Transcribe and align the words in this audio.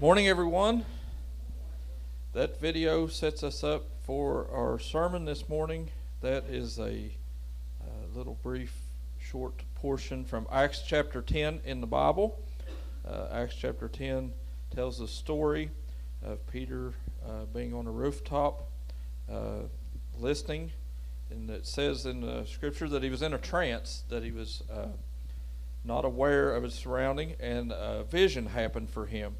Morning, 0.00 0.28
everyone. 0.28 0.86
That 2.32 2.58
video 2.58 3.06
sets 3.06 3.42
us 3.42 3.62
up 3.62 3.84
for 4.06 4.48
our 4.50 4.78
sermon 4.78 5.26
this 5.26 5.46
morning. 5.46 5.90
That 6.22 6.44
is 6.48 6.78
a, 6.78 6.82
a 7.82 8.16
little 8.16 8.38
brief, 8.42 8.74
short 9.20 9.62
portion 9.74 10.24
from 10.24 10.46
Acts 10.50 10.84
chapter 10.86 11.20
10 11.20 11.60
in 11.66 11.82
the 11.82 11.86
Bible. 11.86 12.42
Uh, 13.06 13.26
Acts 13.30 13.54
chapter 13.54 13.88
10 13.88 14.32
tells 14.74 14.98
the 14.98 15.06
story 15.06 15.70
of 16.24 16.46
Peter 16.50 16.94
uh, 17.22 17.44
being 17.52 17.74
on 17.74 17.86
a 17.86 17.90
rooftop 17.90 18.70
uh, 19.30 19.64
listening. 20.18 20.72
And 21.28 21.50
it 21.50 21.66
says 21.66 22.06
in 22.06 22.22
the 22.22 22.46
scripture 22.46 22.88
that 22.88 23.02
he 23.02 23.10
was 23.10 23.20
in 23.20 23.34
a 23.34 23.38
trance, 23.38 24.04
that 24.08 24.24
he 24.24 24.32
was 24.32 24.62
uh, 24.72 24.86
not 25.84 26.06
aware 26.06 26.54
of 26.54 26.62
his 26.62 26.72
surrounding, 26.72 27.34
and 27.38 27.70
a 27.70 28.02
vision 28.04 28.46
happened 28.46 28.88
for 28.88 29.04
him. 29.04 29.34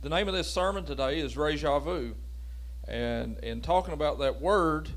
The 0.00 0.08
name 0.08 0.28
of 0.28 0.34
this 0.34 0.48
sermon 0.48 0.84
today 0.84 1.18
is 1.18 1.36
Reja 1.36 1.80
Vu. 1.80 2.14
And 2.86 3.36
in 3.40 3.60
talking 3.60 3.92
about 3.92 4.20
that 4.20 4.40
word, 4.40 4.90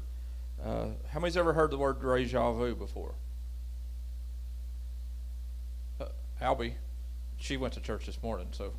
uh, 0.63 0.89
how 1.09 1.19
many's 1.19 1.35
ever 1.35 1.53
heard 1.53 1.71
the 1.71 1.77
word 1.79 1.99
Deja 1.99 2.51
Vu 2.51 2.75
before? 2.75 3.15
Uh, 5.99 6.05
Albie, 6.39 6.75
she 7.39 7.57
went 7.57 7.73
to 7.73 7.79
church 7.79 8.05
this 8.05 8.21
morning, 8.21 8.49
so 8.51 8.73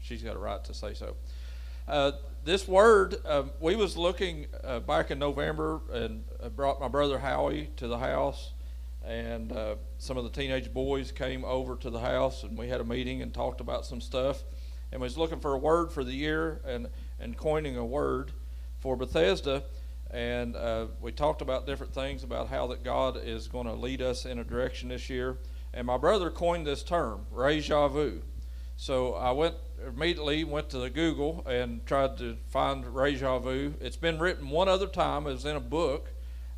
she's 0.00 0.22
got 0.22 0.34
a 0.34 0.38
right 0.38 0.64
to 0.64 0.72
say 0.72 0.94
so. 0.94 1.14
Uh, 1.86 2.12
this 2.42 2.66
word, 2.66 3.16
uh, 3.26 3.42
we 3.60 3.76
was 3.76 3.98
looking 3.98 4.46
uh, 4.64 4.80
back 4.80 5.10
in 5.10 5.18
November 5.18 5.82
and 5.92 6.24
brought 6.56 6.80
my 6.80 6.88
brother 6.88 7.18
Howie 7.18 7.68
to 7.76 7.86
the 7.86 7.98
house, 7.98 8.52
and 9.04 9.52
uh, 9.52 9.74
some 9.98 10.16
of 10.16 10.24
the 10.24 10.30
teenage 10.30 10.72
boys 10.72 11.12
came 11.12 11.44
over 11.44 11.76
to 11.76 11.90
the 11.90 12.00
house, 12.00 12.44
and 12.44 12.56
we 12.56 12.68
had 12.68 12.80
a 12.80 12.84
meeting 12.84 13.20
and 13.20 13.34
talked 13.34 13.60
about 13.60 13.84
some 13.84 14.00
stuff 14.00 14.42
and 14.92 15.00
was 15.00 15.16
looking 15.18 15.40
for 15.40 15.54
a 15.54 15.58
word 15.58 15.90
for 15.90 16.04
the 16.04 16.12
year 16.12 16.60
and, 16.64 16.88
and 17.18 17.36
coining 17.36 17.76
a 17.76 17.84
word 17.84 18.32
for 18.78 18.96
Bethesda. 18.96 19.64
And 20.10 20.54
uh, 20.54 20.86
we 21.00 21.12
talked 21.12 21.42
about 21.42 21.66
different 21.66 21.92
things 21.92 22.22
about 22.22 22.48
how 22.48 22.68
that 22.68 22.84
God 22.84 23.18
is 23.22 23.48
going 23.48 23.66
to 23.66 23.72
lead 23.72 24.00
us 24.00 24.24
in 24.24 24.38
a 24.38 24.44
direction 24.44 24.88
this 24.88 25.10
year. 25.10 25.38
And 25.74 25.86
my 25.86 25.96
brother 25.96 26.30
coined 26.30 26.66
this 26.66 26.82
term, 26.82 27.26
reja 27.30 27.88
vu. 27.88 28.22
So 28.76 29.14
I 29.14 29.32
went 29.32 29.54
immediately 29.86 30.44
went 30.44 30.70
to 30.70 30.78
the 30.78 30.90
Google 30.90 31.46
and 31.46 31.84
tried 31.86 32.16
to 32.18 32.36
find 32.48 32.86
reja 32.86 33.38
vu. 33.38 33.74
It's 33.80 33.96
been 33.96 34.18
written 34.18 34.48
one 34.48 34.68
other 34.68 34.86
time. 34.86 35.26
It 35.26 35.32
was 35.32 35.44
in 35.44 35.56
a 35.56 35.60
book 35.60 36.10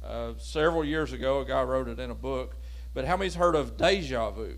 uh, 0.05 0.33
several 0.39 0.85
years 0.85 1.13
ago. 1.13 1.41
A 1.41 1.45
guy 1.45 1.63
wrote 1.63 1.89
it 1.89 1.99
in 1.99 2.11
a 2.11 2.15
book. 2.15 2.57
But 2.95 3.07
how 3.07 3.17
many's 3.17 3.35
heard 3.35 3.55
of 3.55 3.77
deja 3.77 4.31
vu? 4.31 4.57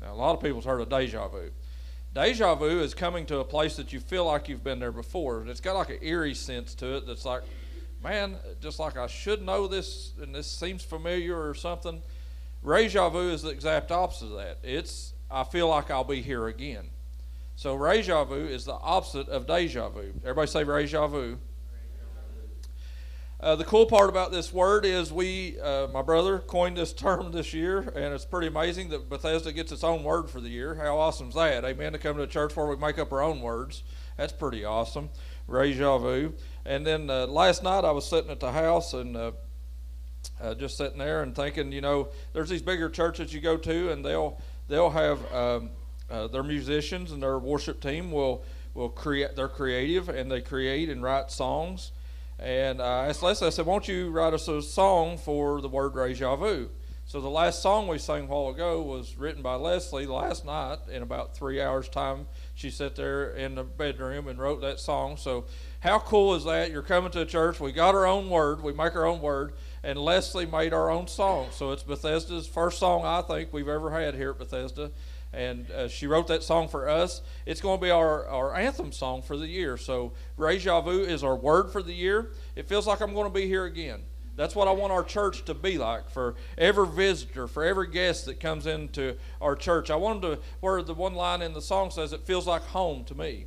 Now 0.00 0.12
a 0.12 0.16
lot 0.16 0.34
of 0.34 0.42
people's 0.42 0.64
heard 0.64 0.80
of 0.80 0.88
deja 0.88 1.28
vu. 1.28 1.50
Deja 2.14 2.54
vu 2.54 2.80
is 2.80 2.94
coming 2.94 3.26
to 3.26 3.38
a 3.38 3.44
place 3.44 3.74
that 3.74 3.92
you 3.92 3.98
feel 3.98 4.24
like 4.24 4.48
you've 4.48 4.62
been 4.62 4.78
there 4.78 4.92
before. 4.92 5.44
It's 5.48 5.60
got 5.60 5.74
like 5.74 5.90
an 5.90 5.98
eerie 6.00 6.34
sense 6.34 6.72
to 6.76 6.96
it 6.96 7.06
that's 7.08 7.24
like, 7.24 7.42
man, 8.02 8.36
just 8.60 8.78
like 8.78 8.96
I 8.96 9.08
should 9.08 9.42
know 9.42 9.66
this 9.66 10.12
and 10.22 10.32
this 10.32 10.46
seems 10.46 10.84
familiar 10.84 11.36
or 11.36 11.54
something. 11.54 12.02
Reja 12.62 13.08
vu 13.08 13.30
is 13.30 13.42
the 13.42 13.50
exact 13.50 13.90
opposite 13.90 14.26
of 14.26 14.36
that. 14.36 14.58
It's, 14.62 15.12
I 15.28 15.42
feel 15.42 15.68
like 15.68 15.90
I'll 15.90 16.04
be 16.04 16.22
here 16.22 16.46
again. 16.46 16.88
So 17.56 17.74
reja 17.74 18.24
vu 18.24 18.46
is 18.46 18.64
the 18.64 18.74
opposite 18.74 19.28
of 19.28 19.48
deja 19.48 19.88
vu. 19.88 20.12
Everybody 20.22 20.46
say 20.46 20.62
reja 20.62 21.08
vu. 21.08 21.38
Uh, 23.40 23.56
the 23.56 23.64
cool 23.64 23.84
part 23.84 24.08
about 24.08 24.30
this 24.30 24.52
word 24.52 24.86
is 24.86 25.12
we, 25.12 25.58
uh, 25.60 25.88
my 25.88 26.02
brother, 26.02 26.38
coined 26.38 26.76
this 26.76 26.92
term 26.94 27.32
this 27.32 27.52
year, 27.52 27.80
and 27.80 28.14
it's 28.14 28.24
pretty 28.24 28.46
amazing 28.46 28.88
that 28.90 29.08
Bethesda 29.08 29.52
gets 29.52 29.72
its 29.72 29.84
own 29.84 30.02
word 30.02 30.30
for 30.30 30.40
the 30.40 30.48
year. 30.48 30.74
How 30.74 30.98
awesome 30.98 31.28
is 31.28 31.34
that? 31.34 31.64
Amen. 31.64 31.92
To 31.92 31.98
come 31.98 32.16
to 32.16 32.22
a 32.22 32.26
church 32.26 32.56
where 32.56 32.66
we 32.66 32.76
make 32.76 32.98
up 32.98 33.12
our 33.12 33.22
own 33.22 33.40
words. 33.40 33.82
That's 34.16 34.32
pretty 34.32 34.64
awesome. 34.64 35.10
Reja 35.46 35.98
vu. 35.98 36.32
And 36.64 36.86
then 36.86 37.10
uh, 37.10 37.26
last 37.26 37.62
night 37.62 37.84
I 37.84 37.90
was 37.90 38.06
sitting 38.08 38.30
at 38.30 38.40
the 38.40 38.52
house 38.52 38.94
and 38.94 39.16
uh, 39.16 39.32
uh, 40.40 40.54
just 40.54 40.76
sitting 40.78 40.98
there 40.98 41.22
and 41.22 41.34
thinking, 41.34 41.72
you 41.72 41.80
know, 41.80 42.08
there's 42.32 42.48
these 42.48 42.62
bigger 42.62 42.88
churches 42.88 43.34
you 43.34 43.40
go 43.40 43.56
to, 43.56 43.90
and 43.90 44.04
they'll 44.04 44.40
they'll 44.68 44.90
have 44.90 45.34
um, 45.34 45.70
uh, 46.08 46.28
their 46.28 46.42
musicians 46.42 47.12
and 47.12 47.22
their 47.22 47.38
worship 47.38 47.80
team 47.80 48.10
will 48.10 48.44
will 48.72 48.88
create. 48.88 49.36
They're 49.36 49.48
creative 49.48 50.08
and 50.08 50.30
they 50.30 50.40
create 50.40 50.88
and 50.88 51.02
write 51.02 51.30
songs 51.30 51.92
and 52.38 52.80
uh, 52.80 52.84
I 52.84 53.08
asked 53.08 53.22
Leslie, 53.22 53.46
I 53.46 53.50
said, 53.50 53.66
won't 53.66 53.88
you 53.88 54.10
write 54.10 54.34
us 54.34 54.48
a 54.48 54.60
song 54.62 55.18
for 55.18 55.60
the 55.60 55.68
word 55.68 55.94
reja 55.94 56.36
vu? 56.36 56.70
So 57.06 57.20
the 57.20 57.28
last 57.28 57.60
song 57.60 57.86
we 57.86 57.98
sang 57.98 58.24
a 58.24 58.26
while 58.26 58.48
ago 58.48 58.80
was 58.80 59.16
written 59.16 59.42
by 59.42 59.56
Leslie 59.56 60.06
last 60.06 60.46
night 60.46 60.78
in 60.90 61.02
about 61.02 61.36
three 61.36 61.60
hours' 61.60 61.88
time. 61.88 62.26
She 62.54 62.70
sat 62.70 62.96
there 62.96 63.30
in 63.30 63.56
the 63.56 63.62
bedroom 63.62 64.26
and 64.26 64.38
wrote 64.38 64.62
that 64.62 64.80
song. 64.80 65.18
So 65.18 65.44
how 65.80 65.98
cool 65.98 66.34
is 66.34 66.44
that? 66.44 66.70
You're 66.70 66.82
coming 66.82 67.10
to 67.12 67.20
a 67.20 67.26
church. 67.26 67.60
We 67.60 67.72
got 67.72 67.94
our 67.94 68.06
own 68.06 68.30
word. 68.30 68.62
We 68.62 68.72
make 68.72 68.96
our 68.96 69.04
own 69.04 69.20
word. 69.20 69.52
And 69.82 69.98
Leslie 69.98 70.46
made 70.46 70.72
our 70.72 70.90
own 70.90 71.06
song. 71.06 71.48
So 71.50 71.72
it's 71.72 71.82
Bethesda's 71.82 72.46
first 72.46 72.78
song 72.78 73.04
I 73.04 73.20
think 73.20 73.52
we've 73.52 73.68
ever 73.68 73.90
had 73.90 74.14
here 74.14 74.30
at 74.30 74.38
Bethesda 74.38 74.90
and 75.34 75.70
uh, 75.70 75.88
she 75.88 76.06
wrote 76.06 76.26
that 76.28 76.42
song 76.42 76.68
for 76.68 76.88
us. 76.88 77.22
It's 77.46 77.60
going 77.60 77.78
to 77.78 77.84
be 77.84 77.90
our, 77.90 78.26
our 78.26 78.54
anthem 78.54 78.92
song 78.92 79.22
for 79.22 79.36
the 79.36 79.46
year. 79.46 79.76
So, 79.76 80.12
Reja 80.36 80.80
Vu 80.80 81.02
is 81.02 81.22
our 81.24 81.36
word 81.36 81.70
for 81.70 81.82
the 81.82 81.92
year. 81.92 82.32
It 82.56 82.68
feels 82.68 82.86
like 82.86 83.00
I'm 83.00 83.14
going 83.14 83.26
to 83.26 83.34
be 83.34 83.46
here 83.46 83.64
again. 83.64 84.02
That's 84.36 84.56
what 84.56 84.66
I 84.66 84.72
want 84.72 84.92
our 84.92 85.04
church 85.04 85.44
to 85.44 85.54
be 85.54 85.78
like 85.78 86.10
for 86.10 86.34
every 86.58 86.88
visitor, 86.88 87.46
for 87.46 87.64
every 87.64 87.88
guest 87.88 88.24
that 88.26 88.40
comes 88.40 88.66
into 88.66 89.16
our 89.40 89.54
church. 89.54 89.90
I 89.90 89.96
want 89.96 90.22
them 90.22 90.36
to, 90.36 90.42
where 90.60 90.82
the 90.82 90.94
one 90.94 91.14
line 91.14 91.40
in 91.40 91.52
the 91.52 91.62
song 91.62 91.90
says, 91.90 92.12
it 92.12 92.26
feels 92.26 92.46
like 92.46 92.62
home 92.62 93.04
to 93.04 93.14
me. 93.14 93.46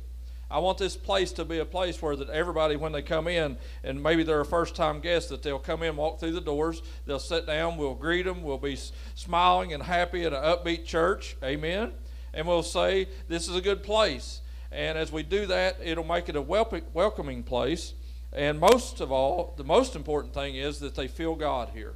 I 0.50 0.60
want 0.60 0.78
this 0.78 0.96
place 0.96 1.32
to 1.32 1.44
be 1.44 1.58
a 1.58 1.64
place 1.64 2.00
where 2.00 2.16
that 2.16 2.30
everybody, 2.30 2.76
when 2.76 2.92
they 2.92 3.02
come 3.02 3.28
in, 3.28 3.58
and 3.84 4.02
maybe 4.02 4.22
they're 4.22 4.40
a 4.40 4.46
first-time 4.46 5.00
guest, 5.00 5.28
that 5.28 5.42
they'll 5.42 5.58
come 5.58 5.82
in, 5.82 5.96
walk 5.96 6.20
through 6.20 6.32
the 6.32 6.40
doors, 6.40 6.82
they'll 7.04 7.18
sit 7.18 7.46
down, 7.46 7.76
we'll 7.76 7.94
greet 7.94 8.24
them, 8.24 8.42
we'll 8.42 8.56
be 8.56 8.78
smiling 9.14 9.74
and 9.74 9.82
happy 9.82 10.24
at 10.24 10.32
an 10.32 10.42
upbeat 10.42 10.86
church, 10.86 11.36
amen, 11.44 11.92
and 12.32 12.46
we'll 12.46 12.62
say 12.62 13.08
this 13.28 13.48
is 13.48 13.56
a 13.56 13.60
good 13.60 13.82
place. 13.82 14.40
And 14.72 14.96
as 14.96 15.12
we 15.12 15.22
do 15.22 15.46
that, 15.46 15.78
it'll 15.82 16.04
make 16.04 16.28
it 16.28 16.36
a 16.36 16.42
welcoming 16.42 17.42
place. 17.42 17.94
And 18.32 18.60
most 18.60 19.00
of 19.00 19.10
all, 19.10 19.54
the 19.56 19.64
most 19.64 19.96
important 19.96 20.34
thing 20.34 20.54
is 20.54 20.78
that 20.80 20.94
they 20.94 21.08
feel 21.08 21.34
God 21.34 21.70
here. 21.74 21.94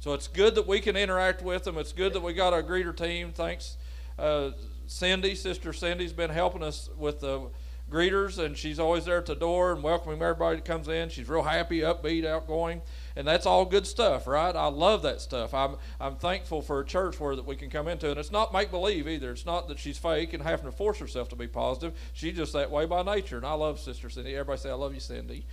So 0.00 0.12
it's 0.12 0.28
good 0.28 0.54
that 0.54 0.66
we 0.66 0.80
can 0.80 0.96
interact 0.96 1.42
with 1.42 1.64
them. 1.64 1.76
It's 1.78 1.92
good 1.92 2.12
that 2.12 2.22
we 2.22 2.32
got 2.32 2.52
a 2.52 2.62
greeter 2.62 2.96
team. 2.96 3.32
Thanks. 3.32 3.76
Uh, 4.18 4.50
Cindy, 4.88 5.34
Sister 5.34 5.74
Cindy's 5.74 6.14
been 6.14 6.30
helping 6.30 6.62
us 6.62 6.88
with 6.96 7.20
the 7.20 7.50
greeters, 7.90 8.42
and 8.42 8.56
she's 8.56 8.78
always 8.78 9.04
there 9.04 9.18
at 9.18 9.26
the 9.26 9.34
door 9.34 9.72
and 9.72 9.82
welcoming 9.82 10.20
everybody 10.20 10.56
that 10.56 10.64
comes 10.64 10.88
in. 10.88 11.10
She's 11.10 11.28
real 11.28 11.42
happy, 11.42 11.80
upbeat, 11.80 12.24
outgoing, 12.24 12.80
and 13.14 13.28
that's 13.28 13.44
all 13.44 13.66
good 13.66 13.86
stuff, 13.86 14.26
right? 14.26 14.56
I 14.56 14.66
love 14.68 15.02
that 15.02 15.20
stuff. 15.20 15.52
I'm 15.52 15.76
I'm 16.00 16.16
thankful 16.16 16.62
for 16.62 16.80
a 16.80 16.86
church 16.86 17.20
where 17.20 17.36
that 17.36 17.44
we 17.44 17.54
can 17.54 17.68
come 17.68 17.86
into, 17.86 18.10
and 18.10 18.18
it's 18.18 18.32
not 18.32 18.52
make 18.52 18.70
believe 18.70 19.06
either. 19.06 19.30
It's 19.30 19.44
not 19.46 19.68
that 19.68 19.78
she's 19.78 19.98
fake 19.98 20.32
and 20.32 20.42
having 20.42 20.64
to 20.64 20.72
force 20.72 20.98
herself 20.98 21.28
to 21.30 21.36
be 21.36 21.46
positive. 21.46 21.98
She's 22.14 22.36
just 22.36 22.54
that 22.54 22.70
way 22.70 22.86
by 22.86 23.02
nature, 23.02 23.36
and 23.36 23.46
I 23.46 23.52
love 23.52 23.78
Sister 23.78 24.08
Cindy. 24.08 24.34
Everybody 24.34 24.60
say 24.60 24.70
I 24.70 24.74
love 24.74 24.94
you, 24.94 25.00
Cindy. 25.00 25.44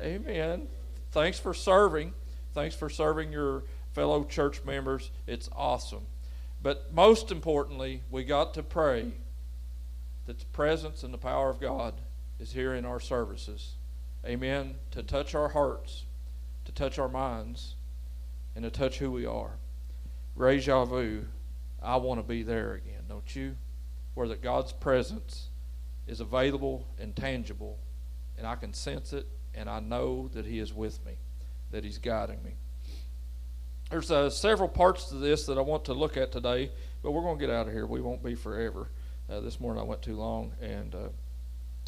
Amen. 0.00 0.66
Thanks 1.12 1.38
for 1.38 1.54
serving. 1.54 2.12
Thanks 2.54 2.74
for 2.74 2.90
serving 2.90 3.32
your 3.32 3.62
fellow 3.92 4.24
church 4.24 4.64
members. 4.64 5.12
It's 5.28 5.48
awesome. 5.54 6.06
But 6.60 6.92
most 6.92 7.30
importantly, 7.30 8.02
we 8.10 8.24
got 8.24 8.54
to 8.54 8.62
pray 8.62 9.12
that 10.26 10.38
the 10.38 10.46
presence 10.46 11.02
and 11.02 11.14
the 11.14 11.18
power 11.18 11.48
of 11.48 11.60
God 11.60 11.94
is 12.38 12.52
here 12.52 12.74
in 12.74 12.84
our 12.84 13.00
services. 13.00 13.76
Amen. 14.26 14.74
To 14.90 15.02
touch 15.02 15.34
our 15.34 15.48
hearts, 15.48 16.04
to 16.64 16.72
touch 16.72 16.98
our 16.98 17.08
minds, 17.08 17.76
and 18.54 18.64
to 18.64 18.70
touch 18.70 18.98
who 18.98 19.12
we 19.12 19.24
are. 19.24 19.52
Reja 20.34 20.84
vu, 20.84 21.26
I 21.82 21.96
want 21.96 22.18
to 22.18 22.26
be 22.26 22.42
there 22.42 22.74
again, 22.74 23.04
don't 23.08 23.34
you? 23.34 23.56
Where 24.14 24.28
that 24.28 24.42
God's 24.42 24.72
presence 24.72 25.48
is 26.06 26.20
available 26.20 26.88
and 26.98 27.14
tangible, 27.14 27.78
and 28.36 28.46
I 28.46 28.56
can 28.56 28.72
sense 28.72 29.12
it, 29.12 29.28
and 29.54 29.70
I 29.70 29.78
know 29.78 30.28
that 30.34 30.44
He 30.44 30.58
is 30.58 30.74
with 30.74 31.04
me, 31.06 31.18
that 31.70 31.84
He's 31.84 31.98
guiding 31.98 32.42
me 32.42 32.54
there's 33.90 34.10
uh, 34.10 34.28
several 34.28 34.68
parts 34.68 35.06
to 35.06 35.14
this 35.14 35.46
that 35.46 35.56
I 35.56 35.62
want 35.62 35.86
to 35.86 35.94
look 35.94 36.16
at 36.16 36.30
today, 36.30 36.70
but 37.02 37.12
we're 37.12 37.22
going 37.22 37.38
to 37.38 37.46
get 37.46 37.54
out 37.54 37.66
of 37.66 37.72
here. 37.72 37.86
We 37.86 38.00
won't 38.00 38.22
be 38.22 38.34
forever. 38.34 38.90
Uh, 39.30 39.40
this 39.40 39.60
morning 39.60 39.80
I 39.82 39.84
went 39.84 40.02
too 40.02 40.16
long, 40.16 40.52
and 40.60 40.94
uh, 40.94 41.08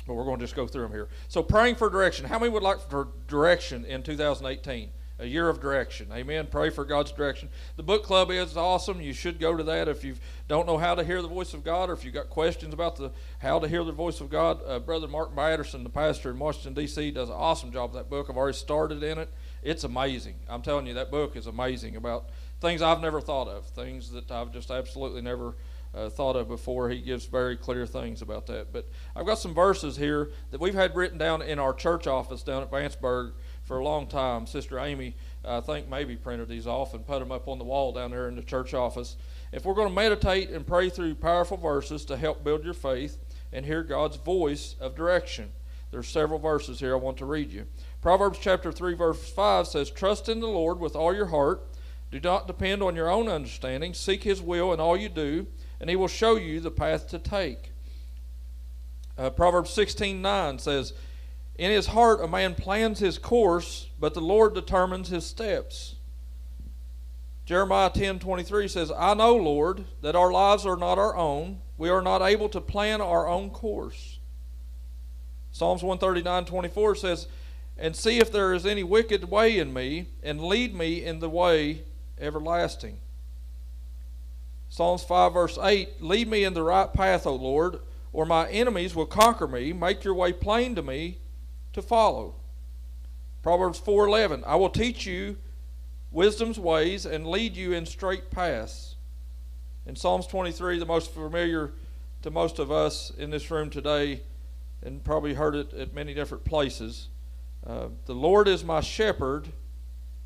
but 0.06 0.14
we're 0.14 0.24
going 0.24 0.38
to 0.38 0.44
just 0.44 0.56
go 0.56 0.66
through 0.66 0.82
them 0.82 0.92
here. 0.92 1.08
So 1.28 1.42
praying 1.42 1.76
for 1.76 1.90
direction. 1.90 2.26
How 2.26 2.38
many 2.38 2.50
would 2.50 2.62
like 2.62 2.80
for 2.88 3.08
direction 3.28 3.84
in 3.84 4.02
2018? 4.02 4.90
A 5.18 5.26
year 5.26 5.50
of 5.50 5.60
direction. 5.60 6.08
Amen. 6.12 6.48
Pray 6.50 6.70
for 6.70 6.86
God's 6.86 7.12
direction. 7.12 7.50
The 7.76 7.82
book 7.82 8.04
club 8.04 8.30
is 8.30 8.56
awesome. 8.56 9.02
You 9.02 9.12
should 9.12 9.38
go 9.38 9.54
to 9.54 9.62
that 9.64 9.86
if 9.86 10.02
you 10.02 10.14
don't 10.48 10.66
know 10.66 10.78
how 10.78 10.94
to 10.94 11.04
hear 11.04 11.20
the 11.20 11.28
voice 11.28 11.52
of 11.52 11.62
God, 11.62 11.90
or 11.90 11.92
if 11.92 12.06
you've 12.06 12.14
got 12.14 12.30
questions 12.30 12.72
about 12.72 12.96
the 12.96 13.12
how 13.40 13.58
to 13.58 13.68
hear 13.68 13.84
the 13.84 13.92
voice 13.92 14.22
of 14.22 14.30
God. 14.30 14.60
Uh, 14.66 14.78
Brother 14.78 15.08
Mark 15.08 15.34
Batterson, 15.34 15.82
the 15.82 15.90
pastor 15.90 16.30
in 16.30 16.38
Washington 16.38 16.72
D.C., 16.72 17.10
does 17.10 17.28
an 17.28 17.34
awesome 17.34 17.70
job 17.70 17.92
with 17.92 18.02
that 18.02 18.08
book. 18.08 18.28
I've 18.30 18.36
already 18.38 18.56
started 18.56 19.02
in 19.02 19.18
it 19.18 19.28
it's 19.62 19.84
amazing. 19.84 20.36
I'm 20.48 20.62
telling 20.62 20.86
you, 20.86 20.94
that 20.94 21.10
book 21.10 21.36
is 21.36 21.46
amazing 21.46 21.96
about 21.96 22.30
things 22.60 22.82
I've 22.82 23.00
never 23.00 23.20
thought 23.20 23.48
of, 23.48 23.66
things 23.66 24.10
that 24.12 24.30
I've 24.30 24.52
just 24.52 24.70
absolutely 24.70 25.22
never 25.22 25.54
uh, 25.94 26.08
thought 26.08 26.36
of 26.36 26.48
before. 26.48 26.88
He 26.88 27.00
gives 27.00 27.26
very 27.26 27.56
clear 27.56 27.86
things 27.86 28.22
about 28.22 28.46
that. 28.46 28.72
But 28.72 28.88
I've 29.16 29.26
got 29.26 29.38
some 29.38 29.54
verses 29.54 29.96
here 29.96 30.30
that 30.50 30.60
we've 30.60 30.74
had 30.74 30.94
written 30.94 31.18
down 31.18 31.42
in 31.42 31.58
our 31.58 31.74
church 31.74 32.06
office 32.06 32.42
down 32.42 32.62
at 32.62 32.70
Vanceburg 32.70 33.32
for 33.64 33.78
a 33.78 33.84
long 33.84 34.06
time. 34.06 34.46
Sister 34.46 34.78
Amy, 34.78 35.16
I 35.44 35.60
think, 35.60 35.88
maybe 35.88 36.16
printed 36.16 36.48
these 36.48 36.66
off 36.66 36.94
and 36.94 37.06
put 37.06 37.18
them 37.18 37.32
up 37.32 37.48
on 37.48 37.58
the 37.58 37.64
wall 37.64 37.92
down 37.92 38.10
there 38.10 38.28
in 38.28 38.36
the 38.36 38.42
church 38.42 38.74
office. 38.74 39.16
If 39.52 39.64
we're 39.64 39.74
going 39.74 39.88
to 39.88 39.94
meditate 39.94 40.50
and 40.50 40.66
pray 40.66 40.90
through 40.90 41.16
powerful 41.16 41.56
verses 41.56 42.04
to 42.06 42.16
help 42.16 42.44
build 42.44 42.64
your 42.64 42.74
faith 42.74 43.18
and 43.52 43.66
hear 43.66 43.82
God's 43.82 44.16
voice 44.16 44.76
of 44.80 44.94
direction, 44.94 45.50
there's 45.90 46.06
several 46.06 46.38
verses 46.38 46.78
here 46.78 46.94
I 46.94 46.98
want 46.98 47.16
to 47.18 47.26
read 47.26 47.50
you. 47.50 47.66
Proverbs 48.00 48.38
chapter 48.40 48.72
3 48.72 48.94
verse 48.94 49.30
5 49.30 49.66
says, 49.66 49.90
"Trust 49.90 50.28
in 50.28 50.40
the 50.40 50.48
Lord 50.48 50.80
with 50.80 50.96
all 50.96 51.14
your 51.14 51.26
heart. 51.26 51.66
Do 52.10 52.18
not 52.18 52.46
depend 52.46 52.82
on 52.82 52.96
your 52.96 53.10
own 53.10 53.28
understanding. 53.28 53.92
Seek 53.92 54.24
his 54.24 54.40
will 54.40 54.72
in 54.72 54.80
all 54.80 54.96
you 54.96 55.08
do, 55.08 55.46
and 55.78 55.90
he 55.90 55.96
will 55.96 56.08
show 56.08 56.36
you 56.36 56.60
the 56.60 56.70
path 56.70 57.08
to 57.08 57.18
take." 57.18 57.72
Uh, 59.18 59.28
Proverbs 59.28 59.70
16:9 59.70 60.58
says, 60.58 60.94
"In 61.56 61.70
his 61.70 61.88
heart 61.88 62.22
a 62.22 62.26
man 62.26 62.54
plans 62.54 63.00
his 63.00 63.18
course, 63.18 63.88
but 63.98 64.14
the 64.14 64.20
Lord 64.20 64.54
determines 64.54 65.10
his 65.10 65.26
steps." 65.26 65.96
Jeremiah 67.44 67.90
10:23 67.90 68.66
says, 68.66 68.90
"I 68.90 69.12
know, 69.12 69.36
Lord, 69.36 69.84
that 70.00 70.16
our 70.16 70.32
lives 70.32 70.64
are 70.64 70.76
not 70.76 70.98
our 70.98 71.16
own. 71.16 71.60
We 71.76 71.90
are 71.90 72.00
not 72.00 72.22
able 72.22 72.48
to 72.48 72.62
plan 72.62 73.02
our 73.02 73.28
own 73.28 73.50
course." 73.50 74.20
Psalms 75.52 75.82
139:24 75.82 76.94
says, 76.94 77.26
"And 77.80 77.96
see 77.96 78.18
if 78.18 78.30
there 78.30 78.52
is 78.52 78.66
any 78.66 78.82
wicked 78.84 79.30
way 79.30 79.58
in 79.58 79.72
me, 79.72 80.08
and 80.22 80.44
lead 80.44 80.74
me 80.74 81.02
in 81.02 81.20
the 81.20 81.30
way 81.30 81.84
everlasting." 82.18 83.00
Psalms 84.68 85.02
5 85.02 85.32
verse 85.32 85.58
8, 85.58 86.02
"Lead 86.02 86.28
me 86.28 86.44
in 86.44 86.52
the 86.52 86.62
right 86.62 86.92
path, 86.92 87.26
O 87.26 87.34
Lord, 87.34 87.80
or 88.12 88.26
my 88.26 88.50
enemies 88.50 88.94
will 88.94 89.06
conquer 89.06 89.48
me. 89.48 89.72
Make 89.72 90.04
your 90.04 90.14
way 90.14 90.32
plain 90.32 90.74
to 90.74 90.82
me 90.82 91.18
to 91.72 91.80
follow." 91.80 92.34
Proverbs 93.42 93.78
4:11, 93.78 94.44
"I 94.44 94.56
will 94.56 94.68
teach 94.68 95.06
you 95.06 95.38
wisdom's 96.12 96.58
ways 96.58 97.06
and 97.06 97.26
lead 97.26 97.56
you 97.56 97.72
in 97.72 97.86
straight 97.86 98.30
paths. 98.30 98.96
In 99.86 99.96
Psalms 99.96 100.26
23, 100.26 100.78
the 100.78 100.84
most 100.84 101.12
familiar 101.12 101.72
to 102.20 102.30
most 102.30 102.58
of 102.58 102.70
us 102.70 103.10
in 103.10 103.30
this 103.30 103.50
room 103.50 103.70
today, 103.70 104.22
and 104.82 105.02
probably 105.02 105.32
heard 105.32 105.56
it 105.56 105.72
at 105.72 105.94
many 105.94 106.12
different 106.12 106.44
places, 106.44 107.08
uh, 107.66 107.88
the 108.06 108.14
Lord 108.14 108.48
is 108.48 108.64
my 108.64 108.80
shepherd. 108.80 109.48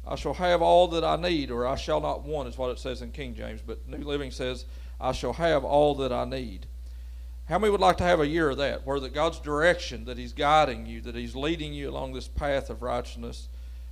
I 0.07 0.17
shall 0.17 0.35
have 0.35 0.61
all 0.63 0.89
that 0.89 1.05
I 1.05 1.17
need, 1.17 1.51
or 1.51 1.67
I 1.67 1.77
shall 1.77 2.01
not 2.01 2.25
want, 2.25 2.49
is 2.49 2.59
what 2.59 2.71
it 2.71 2.79
says 2.79 3.03
in 3.03 3.11
King 3.11 3.35
James. 3.35 3.61
But 3.67 3.89
New 3.89 4.05
Living 4.05 4.31
says, 4.31 4.67
I 5.01 5.13
shall 5.13 5.33
have 5.33 5.65
all 5.65 5.95
that 5.97 6.13
I 6.13 6.25
need. 6.25 6.67
How 7.47 7.59
many 7.59 7.71
would 7.71 7.81
like 7.81 7.99
to 7.99 8.05
have 8.05 8.21
a 8.21 8.27
year 8.27 8.51
of 8.51 8.59
that, 8.59 8.87
where 8.87 9.01
that 9.01 9.15
God's 9.15 9.39
direction, 9.39 10.05
that 10.07 10.19
He's 10.19 10.33
guiding 10.33 10.87
you, 10.87 11.01
that 11.03 11.15
He's 11.15 11.35
leading 11.35 11.73
you 11.73 11.91
along 11.91 12.13
this 12.13 12.29
path 12.29 12.71
of 12.71 12.83
righteousness, 12.83 13.49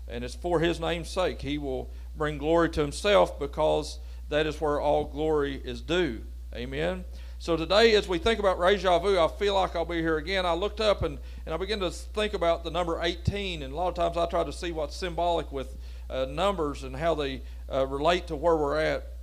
and 0.08 0.24
it's 0.24 0.34
for 0.34 0.60
his 0.60 0.80
name's 0.80 1.08
sake. 1.08 1.40
He 1.40 1.58
will 1.58 1.90
bring 2.16 2.38
glory 2.38 2.68
to 2.70 2.80
himself 2.80 3.38
because 3.38 3.98
that 4.28 4.46
is 4.46 4.60
where 4.60 4.80
all 4.80 5.04
glory 5.04 5.60
is 5.64 5.80
due. 5.80 6.22
Amen. 6.54 7.04
So 7.42 7.56
today, 7.56 7.96
as 7.96 8.06
we 8.06 8.18
think 8.18 8.38
about 8.38 8.60
Reja 8.60 9.00
Vu, 9.00 9.18
I 9.18 9.26
feel 9.26 9.54
like 9.56 9.74
I'll 9.74 9.84
be 9.84 9.96
here 9.96 10.16
again. 10.16 10.46
I 10.46 10.52
looked 10.52 10.80
up 10.80 11.02
and, 11.02 11.18
and 11.44 11.52
I 11.52 11.58
began 11.58 11.80
to 11.80 11.90
think 11.90 12.34
about 12.34 12.62
the 12.62 12.70
number 12.70 13.00
18, 13.02 13.64
and 13.64 13.72
a 13.72 13.76
lot 13.76 13.88
of 13.88 13.96
times 13.96 14.16
I 14.16 14.26
try 14.26 14.44
to 14.44 14.52
see 14.52 14.70
what's 14.70 14.94
symbolic 14.94 15.50
with 15.50 15.76
uh, 16.08 16.26
numbers 16.26 16.84
and 16.84 16.94
how 16.94 17.16
they 17.16 17.42
uh, 17.68 17.84
relate 17.88 18.28
to 18.28 18.36
where 18.36 18.54
we're 18.54 18.78
at 18.78 19.14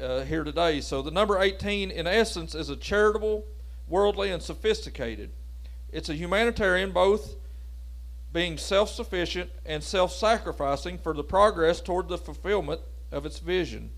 uh, 0.00 0.20
here 0.22 0.44
today. 0.44 0.80
So 0.80 1.02
the 1.02 1.10
number 1.10 1.38
18, 1.38 1.90
in 1.90 2.06
essence, 2.06 2.54
is 2.54 2.70
a 2.70 2.76
charitable, 2.76 3.44
worldly, 3.86 4.30
and 4.30 4.42
sophisticated. 4.42 5.28
It's 5.92 6.08
a 6.08 6.14
humanitarian, 6.14 6.92
both 6.92 7.36
being 8.32 8.56
self 8.56 8.88
sufficient 8.88 9.50
and 9.66 9.84
self 9.84 10.14
sacrificing 10.14 10.96
for 10.96 11.12
the 11.12 11.22
progress 11.22 11.82
toward 11.82 12.08
the 12.08 12.16
fulfillment 12.16 12.80
of 13.12 13.26
its 13.26 13.40
vision. 13.40 13.90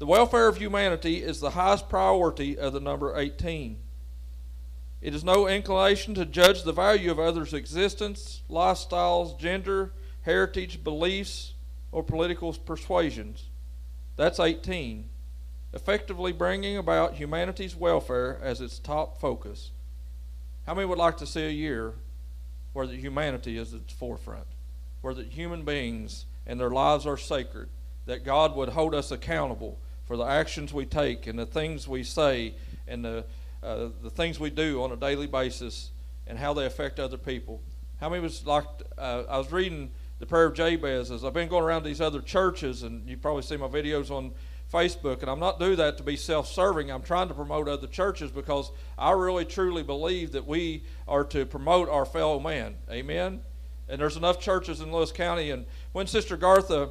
The 0.00 0.06
welfare 0.06 0.48
of 0.48 0.56
humanity 0.56 1.22
is 1.22 1.40
the 1.40 1.50
highest 1.50 1.90
priority 1.90 2.56
of 2.56 2.72
the 2.72 2.80
number 2.80 3.18
18. 3.18 3.76
It 5.02 5.14
is 5.14 5.22
no 5.22 5.46
inclination 5.46 6.14
to 6.14 6.24
judge 6.24 6.62
the 6.62 6.72
value 6.72 7.10
of 7.10 7.18
others' 7.18 7.52
existence, 7.52 8.40
lifestyles, 8.48 9.38
gender, 9.38 9.92
heritage, 10.22 10.82
beliefs, 10.82 11.52
or 11.92 12.02
political 12.02 12.54
persuasions. 12.54 13.50
That's 14.16 14.40
18. 14.40 15.06
Effectively 15.74 16.32
bringing 16.32 16.78
about 16.78 17.16
humanity's 17.16 17.76
welfare 17.76 18.40
as 18.42 18.62
its 18.62 18.78
top 18.78 19.20
focus. 19.20 19.70
How 20.64 20.72
many 20.72 20.86
would 20.86 20.96
like 20.96 21.18
to 21.18 21.26
see 21.26 21.44
a 21.44 21.50
year 21.50 21.92
where 22.72 22.86
the 22.86 22.96
humanity 22.96 23.58
is 23.58 23.74
at 23.74 23.86
the 23.86 23.94
forefront, 23.94 24.46
where 25.02 25.12
the 25.12 25.24
human 25.24 25.62
beings 25.62 26.24
and 26.46 26.58
their 26.58 26.70
lives 26.70 27.06
are 27.06 27.18
sacred, 27.18 27.68
that 28.06 28.24
God 28.24 28.56
would 28.56 28.70
hold 28.70 28.94
us 28.94 29.10
accountable 29.10 29.78
for 30.10 30.16
the 30.16 30.24
actions 30.24 30.74
we 30.74 30.84
take 30.84 31.28
and 31.28 31.38
the 31.38 31.46
things 31.46 31.86
we 31.86 32.02
say 32.02 32.52
and 32.88 33.04
the, 33.04 33.24
uh, 33.62 33.86
the 34.02 34.10
things 34.10 34.40
we 34.40 34.50
do 34.50 34.82
on 34.82 34.90
a 34.90 34.96
daily 34.96 35.28
basis 35.28 35.92
and 36.26 36.36
how 36.36 36.52
they 36.52 36.66
affect 36.66 36.98
other 36.98 37.16
people. 37.16 37.62
How 38.00 38.08
many 38.08 38.20
was 38.20 38.44
like, 38.44 38.64
uh, 38.98 39.22
I 39.30 39.38
was 39.38 39.52
reading 39.52 39.92
the 40.18 40.26
prayer 40.26 40.46
of 40.46 40.54
Jabez 40.54 41.12
as 41.12 41.24
I've 41.24 41.32
been 41.32 41.48
going 41.48 41.62
around 41.62 41.84
these 41.84 42.00
other 42.00 42.20
churches, 42.20 42.82
and 42.82 43.08
you 43.08 43.18
probably 43.18 43.42
see 43.42 43.56
my 43.56 43.68
videos 43.68 44.10
on 44.10 44.32
Facebook, 44.72 45.20
and 45.20 45.30
I'm 45.30 45.38
not 45.38 45.60
doing 45.60 45.76
that 45.76 45.96
to 45.98 46.02
be 46.02 46.16
self-serving. 46.16 46.90
I'm 46.90 47.02
trying 47.02 47.28
to 47.28 47.34
promote 47.34 47.68
other 47.68 47.86
churches 47.86 48.32
because 48.32 48.72
I 48.98 49.12
really 49.12 49.44
truly 49.44 49.84
believe 49.84 50.32
that 50.32 50.44
we 50.44 50.82
are 51.06 51.22
to 51.26 51.46
promote 51.46 51.88
our 51.88 52.04
fellow 52.04 52.40
man. 52.40 52.74
Amen. 52.90 53.42
And 53.88 54.00
there's 54.00 54.16
enough 54.16 54.40
churches 54.40 54.80
in 54.80 54.90
Lewis 54.90 55.12
County. 55.12 55.52
And 55.52 55.66
when 55.92 56.08
Sister 56.08 56.36
Gartha 56.36 56.90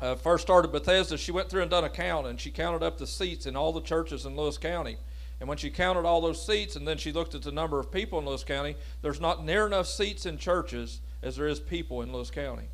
uh, 0.00 0.14
first 0.14 0.42
started 0.42 0.72
Bethesda, 0.72 1.16
she 1.16 1.32
went 1.32 1.48
through 1.48 1.62
and 1.62 1.70
done 1.70 1.84
a 1.84 1.88
count, 1.88 2.26
and 2.26 2.40
she 2.40 2.50
counted 2.50 2.82
up 2.82 2.98
the 2.98 3.06
seats 3.06 3.46
in 3.46 3.56
all 3.56 3.72
the 3.72 3.80
churches 3.80 4.26
in 4.26 4.36
Lewis 4.36 4.58
County. 4.58 4.98
And 5.40 5.48
when 5.48 5.58
she 5.58 5.70
counted 5.70 6.04
all 6.04 6.20
those 6.20 6.44
seats, 6.44 6.76
and 6.76 6.86
then 6.86 6.98
she 6.98 7.12
looked 7.12 7.34
at 7.34 7.42
the 7.42 7.52
number 7.52 7.78
of 7.78 7.90
people 7.90 8.18
in 8.18 8.26
Lewis 8.26 8.44
County, 8.44 8.76
there's 9.02 9.20
not 9.20 9.44
near 9.44 9.66
enough 9.66 9.86
seats 9.86 10.26
in 10.26 10.38
churches 10.38 11.00
as 11.22 11.36
there 11.36 11.46
is 11.46 11.60
people 11.60 12.02
in 12.02 12.12
Lewis 12.12 12.30
County. 12.30 12.68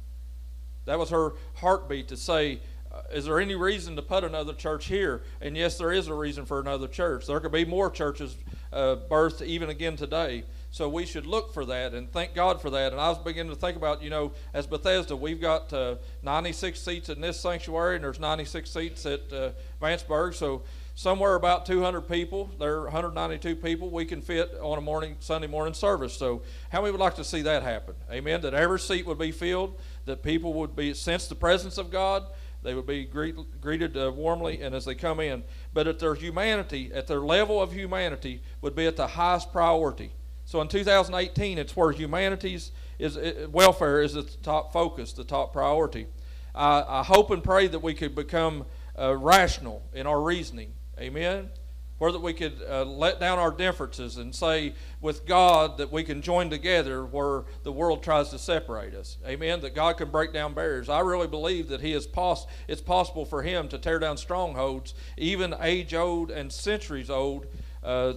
That 0.85 0.99
was 0.99 1.11
her 1.11 1.35
heartbeat 1.55 2.09
to 2.09 2.17
say, 2.17 2.61
uh, 2.93 3.03
is 3.13 3.25
there 3.25 3.41
any 3.41 3.55
reason 3.55 3.97
to 3.97 4.03
put 4.03 4.23
another 4.23 4.53
church 4.53 4.87
here? 4.87 5.23
And 5.41 5.57
yes, 5.57 5.79
there 5.79 5.93
is 5.93 6.09
a 6.09 6.15
reason 6.15 6.45
for 6.45 6.61
another 6.61 6.89
church. 6.89 7.27
There 7.27 7.41
could 7.41 7.53
be 7.53 7.65
more 7.65 7.91
churches 7.91 8.37
uh, 8.73 8.97
birthed 9.11 9.43
even 9.43 9.71
again 9.71 9.97
today. 9.97 10.45
So 10.73 10.89
we 10.89 11.07
should 11.07 11.27
look 11.27 11.53
for 11.53 11.65
that 11.67 11.93
and 11.93 12.11
thank 12.11 12.35
God 12.35 12.61
for 12.61 12.71
that. 12.71 12.93
And 12.93 13.01
I 13.01 13.11
was 13.11 13.19
beginning 13.19 13.53
to 13.53 13.59
think 13.59 13.77
about, 13.77 14.03
you 14.03 14.11
know, 14.11 14.33
as 14.55 14.67
Bethesda, 14.67 15.15
we've 15.15 15.41
got 15.41 15.73
uh, 15.73 15.97
96 16.23 16.81
seats 16.81 17.09
in 17.11 17.21
this 17.21 17.39
sanctuary, 17.39 17.97
and 17.97 18.05
there's 18.05 18.19
96 18.19 18.71
seats 18.71 19.07
at 19.07 19.21
uh, 19.33 19.51
Vanceburg. 19.81 20.35
So 20.35 20.63
somewhere 20.95 21.35
about 21.35 21.67
200 21.67 22.01
people. 22.09 22.51
There 22.59 22.79
are 22.79 22.85
192 22.85 23.55
people 23.57 23.91
we 23.91 24.07
can 24.07 24.23
fit 24.23 24.55
on 24.63 24.79
a 24.79 24.81
morning 24.81 25.17
Sunday 25.21 25.47
morning 25.47 25.75
service. 25.75 26.15
So 26.15 26.43
how 26.71 26.81
many 26.81 26.93
would 26.93 27.01
like 27.01 27.17
to 27.17 27.25
see 27.25 27.43
that 27.43 27.63
happen? 27.63 27.95
Amen. 28.11 28.41
That 28.41 28.55
every 28.55 28.81
seat 28.81 29.07
would 29.07 29.19
be 29.19 29.31
filled. 29.31 29.79
That 30.07 30.23
people 30.23 30.55
would 30.55 30.75
be 30.75 30.95
sense 30.95 31.29
the 31.29 31.35
presence 31.35 31.77
of 31.77 31.91
God 31.91 32.25
they 32.63 32.75
would 32.75 32.87
be 32.87 33.05
greet, 33.05 33.35
greeted 33.61 33.97
uh, 33.97 34.13
warmly 34.13 34.63
and 34.63 34.75
as 34.75 34.85
they 34.85 34.95
come 34.95 35.21
in. 35.21 35.43
But 35.75 35.89
at 35.89 35.99
their 35.99 36.15
humanity, 36.15 36.93
at 36.95 37.09
their 37.09 37.21
level 37.21 37.61
of 37.61 37.73
humanity, 37.73 38.41
would 38.61 38.77
be 38.77 38.87
at 38.87 38.97
the 38.97 39.09
highest 39.09 39.53
priority. 39.53 40.13
So 40.53 40.61
in 40.61 40.69
2018, 40.69 41.57
it's 41.57 41.75
where 41.75 41.93
humanity's 41.93 42.73
is 42.99 43.17
uh, 43.17 43.47
welfare 43.51 44.03
is 44.03 44.13
the 44.13 44.23
top 44.23 44.71
focus, 44.71 45.15
the 45.15 45.25
top 45.25 45.55
priority. 45.55 46.09
I, 46.55 46.85
I 46.87 47.03
hope 47.05 47.31
and 47.31 47.43
pray 47.43 47.69
that 47.69 47.79
we 47.79 47.95
could 47.95 48.15
become 48.15 48.67
uh, 48.99 49.17
rational 49.17 49.83
in 49.95 50.07
our 50.07 50.21
reasoning. 50.21 50.75
Amen 51.01 51.49
where 51.97 52.11
that 52.11 52.21
we 52.21 52.33
could 52.33 52.61
uh, 52.69 52.85
let 52.85 53.21
down 53.21 53.39
our 53.39 53.53
differences 53.53 54.17
and 54.17 54.35
say 54.35 54.75
with 55.01 55.25
God 55.25 55.79
that 55.79 55.93
we 55.93 56.03
can 56.03 56.21
join 56.21 56.51
together 56.51 57.07
where 57.07 57.45
the 57.63 57.71
world 57.71 58.03
tries 58.03 58.31
to 58.31 58.39
separate 58.41 58.93
us. 58.93 59.19
Amen. 59.25 59.61
That 59.61 59.77
God 59.77 59.99
can 59.99 60.11
break 60.11 60.33
down 60.33 60.53
barriers. 60.53 60.89
I 60.89 60.99
really 60.99 61.29
believe 61.29 61.69
that 61.69 61.81
He 61.81 61.93
is 61.93 62.09
poss- 62.09 62.49
it's 62.67 62.81
possible 62.81 63.25
for 63.25 63.43
Him 63.43 63.69
to 63.69 63.79
tear 63.79 64.01
down 64.01 64.17
strongholds, 64.17 64.95
even 65.17 65.55
age 65.61 65.95
old 65.95 66.33
and 66.33 66.53
centuries 66.53 67.09
old 67.09 67.47
uh, 67.85 68.15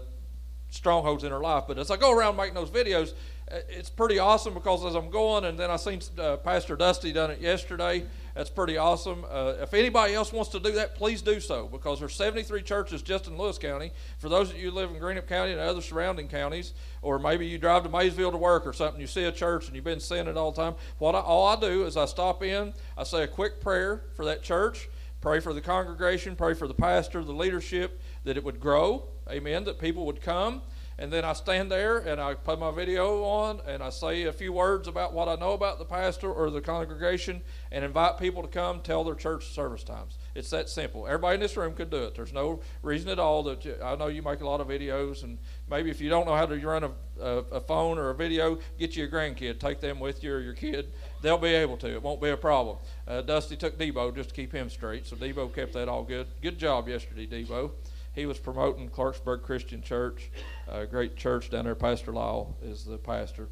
strongholds 0.75 1.23
in 1.23 1.31
our 1.31 1.41
life. 1.41 1.65
But 1.67 1.77
as 1.77 1.89
I 1.89 1.97
go 1.97 2.11
around 2.11 2.35
making 2.35 2.53
those 2.53 2.69
videos, 2.69 3.13
uh, 3.51 3.57
it's 3.69 3.89
pretty 3.89 4.19
awesome 4.19 4.53
because 4.53 4.83
as 4.85 4.95
I'm 4.95 5.09
going, 5.09 5.45
and 5.45 5.57
then 5.57 5.69
I 5.69 5.75
seen 5.75 6.01
uh, 6.17 6.37
Pastor 6.37 6.75
Dusty 6.75 7.11
done 7.11 7.31
it 7.31 7.39
yesterday. 7.39 8.05
That's 8.33 8.49
pretty 8.49 8.75
awesome. 8.75 9.23
Uh, 9.29 9.53
if 9.61 9.73
anybody 9.73 10.13
else 10.13 10.33
wants 10.33 10.49
to 10.51 10.59
do 10.59 10.71
that, 10.73 10.95
please 10.95 11.21
do 11.21 11.39
so 11.39 11.67
because 11.67 11.99
there's 11.99 12.15
73 12.15 12.63
churches 12.63 13.01
just 13.01 13.27
in 13.27 13.37
Lewis 13.37 13.57
County. 13.57 13.91
For 14.17 14.29
those 14.29 14.49
of 14.49 14.57
you 14.57 14.71
who 14.71 14.75
live 14.75 14.89
in 14.89 14.97
Greenup 14.97 15.27
County 15.27 15.51
and 15.51 15.61
other 15.61 15.81
surrounding 15.81 16.27
counties, 16.27 16.73
or 17.01 17.17
maybe 17.17 17.47
you 17.47 17.57
drive 17.57 17.83
to 17.83 17.89
Maysville 17.89 18.31
to 18.31 18.37
work 18.37 18.67
or 18.67 18.73
something, 18.73 18.99
you 18.99 19.07
see 19.07 19.23
a 19.23 19.31
church 19.31 19.67
and 19.67 19.75
you've 19.75 19.85
been 19.85 19.99
seeing 19.99 20.27
it 20.27 20.35
all 20.35 20.51
the 20.51 20.61
time. 20.61 20.75
What 20.97 21.15
I, 21.15 21.19
all 21.19 21.47
I 21.47 21.59
do 21.59 21.85
is 21.85 21.95
I 21.95 22.05
stop 22.05 22.43
in, 22.43 22.73
I 22.97 23.03
say 23.03 23.23
a 23.23 23.27
quick 23.27 23.61
prayer 23.61 24.03
for 24.15 24.25
that 24.25 24.43
church 24.43 24.89
pray 25.25 25.39
for 25.39 25.53
the 25.53 25.61
congregation, 25.61 26.35
pray 26.35 26.53
for 26.53 26.67
the 26.67 26.73
pastor, 26.75 27.23
the 27.23 27.33
leadership, 27.33 27.99
that 28.25 28.37
it 28.37 28.43
would 28.43 28.59
grow. 28.59 29.07
Amen. 29.29 29.63
That 29.63 29.79
people 29.79 30.05
would 30.05 30.21
come. 30.21 30.61
And 30.97 31.11
then 31.11 31.25
I 31.25 31.33
stand 31.33 31.69
there 31.69 31.97
and 31.97 32.21
I 32.21 32.35
put 32.35 32.57
my 32.57 32.71
video 32.71 33.21
on 33.23 33.59
and 33.67 33.83
I 33.83 33.89
say 33.89 34.23
a 34.23 34.31
few 34.31 34.53
words 34.53 34.87
about 34.87 35.13
what 35.13 35.27
I 35.27 35.35
know 35.35 35.51
about 35.51 35.77
the 35.77 35.83
pastor 35.83 36.31
or 36.31 36.49
the 36.49 36.61
congregation 36.61 37.41
and 37.69 37.83
invite 37.83 38.17
people 38.17 38.41
to 38.43 38.47
come 38.47 38.79
tell 38.79 39.03
their 39.03 39.15
church 39.15 39.47
service 39.47 39.83
times. 39.83 40.17
It's 40.35 40.49
that 40.51 40.69
simple. 40.69 41.05
Everybody 41.05 41.35
in 41.35 41.41
this 41.41 41.57
room 41.57 41.73
could 41.73 41.89
do 41.89 41.97
it. 42.05 42.15
There's 42.15 42.31
no 42.31 42.61
reason 42.81 43.09
at 43.09 43.19
all 43.19 43.43
that 43.43 43.65
you, 43.65 43.75
I 43.83 43.97
know 43.97 44.07
you 44.07 44.21
make 44.21 44.39
a 44.39 44.47
lot 44.47 44.61
of 44.61 44.69
videos 44.69 45.23
and 45.23 45.37
maybe 45.69 45.89
if 45.89 45.99
you 45.99 46.09
don't 46.09 46.25
know 46.25 46.35
how 46.35 46.45
to 46.45 46.55
run 46.65 46.85
a, 46.85 46.91
a, 47.19 47.37
a 47.51 47.59
phone 47.59 47.97
or 47.97 48.11
a 48.11 48.15
video, 48.15 48.57
get 48.79 48.95
you 48.95 49.03
a 49.03 49.07
grandkid. 49.09 49.59
Take 49.59 49.81
them 49.81 49.99
with 49.99 50.23
you 50.23 50.33
or 50.33 50.39
your 50.39 50.53
kid. 50.53 50.93
They'll 51.21 51.37
be 51.37 51.55
able 51.55 51.75
to. 51.77 51.91
It 51.91 52.01
won't 52.01 52.21
be 52.21 52.29
a 52.29 52.37
problem. 52.37 52.77
Uh, 53.05 53.21
Dusty 53.21 53.57
took 53.57 53.77
Debo 53.77 54.15
just 54.15 54.29
to 54.29 54.35
keep 54.35 54.53
him 54.53 54.69
straight, 54.69 55.07
so 55.07 55.17
Debo 55.17 55.53
kept 55.53 55.73
that 55.73 55.89
all 55.89 56.03
good. 56.03 56.27
Good 56.41 56.57
job 56.57 56.87
yesterday, 56.87 57.27
Debo 57.27 57.71
he 58.15 58.25
was 58.25 58.39
promoting 58.39 58.89
Clarksburg 58.89 59.43
Christian 59.43 59.81
Church, 59.81 60.31
a 60.67 60.85
great 60.85 61.15
church 61.15 61.49
down 61.49 61.65
there. 61.65 61.75
Pastor 61.75 62.13
Lyle 62.13 62.55
is 62.63 62.85
the 62.85 62.97
pastor. 62.97 63.49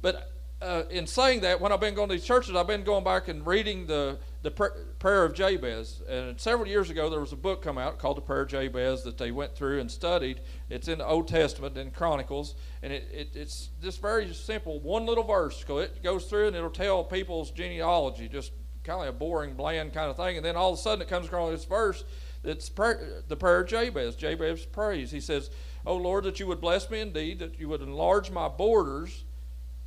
But 0.00 0.32
uh, 0.62 0.84
in 0.90 1.06
saying 1.06 1.40
that, 1.40 1.60
when 1.60 1.72
I've 1.72 1.80
been 1.80 1.94
going 1.94 2.08
to 2.08 2.14
these 2.14 2.24
churches, 2.24 2.54
I've 2.54 2.66
been 2.66 2.84
going 2.84 3.04
back 3.04 3.28
and 3.28 3.46
reading 3.46 3.86
the 3.86 4.18
the 4.42 4.50
pr- 4.50 4.78
prayer 4.98 5.24
of 5.24 5.34
Jabez. 5.34 6.02
And 6.08 6.40
several 6.40 6.68
years 6.68 6.90
ago, 6.90 7.08
there 7.10 7.20
was 7.20 7.32
a 7.32 7.36
book 7.36 7.62
come 7.62 7.78
out 7.78 7.98
called 7.98 8.16
the 8.16 8.22
Prayer 8.22 8.42
of 8.42 8.48
Jabez 8.48 9.04
that 9.04 9.18
they 9.18 9.30
went 9.30 9.54
through 9.54 9.80
and 9.80 9.90
studied. 9.90 10.40
It's 10.68 10.88
in 10.88 10.98
the 10.98 11.06
Old 11.06 11.28
Testament 11.28 11.76
in 11.76 11.90
Chronicles, 11.90 12.54
and 12.82 12.92
it, 12.92 13.08
it, 13.12 13.28
it's 13.34 13.70
just 13.82 14.00
very 14.00 14.32
simple. 14.34 14.80
One 14.80 15.06
little 15.06 15.24
verse. 15.24 15.64
It 15.68 16.02
goes 16.02 16.24
through 16.24 16.48
and 16.48 16.56
it'll 16.56 16.70
tell 16.70 17.04
people's 17.04 17.50
genealogy, 17.50 18.28
just 18.28 18.52
kind 18.82 19.02
of 19.02 19.14
a 19.14 19.16
boring, 19.16 19.54
bland 19.54 19.92
kind 19.92 20.10
of 20.10 20.16
thing. 20.16 20.36
And 20.36 20.44
then 20.44 20.56
all 20.56 20.72
of 20.72 20.78
a 20.78 20.82
sudden, 20.82 21.02
it 21.02 21.08
comes 21.08 21.26
across 21.26 21.50
this 21.50 21.64
verse 21.64 22.04
it's 22.44 22.68
prayer, 22.68 23.22
the 23.28 23.36
prayer 23.36 23.60
of 23.60 23.68
Jabez. 23.68 24.16
Jabez 24.16 24.64
prays. 24.66 25.10
He 25.10 25.20
says, 25.20 25.50
"Oh 25.86 25.96
Lord, 25.96 26.24
that 26.24 26.40
you 26.40 26.46
would 26.46 26.60
bless 26.60 26.90
me 26.90 27.00
indeed, 27.00 27.38
that 27.38 27.58
you 27.58 27.68
would 27.68 27.82
enlarge 27.82 28.30
my 28.30 28.48
borders, 28.48 29.24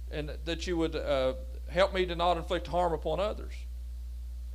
and 0.10 0.32
that 0.46 0.66
you 0.68 0.78
would 0.78 0.96
uh, 0.96 1.34
help 1.70 1.94
me 1.94 2.06
to 2.06 2.16
not 2.16 2.38
inflict 2.38 2.68
harm 2.68 2.94
upon 2.94 3.20
others." 3.20 3.54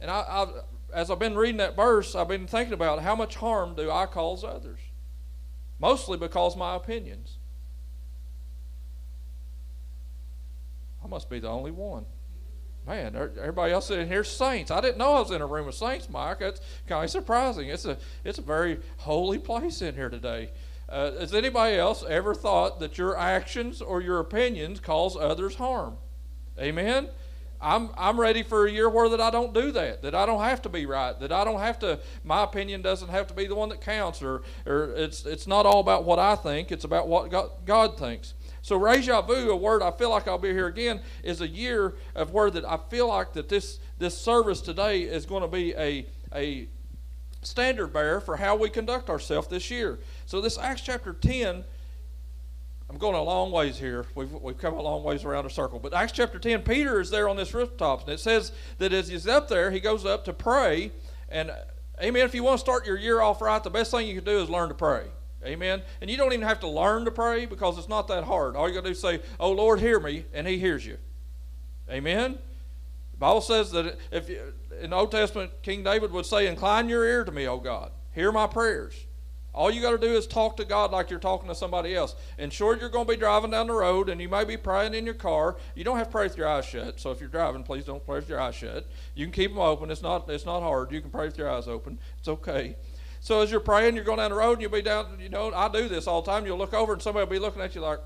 And 0.01 0.11
I, 0.11 0.21
I, 0.21 0.47
as 0.95 1.11
I've 1.11 1.19
been 1.19 1.37
reading 1.37 1.59
that 1.59 1.77
verse, 1.77 2.15
I've 2.15 2.29
been 2.29 2.47
thinking 2.47 2.73
about 2.73 3.03
how 3.03 3.15
much 3.15 3.37
harm 3.37 3.75
do 3.75 3.91
I 3.91 4.07
cause 4.07 4.45
others? 4.45 4.81
Mostly 5.79 6.17
because 6.17 6.57
my 6.57 6.75
opinions. 6.75 7.37
I 11.05 11.07
must 11.07 11.31
be 11.31 11.39
the 11.39 11.49
only 11.49 11.71
one. 11.71 12.05
Man, 12.91 13.15
everybody 13.15 13.73
else 13.73 13.89
in 13.93 14.09
here 14.09 14.25
saints. 14.25 14.73
I 14.73 14.81
didn't 14.81 14.99
know 14.99 15.13
I 15.15 15.21
was 15.21 15.31
in 15.31 15.41
a 15.41 15.47
room 15.47 15.69
of 15.69 15.77
saints, 15.77 16.11
Mike. 16.11 16.41
That's 16.41 16.61
kind 16.89 17.05
of 17.05 17.11
surprising. 17.11 17.69
It's 17.69 17.85
a 17.85 17.97
it's 18.25 18.41
a 18.41 18.43
very 18.43 18.81
holy 18.97 19.39
place 19.39 19.81
in 19.81 19.95
here 19.95 20.09
today. 20.09 20.51
Uh, 20.89 21.13
has 21.13 21.33
anybody 21.33 21.77
else 21.77 22.05
ever 22.09 22.35
thought 22.35 22.81
that 22.81 22.99
your 22.99 23.17
actions 23.17 23.81
or 23.81 24.01
your 24.01 24.19
opinions 24.19 24.81
cause 24.81 25.17
others 25.17 25.55
harm? 25.55 25.99
Amen. 26.59 27.09
I'm 27.61 27.91
I'm 27.97 28.19
ready 28.19 28.43
for 28.43 28.67
a 28.67 28.71
year 28.73 28.91
where 28.91 29.09
that 29.11 29.21
I 29.21 29.31
don't 29.31 29.55
do 29.55 29.71
that. 29.71 30.03
That 30.03 30.17
I 30.17 30.27
don't 30.27 30.43
have 30.43 30.61
to 30.63 30.69
be 30.69 30.85
right. 30.85 31.19
That 31.21 31.31
I 31.31 31.45
don't 31.45 31.61
have 31.61 31.79
to. 31.81 32.01
My 32.25 32.43
opinion 32.43 32.83
doesn't 32.83 33.11
have 33.11 33.29
to 33.29 33.35
be 33.35 33.47
the 33.47 33.55
one 33.55 33.69
that 33.69 33.81
counts. 33.81 34.21
Or 34.21 34.43
or 34.67 34.93
it's 34.97 35.25
it's 35.27 35.47
not 35.47 35.65
all 35.65 35.79
about 35.79 36.03
what 36.03 36.19
I 36.19 36.35
think. 36.35 36.73
It's 36.73 36.85
about 36.85 37.07
what 37.07 37.31
God, 37.31 37.51
God 37.65 37.97
thinks. 37.97 38.35
So 38.71 38.77
Reja 38.77 39.21
Vu, 39.23 39.51
a 39.51 39.57
word 39.57 39.83
I 39.83 39.91
feel 39.91 40.11
like 40.11 40.29
I'll 40.29 40.39
be 40.39 40.53
here 40.53 40.69
again, 40.69 41.01
is 41.25 41.41
a 41.41 41.49
year 41.49 41.97
of 42.15 42.31
word 42.31 42.53
that 42.53 42.65
I 42.65 42.79
feel 42.89 43.09
like 43.09 43.33
that 43.33 43.49
this 43.49 43.81
this 43.99 44.17
service 44.17 44.61
today 44.61 45.01
is 45.01 45.27
going 45.27 45.43
to 45.43 45.49
be 45.49 45.75
a 45.75 46.07
a 46.33 46.69
standard 47.43 47.89
bearer 47.93 48.21
for 48.21 48.37
how 48.37 48.55
we 48.55 48.71
conduct 48.71 49.11
ourselves 49.11 49.49
this 49.49 49.73
year. 49.73 49.99
So 50.25 50.41
this 50.41 50.57
Acts 50.57 50.83
chapter 50.83 51.13
10, 51.13 51.65
I'm 52.89 52.97
going 52.97 53.17
a 53.17 53.23
long 53.25 53.51
ways 53.51 53.77
here. 53.77 54.07
We've, 54.15 54.31
we've 54.31 54.57
come 54.57 54.75
a 54.75 54.83
long 54.83 55.03
ways 55.03 55.25
around 55.25 55.47
a 55.47 55.51
circle. 55.51 55.81
But 55.81 55.93
Acts 55.93 56.13
chapter 56.13 56.39
10, 56.39 56.63
Peter 56.63 57.01
is 57.01 57.11
there 57.11 57.29
on 57.29 57.37
this 57.37 57.53
rooftop, 57.53 58.03
and 58.03 58.11
it 58.11 58.21
says 58.21 58.53
that 58.79 58.93
as 58.93 59.09
he's 59.09 59.27
up 59.27 59.49
there, 59.49 59.73
he 59.73 59.81
goes 59.81 60.07
up 60.07 60.25
to 60.27 60.33
pray. 60.33 60.93
And 61.29 61.51
amen, 62.01 62.25
if 62.25 62.37
you 62.37 62.45
want 62.45 62.59
to 62.59 62.65
start 62.65 62.87
your 62.87 62.97
year 62.97 63.21
off 63.21 63.43
right, 63.43 63.65
the 63.65 63.69
best 63.69 63.91
thing 63.91 64.07
you 64.07 64.15
can 64.15 64.25
do 64.25 64.39
is 64.39 64.49
learn 64.49 64.69
to 64.69 64.77
pray. 64.77 65.09
Amen. 65.45 65.83
And 66.01 66.11
you 66.11 66.17
don't 66.17 66.33
even 66.33 66.47
have 66.47 66.61
to 66.61 66.69
learn 66.69 67.05
to 67.07 67.11
pray 67.11 67.47
because 67.47 67.79
it's 67.79 67.89
not 67.89 68.09
that 68.09 68.25
hard. 68.25 68.57
All 68.57 68.69
you 68.69 68.75
got 68.75 68.83
to 68.83 68.89
do 68.89 68.93
is 68.93 69.01
say, 69.01 69.21
"Oh 69.39 69.53
Lord, 69.53 69.81
hear 69.81 69.99
me," 69.99 70.27
and 70.35 70.47
He 70.47 70.59
hears 70.59 70.85
you. 70.85 70.99
Amen. 71.89 72.39
The 73.13 73.19
Bible 73.19 73.41
says 73.41 73.71
that 73.73 73.99
if 74.11 74.29
you, 74.29 74.53
in 74.81 74.91
the 74.91 74.97
Old 74.97 75.11
Testament, 75.11 75.51
King 75.63 75.83
David 75.83 76.13
would 76.13 76.27
say, 76.27 76.47
"Incline 76.47 76.89
your 76.89 77.05
ear 77.05 77.25
to 77.25 77.33
me, 77.33 77.49
O 77.49 77.59
God. 77.59 77.91
Hear 78.13 78.33
my 78.33 78.47
prayers." 78.47 78.95
All 79.53 79.71
you 79.71 79.83
got 79.83 79.91
to 79.91 79.99
do 79.99 80.15
is 80.15 80.29
talk 80.29 80.57
to 80.59 80.65
God 80.65 80.93
like 80.93 81.11
you're 81.11 81.19
talking 81.19 81.49
to 81.49 81.55
somebody 81.57 81.95
else. 81.97 82.15
And 82.39 82.53
sure, 82.53 82.77
you're 82.77 82.89
going 82.89 83.07
to 83.07 83.13
be 83.13 83.17
driving 83.17 83.51
down 83.51 83.67
the 83.67 83.73
road 83.73 84.09
and 84.09 84.21
you 84.21 84.29
may 84.29 84.45
be 84.45 84.57
praying 84.57 84.95
in 84.95 85.05
your 85.05 85.15
car. 85.15 85.57
You 85.75 85.83
don't 85.83 85.97
have 85.97 86.07
to 86.07 86.13
pray 86.13 86.25
with 86.25 86.37
your 86.37 86.47
eyes 86.47 86.67
shut. 86.67 87.01
So 87.01 87.11
if 87.11 87.19
you're 87.19 87.29
driving, 87.29 87.65
please 87.65 87.85
don't 87.85 88.05
pray 88.05 88.17
with 88.17 88.29
your 88.29 88.41
eyes 88.41 88.55
shut. 88.55 88.87
You 89.17 89.27
can 89.27 89.33
keep 89.33 89.51
them 89.51 89.59
open. 89.59 89.91
It's 89.91 90.03
not, 90.03 90.31
it's 90.31 90.47
not 90.47 90.61
hard. 90.61 90.93
You 90.93 91.01
can 91.01 91.11
pray 91.11 91.27
with 91.27 91.37
your 91.37 91.51
eyes 91.51 91.67
open. 91.67 91.99
It's 92.21 92.29
okay. 92.29 92.77
So 93.21 93.43
as 93.43 93.51
you're 93.51 93.61
praying, 93.61 93.95
you're 93.95 94.05
going 94.05 94.19
down 94.19 94.31
the 94.31 94.37
road 94.37 94.55
and 94.55 94.63
you'll 94.63 94.71
be 94.71 94.83
down, 94.83 95.19
you 95.21 95.29
know, 95.29 95.53
I 95.53 95.69
do 95.69 95.89
this 95.89 96.07
all 96.07 96.23
the 96.23 96.31
time. 96.31 96.47
You'll 96.47 96.59
look 96.59 96.73
over 96.75 96.95
and 96.95 97.03
somebody 97.03 97.25
will 97.25 97.31
be 97.31 97.39
looking 97.39 97.61
at 97.61 97.75
you 97.75 97.83
like, 97.83 98.01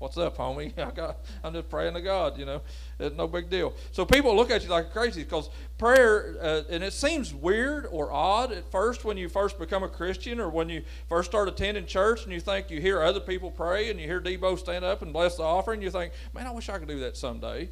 What's 0.00 0.16
up, 0.16 0.38
homie? 0.38 0.72
I 0.78 0.90
got, 0.92 1.18
I'm 1.44 1.52
just 1.52 1.68
praying 1.68 1.92
to 1.92 2.00
God, 2.00 2.38
you 2.38 2.46
know. 2.46 2.62
It's 2.98 3.14
no 3.14 3.28
big 3.28 3.50
deal. 3.50 3.74
So 3.92 4.06
people 4.06 4.34
look 4.34 4.50
at 4.50 4.62
you 4.62 4.70
like 4.70 4.92
crazy 4.92 5.22
because 5.24 5.50
prayer, 5.76 6.36
uh, 6.40 6.62
and 6.70 6.82
it 6.82 6.94
seems 6.94 7.34
weird 7.34 7.86
or 7.90 8.10
odd 8.10 8.50
at 8.50 8.70
first 8.72 9.04
when 9.04 9.18
you 9.18 9.28
first 9.28 9.58
become 9.58 9.82
a 9.82 9.88
Christian 9.90 10.40
or 10.40 10.48
when 10.48 10.70
you 10.70 10.84
first 11.10 11.30
start 11.30 11.48
attending 11.48 11.84
church 11.84 12.24
and 12.24 12.32
you 12.32 12.40
think 12.40 12.70
you 12.70 12.80
hear 12.80 13.02
other 13.02 13.20
people 13.20 13.50
pray 13.50 13.90
and 13.90 14.00
you 14.00 14.06
hear 14.06 14.22
Debo 14.22 14.58
stand 14.58 14.86
up 14.86 15.02
and 15.02 15.12
bless 15.12 15.36
the 15.36 15.42
offering. 15.42 15.82
You 15.82 15.90
think, 15.90 16.14
man, 16.32 16.46
I 16.46 16.50
wish 16.52 16.70
I 16.70 16.78
could 16.78 16.88
do 16.88 17.00
that 17.00 17.18
someday. 17.18 17.68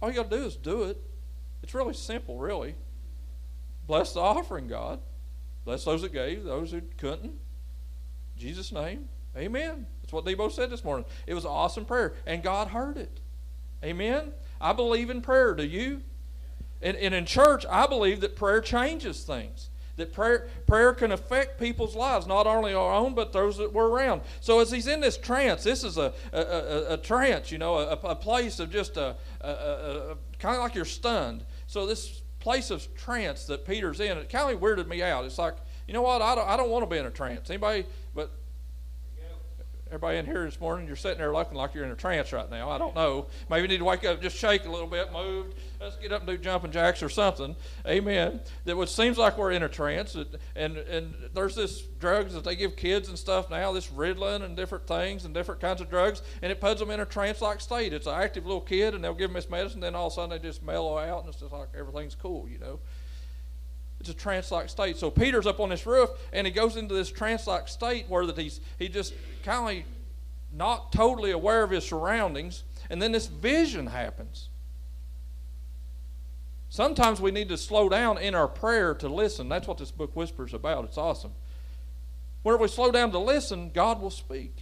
All 0.00 0.10
you 0.10 0.16
got 0.16 0.28
to 0.28 0.36
do 0.36 0.44
is 0.44 0.56
do 0.56 0.82
it. 0.82 1.00
It's 1.62 1.74
really 1.74 1.94
simple, 1.94 2.38
really. 2.38 2.74
Bless 3.86 4.14
the 4.14 4.20
offering, 4.20 4.68
God. 4.68 5.00
Bless 5.64 5.84
those 5.84 6.02
that 6.02 6.12
gave, 6.12 6.44
those 6.44 6.72
who 6.72 6.82
couldn't. 6.96 7.24
In 7.24 8.38
Jesus' 8.38 8.72
name. 8.72 9.08
Amen. 9.36 9.86
That's 10.02 10.12
what 10.12 10.24
Debo 10.24 10.50
said 10.50 10.70
this 10.70 10.84
morning. 10.84 11.06
It 11.26 11.34
was 11.34 11.44
an 11.44 11.50
awesome 11.50 11.84
prayer, 11.84 12.14
and 12.26 12.42
God 12.42 12.68
heard 12.68 12.96
it. 12.96 13.20
Amen. 13.82 14.32
I 14.60 14.72
believe 14.72 15.08
in 15.08 15.22
prayer. 15.22 15.54
Do 15.54 15.64
you? 15.64 16.02
And, 16.82 16.96
and 16.96 17.14
in 17.14 17.26
church, 17.26 17.64
I 17.70 17.86
believe 17.86 18.20
that 18.20 18.36
prayer 18.36 18.60
changes 18.60 19.22
things. 19.22 19.70
That 19.96 20.12
prayer, 20.12 20.48
prayer 20.66 20.94
can 20.94 21.12
affect 21.12 21.60
people's 21.60 21.94
lives, 21.94 22.26
not 22.26 22.46
only 22.46 22.72
our 22.72 22.92
own, 22.92 23.14
but 23.14 23.32
those 23.32 23.58
that 23.58 23.72
we're 23.72 23.88
around. 23.88 24.22
So 24.40 24.60
as 24.60 24.70
he's 24.70 24.86
in 24.86 25.00
this 25.00 25.18
trance, 25.18 25.64
this 25.64 25.84
is 25.84 25.98
a, 25.98 26.12
a, 26.32 26.40
a, 26.40 26.92
a 26.94 26.96
trance, 26.96 27.52
you 27.52 27.58
know, 27.58 27.76
a, 27.76 27.92
a 27.92 28.16
place 28.16 28.58
of 28.58 28.70
just 28.70 28.96
a, 28.96 29.16
kind 30.38 30.56
of 30.56 30.62
like 30.62 30.74
you're 30.74 30.84
stunned. 30.84 31.44
So 31.72 31.86
this 31.86 32.20
place 32.38 32.70
of 32.70 32.94
trance 32.94 33.46
that 33.46 33.64
Peter's 33.64 33.98
in, 33.98 34.18
it 34.18 34.28
kind 34.28 34.54
of 34.54 34.60
weirded 34.60 34.88
me 34.88 35.02
out. 35.02 35.24
It's 35.24 35.38
like, 35.38 35.54
you 35.88 35.94
know 35.94 36.02
what? 36.02 36.20
I 36.20 36.34
don't, 36.34 36.46
I 36.46 36.54
don't 36.58 36.68
want 36.68 36.82
to 36.82 36.86
be 36.86 36.98
in 36.98 37.06
a 37.06 37.10
trance. 37.10 37.48
Anybody? 37.48 37.86
Everybody 39.92 40.16
in 40.16 40.24
here 40.24 40.46
this 40.46 40.58
morning, 40.58 40.86
you're 40.86 40.96
sitting 40.96 41.18
there 41.18 41.34
looking 41.34 41.54
like 41.54 41.74
you're 41.74 41.84
in 41.84 41.90
a 41.90 41.94
trance 41.94 42.32
right 42.32 42.50
now. 42.50 42.70
I 42.70 42.78
don't 42.78 42.94
know. 42.94 43.26
Maybe 43.50 43.60
you 43.60 43.68
need 43.68 43.76
to 43.80 43.84
wake 43.84 44.06
up, 44.06 44.22
just 44.22 44.38
shake 44.38 44.64
a 44.64 44.70
little 44.70 44.86
bit, 44.86 45.12
move. 45.12 45.54
Let's 45.78 45.98
get 45.98 46.12
up 46.12 46.22
and 46.22 46.30
do 46.30 46.38
jumping 46.38 46.70
jacks 46.70 47.02
or 47.02 47.10
something. 47.10 47.54
Amen. 47.86 48.40
That 48.64 48.78
what 48.78 48.88
seems 48.88 49.18
like 49.18 49.36
we're 49.36 49.50
in 49.50 49.62
a 49.62 49.68
trance, 49.68 50.14
and 50.14 50.78
and 50.78 51.14
there's 51.34 51.54
this 51.54 51.82
drugs 51.82 52.32
that 52.32 52.42
they 52.42 52.56
give 52.56 52.74
kids 52.74 53.10
and 53.10 53.18
stuff 53.18 53.50
now, 53.50 53.70
this 53.72 53.88
Ritalin 53.88 54.42
and 54.42 54.56
different 54.56 54.86
things 54.86 55.26
and 55.26 55.34
different 55.34 55.60
kinds 55.60 55.82
of 55.82 55.90
drugs, 55.90 56.22
and 56.40 56.50
it 56.50 56.58
puts 56.58 56.80
them 56.80 56.90
in 56.90 57.00
a 57.00 57.04
trance-like 57.04 57.60
state. 57.60 57.92
It's 57.92 58.06
an 58.06 58.14
active 58.14 58.46
little 58.46 58.62
kid, 58.62 58.94
and 58.94 59.04
they'll 59.04 59.12
give 59.12 59.28
them 59.28 59.34
this 59.34 59.50
medicine, 59.50 59.80
then 59.80 59.94
all 59.94 60.06
of 60.06 60.14
a 60.14 60.14
sudden 60.14 60.30
they 60.30 60.38
just 60.38 60.62
mellow 60.62 60.96
out, 60.96 61.20
and 61.20 61.28
it's 61.28 61.40
just 61.40 61.52
like 61.52 61.68
everything's 61.78 62.14
cool, 62.14 62.48
you 62.48 62.58
know. 62.58 62.80
It's 64.02 64.10
a 64.10 64.14
trance-like 64.14 64.68
state. 64.68 64.96
So 64.96 65.12
Peter's 65.12 65.46
up 65.46 65.60
on 65.60 65.68
this 65.68 65.86
roof, 65.86 66.10
and 66.32 66.44
he 66.44 66.52
goes 66.52 66.76
into 66.76 66.92
this 66.92 67.08
trance-like 67.08 67.68
state 67.68 68.06
where 68.08 68.26
that 68.26 68.36
he's 68.36 68.60
he 68.76 68.88
just 68.88 69.14
kind 69.44 69.78
of 69.78 69.84
not 70.52 70.90
totally 70.90 71.30
aware 71.30 71.62
of 71.62 71.70
his 71.70 71.86
surroundings, 71.86 72.64
and 72.90 73.00
then 73.00 73.12
this 73.12 73.28
vision 73.28 73.86
happens. 73.86 74.48
Sometimes 76.68 77.20
we 77.20 77.30
need 77.30 77.48
to 77.50 77.56
slow 77.56 77.88
down 77.88 78.18
in 78.18 78.34
our 78.34 78.48
prayer 78.48 78.92
to 78.94 79.08
listen. 79.08 79.48
That's 79.48 79.68
what 79.68 79.78
this 79.78 79.92
book 79.92 80.16
whispers 80.16 80.52
about. 80.52 80.84
It's 80.84 80.98
awesome. 80.98 81.30
Whenever 82.42 82.62
we 82.62 82.68
slow 82.68 82.90
down 82.90 83.12
to 83.12 83.20
listen, 83.20 83.70
God 83.72 84.02
will 84.02 84.10
speak. 84.10 84.61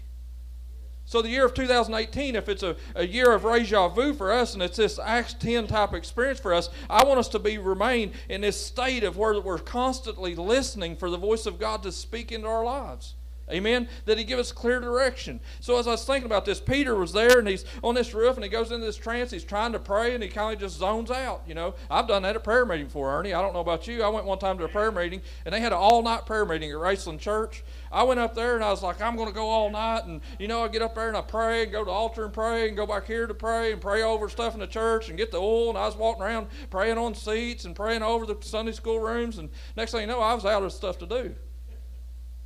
So 1.11 1.21
the 1.23 1.29
year 1.29 1.45
of 1.45 1.55
2018, 1.55 2.37
if 2.37 2.49
it's 2.49 2.63
a, 2.63 2.77
a 2.95 3.05
year 3.05 3.33
of 3.33 3.43
reja 3.43 3.89
vu 3.89 4.15
for 4.15 4.31
us 4.31 4.55
and 4.55 4.63
it's 4.63 4.77
this 4.77 4.97
Acts 4.97 5.35
10 5.35 5.67
type 5.67 5.93
experience 5.93 6.39
for 6.39 6.55
us, 6.55 6.69
I 6.89 7.03
want 7.03 7.19
us 7.19 7.27
to 7.31 7.41
be 7.41 7.59
remain 7.59 8.13
in 8.29 8.43
this 8.43 8.65
state 8.65 9.03
of 9.03 9.17
where 9.17 9.41
we're 9.41 9.59
constantly 9.59 10.37
listening 10.37 10.95
for 10.95 11.11
the 11.11 11.19
voice 11.19 11.47
of 11.47 11.59
God 11.59 11.83
to 11.83 11.91
speak 11.91 12.31
into 12.31 12.47
our 12.47 12.65
lives. 12.65 13.17
Amen. 13.51 13.89
That 14.05 14.19
he 14.19 14.23
give 14.23 14.39
us 14.39 14.53
clear 14.53 14.79
direction. 14.79 15.41
So 15.59 15.81
as 15.81 15.89
I 15.89 15.91
was 15.91 16.05
thinking 16.05 16.27
about 16.27 16.45
this, 16.45 16.61
Peter 16.61 16.95
was 16.95 17.13
there 17.13 17.41
and 17.41 17.49
he's 17.49 17.65
on 17.83 17.97
this 17.97 18.15
roof 18.15 18.37
and 18.37 18.45
he 18.45 18.49
goes 18.49 18.71
into 18.71 18.87
this 18.87 18.97
trance. 18.97 19.33
He's 19.33 19.43
trying 19.43 19.73
to 19.73 19.81
pray 19.81 20.15
and 20.15 20.23
he 20.23 20.29
kind 20.29 20.55
of 20.55 20.61
just 20.61 20.79
zones 20.79 21.11
out. 21.11 21.43
You 21.45 21.55
know, 21.55 21.75
I've 21.91 22.07
done 22.07 22.23
that 22.23 22.37
at 22.37 22.45
prayer 22.45 22.65
meeting 22.65 22.87
before, 22.87 23.19
Ernie. 23.19 23.35
I 23.35 23.43
don't 23.43 23.53
know 23.53 23.59
about 23.59 23.89
you. 23.89 24.05
I 24.05 24.09
went 24.09 24.27
one 24.27 24.39
time 24.39 24.59
to 24.59 24.65
a 24.65 24.69
prayer 24.69 24.93
meeting 24.93 25.23
and 25.45 25.53
they 25.53 25.59
had 25.59 25.73
an 25.73 25.79
all 25.79 26.05
night 26.05 26.25
prayer 26.25 26.47
meeting 26.47 26.71
at 26.71 26.77
Raceland 26.77 27.19
Church. 27.19 27.65
I 27.93 28.05
went 28.05 28.21
up 28.21 28.35
there 28.35 28.55
and 28.55 28.63
I 28.63 28.71
was 28.71 28.83
like, 28.83 29.01
I'm 29.01 29.17
going 29.17 29.29
to 29.29 29.35
go 29.35 29.49
all 29.49 29.69
night. 29.69 30.05
And, 30.05 30.21
you 30.39 30.47
know, 30.47 30.63
I 30.63 30.69
get 30.69 30.81
up 30.81 30.95
there 30.95 31.09
and 31.09 31.17
I 31.17 31.23
pray 31.23 31.65
and 31.65 31.73
go 31.73 31.81
to 31.81 31.87
the 31.87 31.91
altar 31.91 32.25
and 32.25 32.33
pray 32.33 32.69
and 32.69 32.77
go 32.77 32.87
back 32.87 33.07
here 33.07 33.27
to 33.27 33.35
pray 33.35 33.73
and 33.73 33.81
pray 33.81 34.03
over 34.03 34.29
stuff 34.29 34.55
in 34.55 34.61
the 34.61 34.67
church 34.67 35.09
and 35.09 35.19
get 35.19 35.33
the 35.33 35.39
oil. 35.39 35.71
And 35.71 35.79
I 35.79 35.87
was 35.87 35.97
walking 35.97 36.23
around 36.23 36.47
praying 36.71 36.99
on 36.99 37.15
seats 37.15 37.65
and 37.65 37.75
praying 37.75 38.03
over 38.03 38.27
the 38.27 38.37
Sunday 38.41 38.73
school 38.73 39.01
rooms. 39.01 39.39
And 39.39 39.51
next 39.77 39.91
thing 39.91 40.03
you 40.03 40.07
know, 40.07 40.21
I 40.21 40.35
was 40.35 40.45
out 40.45 40.63
of 40.63 40.73
stuff 40.73 40.99
to 40.99 41.07
do. 41.07 41.35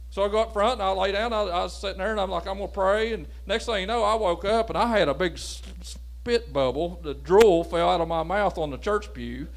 So 0.09 0.25
I 0.25 0.29
go 0.29 0.41
up 0.41 0.53
front 0.53 0.75
and 0.75 0.83
I 0.83 0.93
lay 0.93 1.13
down. 1.13 1.33
I, 1.33 1.41
I 1.41 1.63
was 1.65 1.77
sitting 1.77 1.99
there 1.99 2.13
and 2.13 2.21
I'm 2.21 2.31
like, 2.31 2.47
I'm 2.47 2.57
going 2.57 2.69
to 2.69 2.75
pray. 2.75 3.13
And 3.13 3.27
next 3.47 3.67
thing 3.67 3.81
you 3.81 3.87
know, 3.87 4.03
I 4.03 4.15
woke 4.15 4.45
up 4.45 4.71
and 4.71 4.79
I 4.79 4.97
had 4.97 5.09
a 5.09 5.15
big 5.15 5.37
spit 5.37 6.53
bubble. 6.53 7.01
The 7.03 7.13
drool 7.13 7.65
fell 7.65 7.91
out 7.91 8.01
of 8.01 8.09
my 8.09 8.23
mouth 8.23 8.57
on 8.57 8.71
the 8.71 8.79
church 8.79 9.13
pew. 9.13 9.49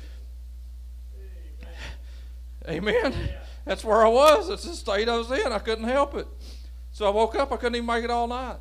Amen. 2.67 3.29
That's 3.67 3.83
where 3.83 4.05
I 4.05 4.09
was. 4.09 4.47
That's 4.47 4.63
the 4.63 4.73
state 4.73 5.09
I 5.09 5.17
was 5.17 5.29
in. 5.29 5.51
I 5.51 5.59
couldn't 5.59 5.85
help 5.85 6.15
it. 6.15 6.27
So 6.91 7.05
I 7.05 7.09
woke 7.09 7.35
up. 7.35 7.51
I 7.51 7.57
couldn't 7.57 7.75
even 7.75 7.85
make 7.85 8.03
it 8.03 8.09
all 8.09 8.27
night. 8.27 8.57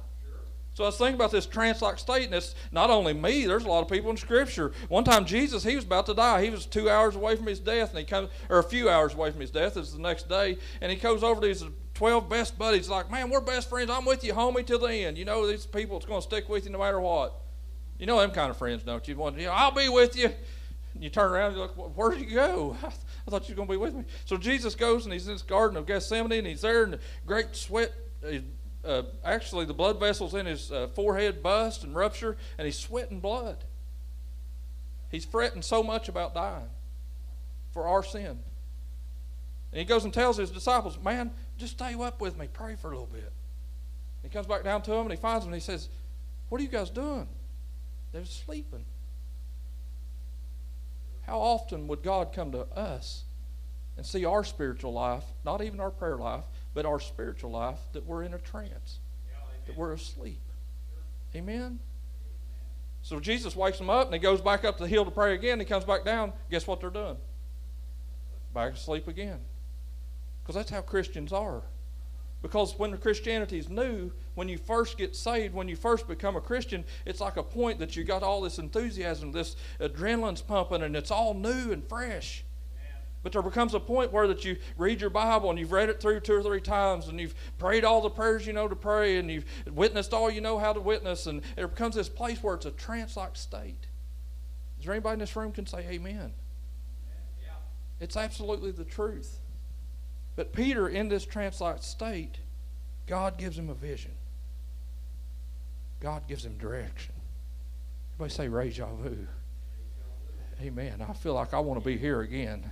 So 0.75 0.84
I 0.84 0.88
was 0.88 0.98
thinking 0.98 1.14
about 1.14 1.30
this 1.30 1.46
trance-like 1.46 1.98
state, 1.98 2.26
and 2.26 2.34
it's 2.34 2.54
not 2.70 2.90
only 2.90 3.14
me. 3.14 3.46
There's 3.46 3.64
a 3.64 3.68
lot 3.68 3.80
of 3.80 3.88
people 3.88 4.10
in 4.10 4.18
Scripture. 4.18 4.72
One 4.88 5.04
time, 5.04 5.25
Jesus, 5.25 5.64
he 5.64 5.75
was 5.75 5.86
about 5.86 6.04
to 6.04 6.12
die. 6.12 6.44
He 6.44 6.50
was 6.50 6.66
two 6.66 6.90
hours 6.90 7.16
away 7.16 7.34
from 7.34 7.46
his 7.46 7.60
death, 7.60 7.90
and 7.90 7.98
he 7.98 8.04
comes, 8.04 8.28
or 8.50 8.58
a 8.58 8.62
few 8.62 8.90
hours 8.90 9.14
away 9.14 9.30
from 9.30 9.40
his 9.40 9.50
death. 9.50 9.78
It's 9.78 9.92
the 9.92 10.02
next 10.02 10.28
day, 10.28 10.58
and 10.82 10.92
he 10.92 10.98
goes 10.98 11.22
over 11.22 11.40
to 11.40 11.48
his 11.48 11.64
12 11.94 12.28
best 12.28 12.58
buddies, 12.58 12.90
like, 12.90 13.10
man, 13.10 13.30
we're 13.30 13.40
best 13.40 13.70
friends. 13.70 13.90
I'm 13.90 14.04
with 14.04 14.22
you, 14.22 14.34
homie, 14.34 14.66
till 14.66 14.78
the 14.78 14.92
end. 14.92 15.16
You 15.16 15.25
know, 15.25 15.46
these 15.46 15.64
people, 15.64 15.96
it's 15.96 16.04
going 16.04 16.20
to 16.20 16.26
stick 16.26 16.46
with 16.46 16.66
you 16.66 16.72
no 16.72 16.78
matter 16.78 17.00
what. 17.00 17.32
You 17.98 18.04
know 18.04 18.20
them 18.20 18.32
kind 18.32 18.50
of 18.50 18.58
friends, 18.58 18.82
don't 18.82 19.06
you? 19.08 19.16
Want, 19.16 19.38
you 19.38 19.46
know, 19.46 19.52
I'll 19.52 19.70
be 19.70 19.88
with 19.88 20.14
you. 20.14 20.30
And 20.92 21.02
you 21.02 21.08
turn 21.08 21.30
around 21.30 21.52
and 21.52 21.56
you're 21.56 21.66
like, 21.68 21.96
where 21.96 22.10
did 22.10 22.20
you 22.20 22.34
go? 22.34 22.76
I 23.26 23.30
thought 23.30 23.49
you 23.49 23.54
were 23.54 23.56
going 23.56 23.68
to 23.68 23.73
be 23.73 23.78
with 23.78 23.95
me. 23.95 24.04
So 24.25 24.37
Jesus 24.37 24.75
goes 24.75 25.04
and 25.04 25.12
he's 25.12 25.26
in 25.26 25.35
this 25.35 25.42
garden 25.42 25.76
of 25.76 25.87
Gethsemane 25.87 26.38
and 26.38 26.47
he's 26.47 26.61
there 26.61 26.87
the 26.87 27.00
great 27.26 27.56
sweat. 27.56 27.92
Uh, 28.85 29.02
actually, 29.25 29.64
the 29.64 29.75
blood 29.75 29.99
vessels 29.99 30.35
in 30.35 30.47
his 30.47 30.71
uh, 30.71 30.87
forehead 30.95 31.42
bust 31.42 31.83
and 31.83 31.95
rupture 31.95 32.37
and 32.56 32.66
he's 32.66 32.78
sweating 32.78 33.18
blood. 33.18 33.64
He's 35.11 35.25
fretting 35.25 35.62
so 35.62 35.83
much 35.83 36.09
about 36.09 36.35
dying 36.35 36.68
for 37.73 37.88
our 37.88 38.02
sin. 38.02 38.38
And 39.73 39.78
he 39.80 39.85
goes 39.85 40.04
and 40.04 40.14
tells 40.14 40.37
his 40.37 40.50
disciples, 40.50 40.99
Man, 41.02 41.33
just 41.59 41.73
stay 41.75 41.95
up 41.95 42.21
with 42.21 42.38
me. 42.38 42.49
Pray 42.52 42.76
for 42.76 42.88
a 42.88 42.90
little 42.90 43.12
bit. 43.12 43.33
He 44.23 44.28
comes 44.28 44.47
back 44.47 44.64
down 44.64 44.83
to 44.83 44.90
them 44.90 45.02
and 45.02 45.11
he 45.11 45.16
finds 45.16 45.45
them 45.45 45.52
and 45.52 45.61
he 45.61 45.64
says, 45.64 45.88
What 46.49 46.61
are 46.61 46.64
you 46.64 46.71
guys 46.71 46.90
doing? 46.90 47.28
They're 48.12 48.25
sleeping. 48.25 48.85
How 51.26 51.38
often 51.38 51.88
would 51.88 52.02
God 52.02 52.33
come 52.33 52.52
to 52.52 52.61
us 52.76 53.25
and 53.97 54.06
see 54.06 54.25
our 54.25 54.45
spiritual 54.45 54.92
life, 54.92 55.25
not 55.45 55.62
even 55.62 55.80
our 55.80 55.90
prayer 55.90 56.16
life, 56.16 56.45
but 56.73 56.87
our 56.87 57.00
spiritual 57.00 57.50
life, 57.50 57.80
that 57.92 58.06
we're 58.06 58.23
in 58.23 58.35
a 58.35 58.38
trance, 58.38 59.00
that 59.66 59.76
we're 59.76 59.92
asleep? 59.92 60.40
Amen? 61.35 61.80
So 63.02 63.18
Jesus 63.18 63.56
wakes 63.56 63.78
them 63.78 63.90
up 63.90 64.06
and 64.06 64.14
he 64.14 64.21
goes 64.21 64.40
back 64.40 64.64
up 64.64 64.78
the 64.78 64.87
hill 64.87 65.04
to 65.04 65.11
pray 65.11 65.35
again. 65.35 65.59
He 65.59 65.64
comes 65.64 65.85
back 65.85 66.04
down. 66.04 66.33
Guess 66.50 66.66
what 66.66 66.80
they're 66.80 66.90
doing? 66.90 67.16
Back 68.54 68.75
asleep 68.75 69.09
again. 69.09 69.40
Because 70.42 70.54
that's 70.54 70.71
how 70.71 70.80
Christians 70.80 71.33
are. 71.33 71.62
Because 72.46 72.78
when 72.78 72.96
Christianity 72.98 73.58
is 73.58 73.68
new, 73.68 74.12
when 74.36 74.48
you 74.48 74.56
first 74.56 74.96
get 74.96 75.16
saved, 75.16 75.52
when 75.52 75.66
you 75.66 75.74
first 75.74 76.06
become 76.06 76.36
a 76.36 76.40
Christian, 76.40 76.84
it's 77.04 77.20
like 77.20 77.36
a 77.38 77.42
point 77.42 77.80
that 77.80 77.96
you 77.96 78.04
got 78.04 78.22
all 78.22 78.40
this 78.40 78.60
enthusiasm, 78.60 79.32
this 79.32 79.56
adrenaline's 79.80 80.42
pumping, 80.42 80.82
and 80.82 80.94
it's 80.94 81.10
all 81.10 81.34
new 81.34 81.72
and 81.72 81.82
fresh. 81.88 82.44
But 83.24 83.32
there 83.32 83.42
becomes 83.42 83.74
a 83.74 83.80
point 83.80 84.12
where 84.12 84.28
that 84.28 84.44
you 84.44 84.58
read 84.78 85.00
your 85.00 85.10
Bible 85.10 85.50
and 85.50 85.58
you've 85.58 85.72
read 85.72 85.88
it 85.88 86.00
through 86.00 86.20
two 86.20 86.34
or 86.34 86.42
three 86.44 86.60
times 86.60 87.08
and 87.08 87.18
you've 87.18 87.34
prayed 87.58 87.84
all 87.84 88.00
the 88.00 88.08
prayers 88.08 88.47
you 88.47 88.52
know 88.52 88.68
to 88.68 88.76
pray 88.76 89.16
and 89.16 89.28
you've 89.28 89.47
witnessed 89.73 90.14
all 90.14 90.30
you 90.30 90.40
know 90.40 90.56
how 90.56 90.73
to 90.73 90.78
witness 90.78 91.26
and 91.26 91.42
it 91.56 91.68
becomes 91.68 91.97
this 91.97 92.08
place 92.08 92.40
where 92.40 92.54
it's 92.54 92.66
a 92.66 92.71
trance-like 92.71 93.34
state. 93.34 93.88
Is 94.78 94.84
there 94.84 94.94
anybody 94.94 95.14
in 95.14 95.18
this 95.18 95.34
room 95.34 95.50
can 95.50 95.66
say 95.66 95.84
amen? 95.90 96.32
Yeah. 97.42 97.49
It's 97.99 98.16
absolutely 98.16 98.71
the 98.71 98.84
truth. 98.84 99.40
But 100.36 100.52
Peter, 100.52 100.86
in 100.88 101.08
this 101.08 101.25
trance-like 101.25 101.82
state, 101.82 102.38
God 103.06 103.38
gives 103.38 103.58
him 103.58 103.70
a 103.70 103.75
vision. 103.75 104.12
God 106.00 106.28
gives 106.28 106.44
him 106.44 106.58
direction. 106.58 107.14
Everybody 108.14 108.34
say 108.34 108.49
reja 108.49 108.86
vu. 109.02 109.26
Amen. 110.60 111.04
I 111.06 111.12
feel 111.14 111.34
like 111.34 111.54
I 111.54 111.58
want 111.60 111.80
to 111.80 111.84
be 111.84 111.96
here 111.96 112.20
again. 112.20 112.70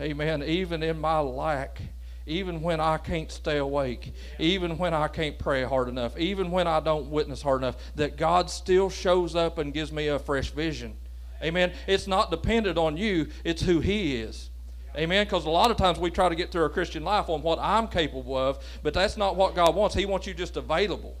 Amen. 0.00 0.42
Even 0.42 0.82
in 0.82 1.00
my 1.00 1.18
lack, 1.20 1.80
even 2.26 2.62
when 2.62 2.80
I 2.80 2.98
can't 2.98 3.30
stay 3.30 3.58
awake, 3.58 4.14
even 4.38 4.78
when 4.78 4.94
I 4.94 5.08
can't 5.08 5.38
pray 5.38 5.64
hard 5.64 5.88
enough, 5.88 6.16
even 6.18 6.50
when 6.50 6.66
I 6.66 6.80
don't 6.80 7.08
witness 7.08 7.42
hard 7.42 7.62
enough, 7.62 7.76
that 7.96 8.16
God 8.16 8.48
still 8.48 8.90
shows 8.90 9.34
up 9.34 9.58
and 9.58 9.74
gives 9.74 9.92
me 9.92 10.08
a 10.08 10.18
fresh 10.18 10.50
vision. 10.50 10.96
Amen. 11.42 11.72
It's 11.86 12.06
not 12.06 12.30
dependent 12.30 12.78
on 12.78 12.96
you, 12.96 13.28
it's 13.44 13.62
who 13.62 13.80
He 13.80 14.16
is. 14.16 14.50
Amen. 14.96 15.24
Because 15.24 15.46
a 15.46 15.50
lot 15.50 15.70
of 15.70 15.76
times 15.76 15.98
we 15.98 16.10
try 16.10 16.28
to 16.28 16.34
get 16.34 16.50
through 16.50 16.62
our 16.62 16.68
Christian 16.68 17.04
life 17.04 17.28
on 17.28 17.42
what 17.42 17.58
I'm 17.60 17.88
capable 17.88 18.36
of, 18.36 18.62
but 18.82 18.92
that's 18.94 19.16
not 19.16 19.36
what 19.36 19.54
God 19.54 19.74
wants. 19.74 19.94
He 19.94 20.06
wants 20.06 20.26
you 20.26 20.34
just 20.34 20.56
available. 20.56 21.16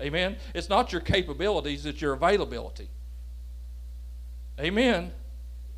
Amen. 0.00 0.36
It's 0.54 0.68
not 0.68 0.92
your 0.92 1.02
capabilities, 1.02 1.84
it's 1.84 2.00
your 2.00 2.14
availability. 2.14 2.88
Amen. 4.58 5.12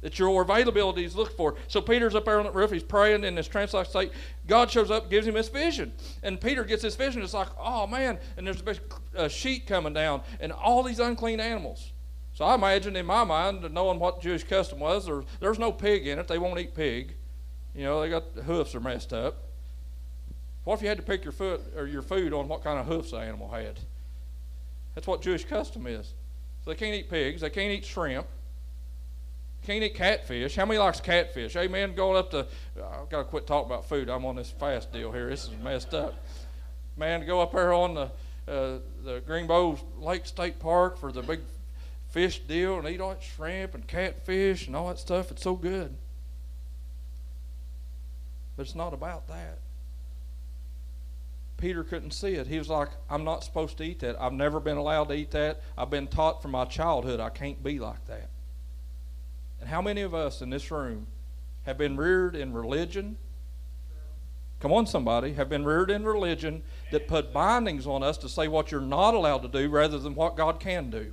That 0.00 0.18
your 0.18 0.42
availability 0.42 1.04
is 1.04 1.14
looked 1.14 1.36
for. 1.36 1.56
So 1.68 1.80
Peter's 1.80 2.14
up 2.14 2.24
there 2.24 2.38
on 2.38 2.44
the 2.44 2.52
roof, 2.52 2.70
he's 2.70 2.82
praying 2.82 3.24
in 3.24 3.34
this 3.34 3.48
trance-like 3.48 3.86
state. 3.86 4.12
God 4.46 4.70
shows 4.70 4.90
up, 4.90 5.10
gives 5.10 5.26
him 5.26 5.34
this 5.34 5.48
vision. 5.48 5.92
And 6.22 6.40
Peter 6.40 6.64
gets 6.64 6.82
this 6.82 6.96
vision. 6.96 7.22
It's 7.22 7.34
like, 7.34 7.48
oh 7.58 7.86
man, 7.86 8.18
and 8.36 8.46
there's 8.46 8.62
a 8.62 9.22
uh, 9.24 9.28
sheet 9.28 9.66
coming 9.66 9.92
down, 9.92 10.22
and 10.40 10.52
all 10.52 10.82
these 10.82 11.00
unclean 11.00 11.40
animals. 11.40 11.92
So 12.34 12.44
I 12.44 12.54
imagine 12.54 12.96
in 12.96 13.06
my 13.06 13.24
mind, 13.24 13.68
knowing 13.72 13.98
what 13.98 14.22
Jewish 14.22 14.44
custom 14.44 14.78
was, 14.78 15.06
there, 15.06 15.22
there's 15.40 15.58
no 15.58 15.70
pig 15.70 16.06
in 16.06 16.18
it. 16.18 16.28
They 16.28 16.38
won't 16.38 16.58
eat 16.58 16.74
pig. 16.74 17.14
You 17.74 17.84
know, 17.84 18.00
they 18.00 18.10
got 18.10 18.34
the 18.34 18.42
hoofs 18.42 18.74
are 18.74 18.80
messed 18.80 19.12
up. 19.12 19.36
What 20.64 20.74
if 20.74 20.82
you 20.82 20.88
had 20.88 20.98
to 20.98 21.02
pick 21.02 21.24
your 21.24 21.32
foot 21.32 21.60
or 21.76 21.86
your 21.86 22.02
food 22.02 22.32
on 22.32 22.48
what 22.48 22.62
kind 22.62 22.78
of 22.78 22.86
hoofs 22.86 23.10
the 23.10 23.18
animal 23.18 23.48
had? 23.48 23.80
That's 24.94 25.06
what 25.06 25.22
Jewish 25.22 25.44
custom 25.44 25.86
is. 25.86 26.14
So 26.64 26.70
they 26.70 26.76
can't 26.76 26.94
eat 26.94 27.10
pigs. 27.10 27.40
They 27.40 27.50
can't 27.50 27.72
eat 27.72 27.84
shrimp. 27.84 28.26
Can't 29.64 29.82
eat 29.82 29.94
catfish. 29.94 30.54
How 30.54 30.66
many 30.66 30.78
likes 30.78 31.00
catfish? 31.00 31.56
Amen. 31.56 31.94
Going 31.94 32.16
up 32.16 32.30
to, 32.32 32.46
I've 32.76 33.08
got 33.08 33.18
to 33.18 33.24
quit 33.24 33.46
talking 33.46 33.70
about 33.70 33.88
food. 33.88 34.08
I'm 34.08 34.24
on 34.24 34.36
this 34.36 34.50
fast 34.50 34.92
deal 34.92 35.10
here. 35.10 35.28
This 35.28 35.44
is 35.44 35.50
messed 35.62 35.94
up. 35.94 36.14
Man, 36.96 37.24
go 37.26 37.40
up 37.40 37.52
there 37.52 37.72
on 37.72 37.94
the 37.94 38.10
uh, 38.48 38.78
the 39.04 39.22
Greenbo 39.26 39.78
Lake 40.00 40.26
State 40.26 40.58
Park 40.58 40.98
for 40.98 41.12
the 41.12 41.22
big 41.22 41.40
fish 42.10 42.40
deal 42.40 42.78
and 42.78 42.88
eat 42.88 43.00
all 43.00 43.10
that 43.10 43.22
shrimp 43.22 43.74
and 43.74 43.86
catfish 43.86 44.66
and 44.66 44.74
all 44.74 44.88
that 44.88 44.98
stuff. 44.98 45.30
It's 45.30 45.42
so 45.42 45.54
good. 45.54 45.96
But 48.56 48.66
it's 48.66 48.74
not 48.74 48.92
about 48.92 49.28
that. 49.28 49.58
Peter 51.56 51.84
couldn't 51.84 52.10
see 52.10 52.34
it. 52.34 52.48
He 52.48 52.58
was 52.58 52.68
like, 52.68 52.88
I'm 53.08 53.22
not 53.22 53.44
supposed 53.44 53.78
to 53.78 53.84
eat 53.84 54.00
that. 54.00 54.20
I've 54.20 54.32
never 54.32 54.58
been 54.58 54.76
allowed 54.76 55.08
to 55.08 55.14
eat 55.14 55.30
that. 55.30 55.62
I've 55.78 55.90
been 55.90 56.08
taught 56.08 56.42
from 56.42 56.50
my 56.50 56.64
childhood 56.64 57.20
I 57.20 57.30
can't 57.30 57.62
be 57.62 57.78
like 57.78 58.04
that. 58.06 58.30
And 59.60 59.68
how 59.68 59.80
many 59.80 60.00
of 60.00 60.12
us 60.12 60.42
in 60.42 60.50
this 60.50 60.72
room 60.72 61.06
have 61.62 61.78
been 61.78 61.96
reared 61.96 62.34
in 62.34 62.52
religion? 62.52 63.16
Come 64.58 64.72
on, 64.72 64.86
somebody, 64.86 65.34
have 65.34 65.48
been 65.48 65.64
reared 65.64 65.90
in 65.90 66.04
religion 66.04 66.64
that 66.90 67.06
put 67.06 67.32
bindings 67.32 67.86
on 67.86 68.02
us 68.02 68.18
to 68.18 68.28
say 68.28 68.48
what 68.48 68.72
you're 68.72 68.80
not 68.80 69.14
allowed 69.14 69.42
to 69.42 69.48
do 69.48 69.68
rather 69.68 70.00
than 70.00 70.16
what 70.16 70.36
God 70.36 70.58
can 70.58 70.90
do. 70.90 71.12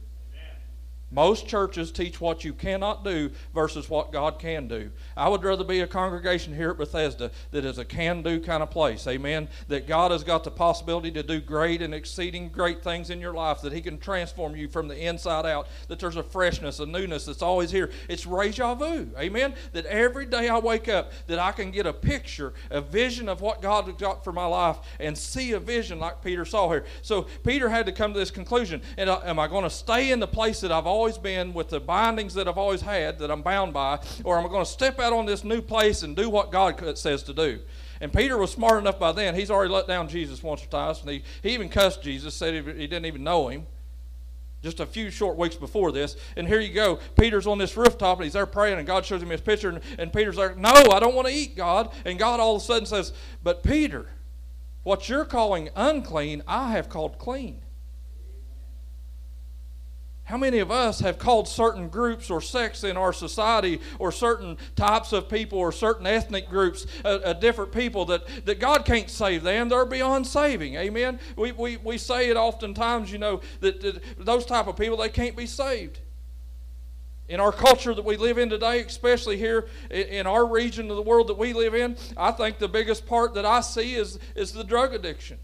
Most 1.11 1.47
churches 1.47 1.91
teach 1.91 2.21
what 2.21 2.43
you 2.43 2.53
cannot 2.53 3.03
do 3.03 3.31
versus 3.53 3.89
what 3.89 4.11
God 4.11 4.37
can 4.37 4.67
do. 4.67 4.91
I 5.17 5.27
would 5.27 5.43
rather 5.43 5.63
be 5.63 5.79
a 5.79 5.87
congregation 5.87 6.55
here 6.55 6.69
at 6.69 6.77
Bethesda 6.77 7.31
that 7.51 7.65
is 7.65 7.79
a 7.79 7.85
can 7.85 8.21
do 8.21 8.39
kind 8.39 8.61
of 8.61 8.69
place. 8.69 9.07
Amen. 9.07 9.47
That 9.69 9.87
God 9.87 10.11
has 10.11 10.23
got 10.23 10.43
the 10.43 10.51
possibility 10.51 11.09
to 11.11 11.23
do 11.23 11.41
great 11.41 11.81
and 11.81 11.93
exceeding 11.93 12.49
great 12.49 12.83
things 12.83 13.09
in 13.09 13.19
your 13.19 13.33
life, 13.33 13.61
that 13.61 13.73
He 13.73 13.81
can 13.81 13.97
transform 13.97 14.55
you 14.55 14.67
from 14.67 14.87
the 14.87 14.97
inside 14.97 15.45
out, 15.45 15.67
that 15.87 15.99
there's 15.99 16.15
a 16.15 16.23
freshness, 16.23 16.79
a 16.79 16.85
newness 16.85 17.25
that's 17.25 17.41
always 17.41 17.71
here. 17.71 17.89
It's 18.07 18.27
reja 18.27 18.75
vu. 18.75 19.09
Amen. 19.17 19.55
That 19.73 19.85
every 19.87 20.27
day 20.27 20.47
I 20.47 20.59
wake 20.59 20.87
up, 20.87 21.11
that 21.25 21.39
I 21.39 21.51
can 21.51 21.71
get 21.71 21.87
a 21.87 21.93
picture, 21.93 22.53
a 22.69 22.81
vision 22.81 23.29
of 23.29 23.41
what 23.41 23.61
God 23.61 23.85
has 23.85 23.95
got 23.95 24.23
for 24.23 24.31
my 24.31 24.45
life 24.45 24.77
and 24.99 25.17
see 25.17 25.53
a 25.53 25.59
vision 25.59 25.99
like 25.99 26.23
Peter 26.23 26.45
saw 26.45 26.69
here. 26.69 26.85
So 27.01 27.23
Peter 27.43 27.69
had 27.69 27.87
to 27.87 27.91
come 27.91 28.13
to 28.13 28.19
this 28.19 28.31
conclusion. 28.31 28.81
And 28.97 29.09
uh, 29.09 29.21
am 29.23 29.39
I 29.39 29.47
going 29.47 29.63
to 29.63 29.69
stay 29.71 30.11
in 30.11 30.19
the 30.19 30.27
place 30.27 30.61
that 30.61 30.71
I've 30.71 30.85
always 30.85 30.98
always 30.99 31.17
been 31.17 31.53
with 31.53 31.69
the 31.69 31.79
bindings 31.79 32.33
that 32.33 32.45
I've 32.45 32.57
always 32.57 32.81
had 32.81 33.19
that 33.19 33.31
I'm 33.31 33.41
bound 33.41 33.71
by, 33.71 33.99
or 34.25 34.37
I'm 34.37 34.45
going 34.49 34.65
to 34.65 34.69
step 34.69 34.99
out 34.99 35.13
on 35.13 35.25
this 35.25 35.45
new 35.45 35.61
place 35.61 36.03
and 36.03 36.13
do 36.13 36.29
what 36.29 36.51
God 36.51 36.97
says 36.97 37.23
to 37.23 37.33
do. 37.33 37.59
And 38.01 38.11
Peter 38.11 38.37
was 38.37 38.51
smart 38.51 38.79
enough 38.79 38.99
by 38.99 39.13
then. 39.13 39.33
He's 39.33 39.49
already 39.49 39.71
let 39.71 39.87
down 39.87 40.09
Jesus 40.09 40.43
once 40.43 40.61
or 40.61 40.67
twice, 40.67 40.99
and 40.99 41.09
he, 41.09 41.23
he 41.41 41.51
even 41.51 41.69
cussed 41.69 42.03
Jesus, 42.03 42.35
said 42.35 42.53
he, 42.53 42.59
he 42.73 42.85
didn't 42.85 43.05
even 43.05 43.23
know 43.23 43.47
him 43.47 43.65
just 44.61 44.81
a 44.81 44.85
few 44.85 45.09
short 45.09 45.37
weeks 45.37 45.55
before 45.55 45.93
this. 45.93 46.17
And 46.35 46.45
here 46.45 46.59
you 46.59 46.73
go. 46.73 46.99
Peter's 47.17 47.47
on 47.47 47.59
this 47.59 47.77
rooftop 47.77 48.17
and 48.17 48.25
he's 48.25 48.33
there 48.33 48.45
praying, 48.45 48.77
and 48.77 48.85
God 48.85 49.05
shows 49.05 49.23
him 49.23 49.29
his 49.29 49.39
picture. 49.39 49.69
And, 49.69 49.79
and 49.97 50.11
Peter's 50.11 50.35
like, 50.35 50.57
No, 50.57 50.73
I 50.91 50.99
don't 50.99 51.15
want 51.15 51.29
to 51.29 51.33
eat, 51.33 51.55
God. 51.55 51.93
And 52.03 52.19
God 52.19 52.41
all 52.41 52.57
of 52.57 52.61
a 52.61 52.65
sudden 52.65 52.85
says, 52.85 53.13
But 53.41 53.63
Peter, 53.63 54.07
what 54.83 55.07
you're 55.07 55.23
calling 55.23 55.69
unclean, 55.77 56.43
I 56.45 56.71
have 56.71 56.89
called 56.89 57.17
clean. 57.19 57.61
How 60.29 60.37
many 60.37 60.59
of 60.59 60.69
us 60.69 60.99
have 60.99 61.17
called 61.17 61.47
certain 61.47 61.89
groups 61.89 62.29
or 62.29 62.39
sects 62.39 62.83
in 62.83 62.97
our 62.97 63.11
society 63.11 63.81
or 63.97 64.11
certain 64.11 64.59
types 64.75 65.11
of 65.11 65.27
people 65.27 65.57
or 65.57 65.71
certain 65.71 66.05
ethnic 66.05 66.51
groups 66.51 66.85
different 67.39 67.71
people 67.71 68.05
that, 68.05 68.45
that 68.45 68.59
God 68.59 68.85
can't 68.85 69.09
save 69.09 69.41
them? 69.41 69.69
They're 69.69 69.87
beyond 69.87 70.27
saving. 70.27 70.75
Amen? 70.75 71.19
We, 71.35 71.51
we, 71.53 71.77
we 71.77 71.97
say 71.97 72.29
it 72.29 72.37
oftentimes, 72.37 73.11
you 73.11 73.17
know, 73.17 73.41
that, 73.61 73.81
that 73.81 74.03
those 74.19 74.45
type 74.45 74.67
of 74.67 74.77
people, 74.77 74.97
they 74.97 75.09
can't 75.09 75.35
be 75.35 75.47
saved. 75.47 75.97
In 77.27 77.39
our 77.39 77.51
culture 77.51 77.95
that 77.95 78.05
we 78.05 78.15
live 78.15 78.37
in 78.37 78.51
today, 78.51 78.81
especially 78.81 79.37
here 79.37 79.67
in 79.89 80.27
our 80.27 80.45
region 80.45 80.91
of 80.91 80.95
the 80.95 81.01
world 81.01 81.29
that 81.29 81.39
we 81.39 81.53
live 81.53 81.73
in, 81.73 81.97
I 82.15 82.33
think 82.33 82.59
the 82.59 82.69
biggest 82.69 83.07
part 83.07 83.33
that 83.33 83.47
I 83.47 83.61
see 83.61 83.95
is, 83.95 84.19
is 84.35 84.51
the 84.53 84.63
drug 84.63 84.93
addiction. 84.93 85.39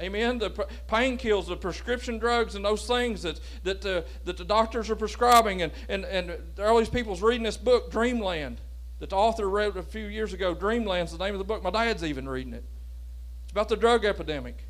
Amen. 0.00 0.38
The 0.38 0.50
pain 0.88 1.16
kills, 1.16 1.48
the 1.48 1.56
prescription 1.56 2.18
drugs, 2.18 2.54
and 2.54 2.64
those 2.64 2.86
things 2.86 3.22
that 3.22 3.38
that 3.62 3.82
the, 3.82 4.04
that 4.24 4.36
the 4.36 4.44
doctors 4.44 4.90
are 4.90 4.96
prescribing, 4.96 5.62
and 5.62 5.72
and 5.88 6.04
and 6.04 6.32
all 6.58 6.78
these 6.78 6.88
people's 6.88 7.22
reading 7.22 7.42
this 7.42 7.58
book, 7.58 7.90
Dreamland, 7.90 8.60
that 9.00 9.10
the 9.10 9.16
author 9.16 9.48
wrote 9.48 9.76
a 9.76 9.82
few 9.82 10.06
years 10.06 10.32
ago. 10.32 10.54
Dreamland's 10.54 11.12
the 11.12 11.22
name 11.22 11.34
of 11.34 11.38
the 11.38 11.44
book. 11.44 11.62
My 11.62 11.70
dad's 11.70 12.02
even 12.02 12.28
reading 12.28 12.54
it. 12.54 12.64
It's 13.44 13.52
about 13.52 13.68
the 13.68 13.76
drug 13.76 14.06
epidemic, 14.06 14.64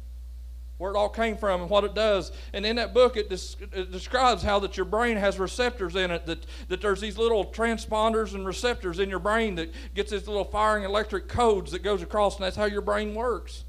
where 0.77 0.93
it 0.93 0.97
all 0.97 1.09
came 1.09 1.37
from, 1.37 1.61
and 1.63 1.71
what 1.71 1.85
it 1.85 1.95
does. 1.95 2.33
And 2.53 2.67
in 2.67 2.77
that 2.77 2.93
book, 2.93 3.17
it, 3.17 3.31
des- 3.31 3.65
it 3.73 3.93
describes 3.93 4.43
how 4.43 4.59
that 4.59 4.77
your 4.77 4.87
brain 4.87 5.17
has 5.17 5.39
receptors 5.39 5.95
in 5.95 6.11
it. 6.11 6.27
That 6.27 6.45
that 6.69 6.81
there's 6.81 7.01
these 7.01 7.17
little 7.17 7.47
transponders 7.47 8.35
and 8.35 8.45
receptors 8.45 8.99
in 8.99 9.09
your 9.09 9.21
brain 9.21 9.55
that 9.55 9.73
gets 9.95 10.11
these 10.11 10.27
little 10.27 10.45
firing 10.45 10.83
electric 10.83 11.29
codes 11.29 11.71
that 11.71 11.85
goes 11.85 12.03
across, 12.03 12.35
and 12.35 12.45
that's 12.45 12.57
how 12.57 12.65
your 12.65 12.83
brain 12.83 13.15
works. 13.15 13.65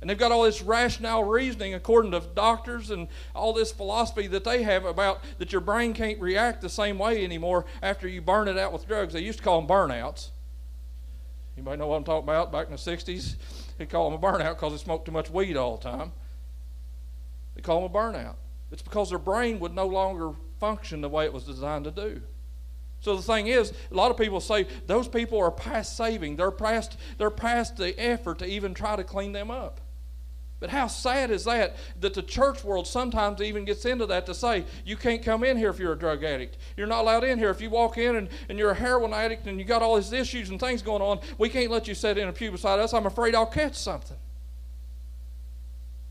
And 0.00 0.10
they've 0.10 0.18
got 0.18 0.30
all 0.30 0.42
this 0.42 0.62
rationale 0.62 1.24
reasoning 1.24 1.74
according 1.74 2.10
to 2.10 2.20
doctors 2.20 2.90
and 2.90 3.08
all 3.34 3.52
this 3.52 3.72
philosophy 3.72 4.26
that 4.26 4.44
they 4.44 4.62
have 4.62 4.84
about 4.84 5.20
that 5.38 5.52
your 5.52 5.62
brain 5.62 5.94
can't 5.94 6.20
react 6.20 6.60
the 6.60 6.68
same 6.68 6.98
way 6.98 7.24
anymore 7.24 7.64
after 7.82 8.06
you 8.06 8.20
burn 8.20 8.48
it 8.48 8.58
out 8.58 8.72
with 8.72 8.86
drugs. 8.86 9.14
They 9.14 9.20
used 9.20 9.38
to 9.38 9.44
call 9.44 9.60
them 9.60 9.68
burnouts. 9.68 10.28
Anybody 11.56 11.78
know 11.78 11.86
what 11.86 11.96
I'm 11.96 12.04
talking 12.04 12.28
about? 12.28 12.52
Back 12.52 12.66
in 12.66 12.72
the 12.72 12.78
60s, 12.78 13.36
they 13.78 13.86
call 13.86 14.10
them 14.10 14.22
a 14.22 14.26
burnout 14.26 14.56
because 14.56 14.72
they 14.72 14.78
smoked 14.78 15.06
too 15.06 15.12
much 15.12 15.30
weed 15.30 15.56
all 15.56 15.78
the 15.78 15.82
time. 15.82 16.12
They 17.54 17.62
call 17.62 17.80
them 17.80 17.90
a 17.90 17.98
burnout. 17.98 18.34
It's 18.70 18.82
because 18.82 19.08
their 19.08 19.18
brain 19.18 19.58
would 19.60 19.74
no 19.74 19.86
longer 19.86 20.32
function 20.60 21.00
the 21.00 21.08
way 21.08 21.24
it 21.24 21.32
was 21.32 21.44
designed 21.44 21.84
to 21.84 21.90
do. 21.90 22.20
So 23.00 23.16
the 23.16 23.22
thing 23.22 23.46
is, 23.46 23.72
a 23.90 23.94
lot 23.94 24.10
of 24.10 24.18
people 24.18 24.40
say 24.40 24.66
those 24.86 25.08
people 25.08 25.38
are 25.38 25.50
past 25.50 25.96
saving. 25.96 26.36
They're 26.36 26.50
past, 26.50 26.98
they're 27.16 27.30
past 27.30 27.76
the 27.76 27.98
effort 27.98 28.38
to 28.40 28.46
even 28.46 28.74
try 28.74 28.96
to 28.96 29.04
clean 29.04 29.32
them 29.32 29.50
up. 29.50 29.80
But 30.66 30.72
how 30.72 30.88
sad 30.88 31.30
is 31.30 31.44
that 31.44 31.76
that 32.00 32.12
the 32.12 32.22
church 32.22 32.64
world 32.64 32.88
sometimes 32.88 33.40
even 33.40 33.64
gets 33.64 33.84
into 33.84 34.04
that 34.06 34.26
to 34.26 34.34
say 34.34 34.64
you 34.84 34.96
can't 34.96 35.22
come 35.22 35.44
in 35.44 35.56
here 35.56 35.70
if 35.70 35.78
you're 35.78 35.92
a 35.92 35.98
drug 35.98 36.24
addict. 36.24 36.56
You're 36.76 36.88
not 36.88 37.02
allowed 37.02 37.22
in 37.22 37.38
here. 37.38 37.50
If 37.50 37.60
you 37.60 37.70
walk 37.70 37.98
in 37.98 38.16
and, 38.16 38.28
and 38.48 38.58
you're 38.58 38.72
a 38.72 38.74
heroin 38.74 39.12
addict 39.12 39.46
and 39.46 39.60
you 39.60 39.64
got 39.64 39.80
all 39.80 39.94
these 39.94 40.12
issues 40.12 40.50
and 40.50 40.58
things 40.58 40.82
going 40.82 41.02
on, 41.02 41.20
we 41.38 41.48
can't 41.48 41.70
let 41.70 41.86
you 41.86 41.94
sit 41.94 42.18
in 42.18 42.26
a 42.26 42.32
pew 42.32 42.50
beside 42.50 42.80
us. 42.80 42.92
I'm 42.92 43.06
afraid 43.06 43.36
I'll 43.36 43.46
catch 43.46 43.76
something. 43.76 44.16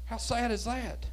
How 0.06 0.16
sad 0.16 0.52
is 0.52 0.64
that? 0.64 1.06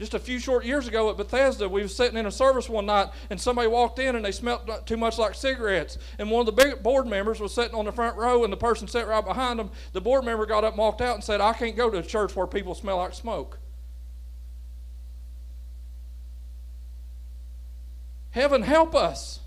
Just 0.00 0.14
a 0.14 0.18
few 0.18 0.38
short 0.38 0.64
years 0.64 0.88
ago 0.88 1.10
at 1.10 1.18
Bethesda, 1.18 1.68
we 1.68 1.82
were 1.82 1.88
sitting 1.88 2.16
in 2.16 2.24
a 2.24 2.30
service 2.30 2.70
one 2.70 2.86
night, 2.86 3.08
and 3.28 3.38
somebody 3.38 3.68
walked 3.68 3.98
in 3.98 4.16
and 4.16 4.24
they 4.24 4.32
smelled 4.32 4.62
too 4.86 4.96
much 4.96 5.18
like 5.18 5.34
cigarettes. 5.34 5.98
And 6.18 6.30
one 6.30 6.48
of 6.48 6.56
the 6.56 6.76
board 6.76 7.06
members 7.06 7.38
was 7.38 7.52
sitting 7.52 7.74
on 7.74 7.84
the 7.84 7.92
front 7.92 8.16
row, 8.16 8.42
and 8.42 8.50
the 8.50 8.56
person 8.56 8.88
sat 8.88 9.06
right 9.06 9.22
behind 9.22 9.58
them. 9.58 9.70
The 9.92 10.00
board 10.00 10.24
member 10.24 10.46
got 10.46 10.64
up 10.64 10.72
and 10.72 10.78
walked 10.78 11.02
out 11.02 11.16
and 11.16 11.22
said, 11.22 11.42
I 11.42 11.52
can't 11.52 11.76
go 11.76 11.90
to 11.90 11.98
a 11.98 12.02
church 12.02 12.34
where 12.34 12.46
people 12.46 12.74
smell 12.74 12.96
like 12.96 13.12
smoke. 13.12 13.58
Heaven 18.30 18.62
help 18.62 18.94
us. 18.94 19.39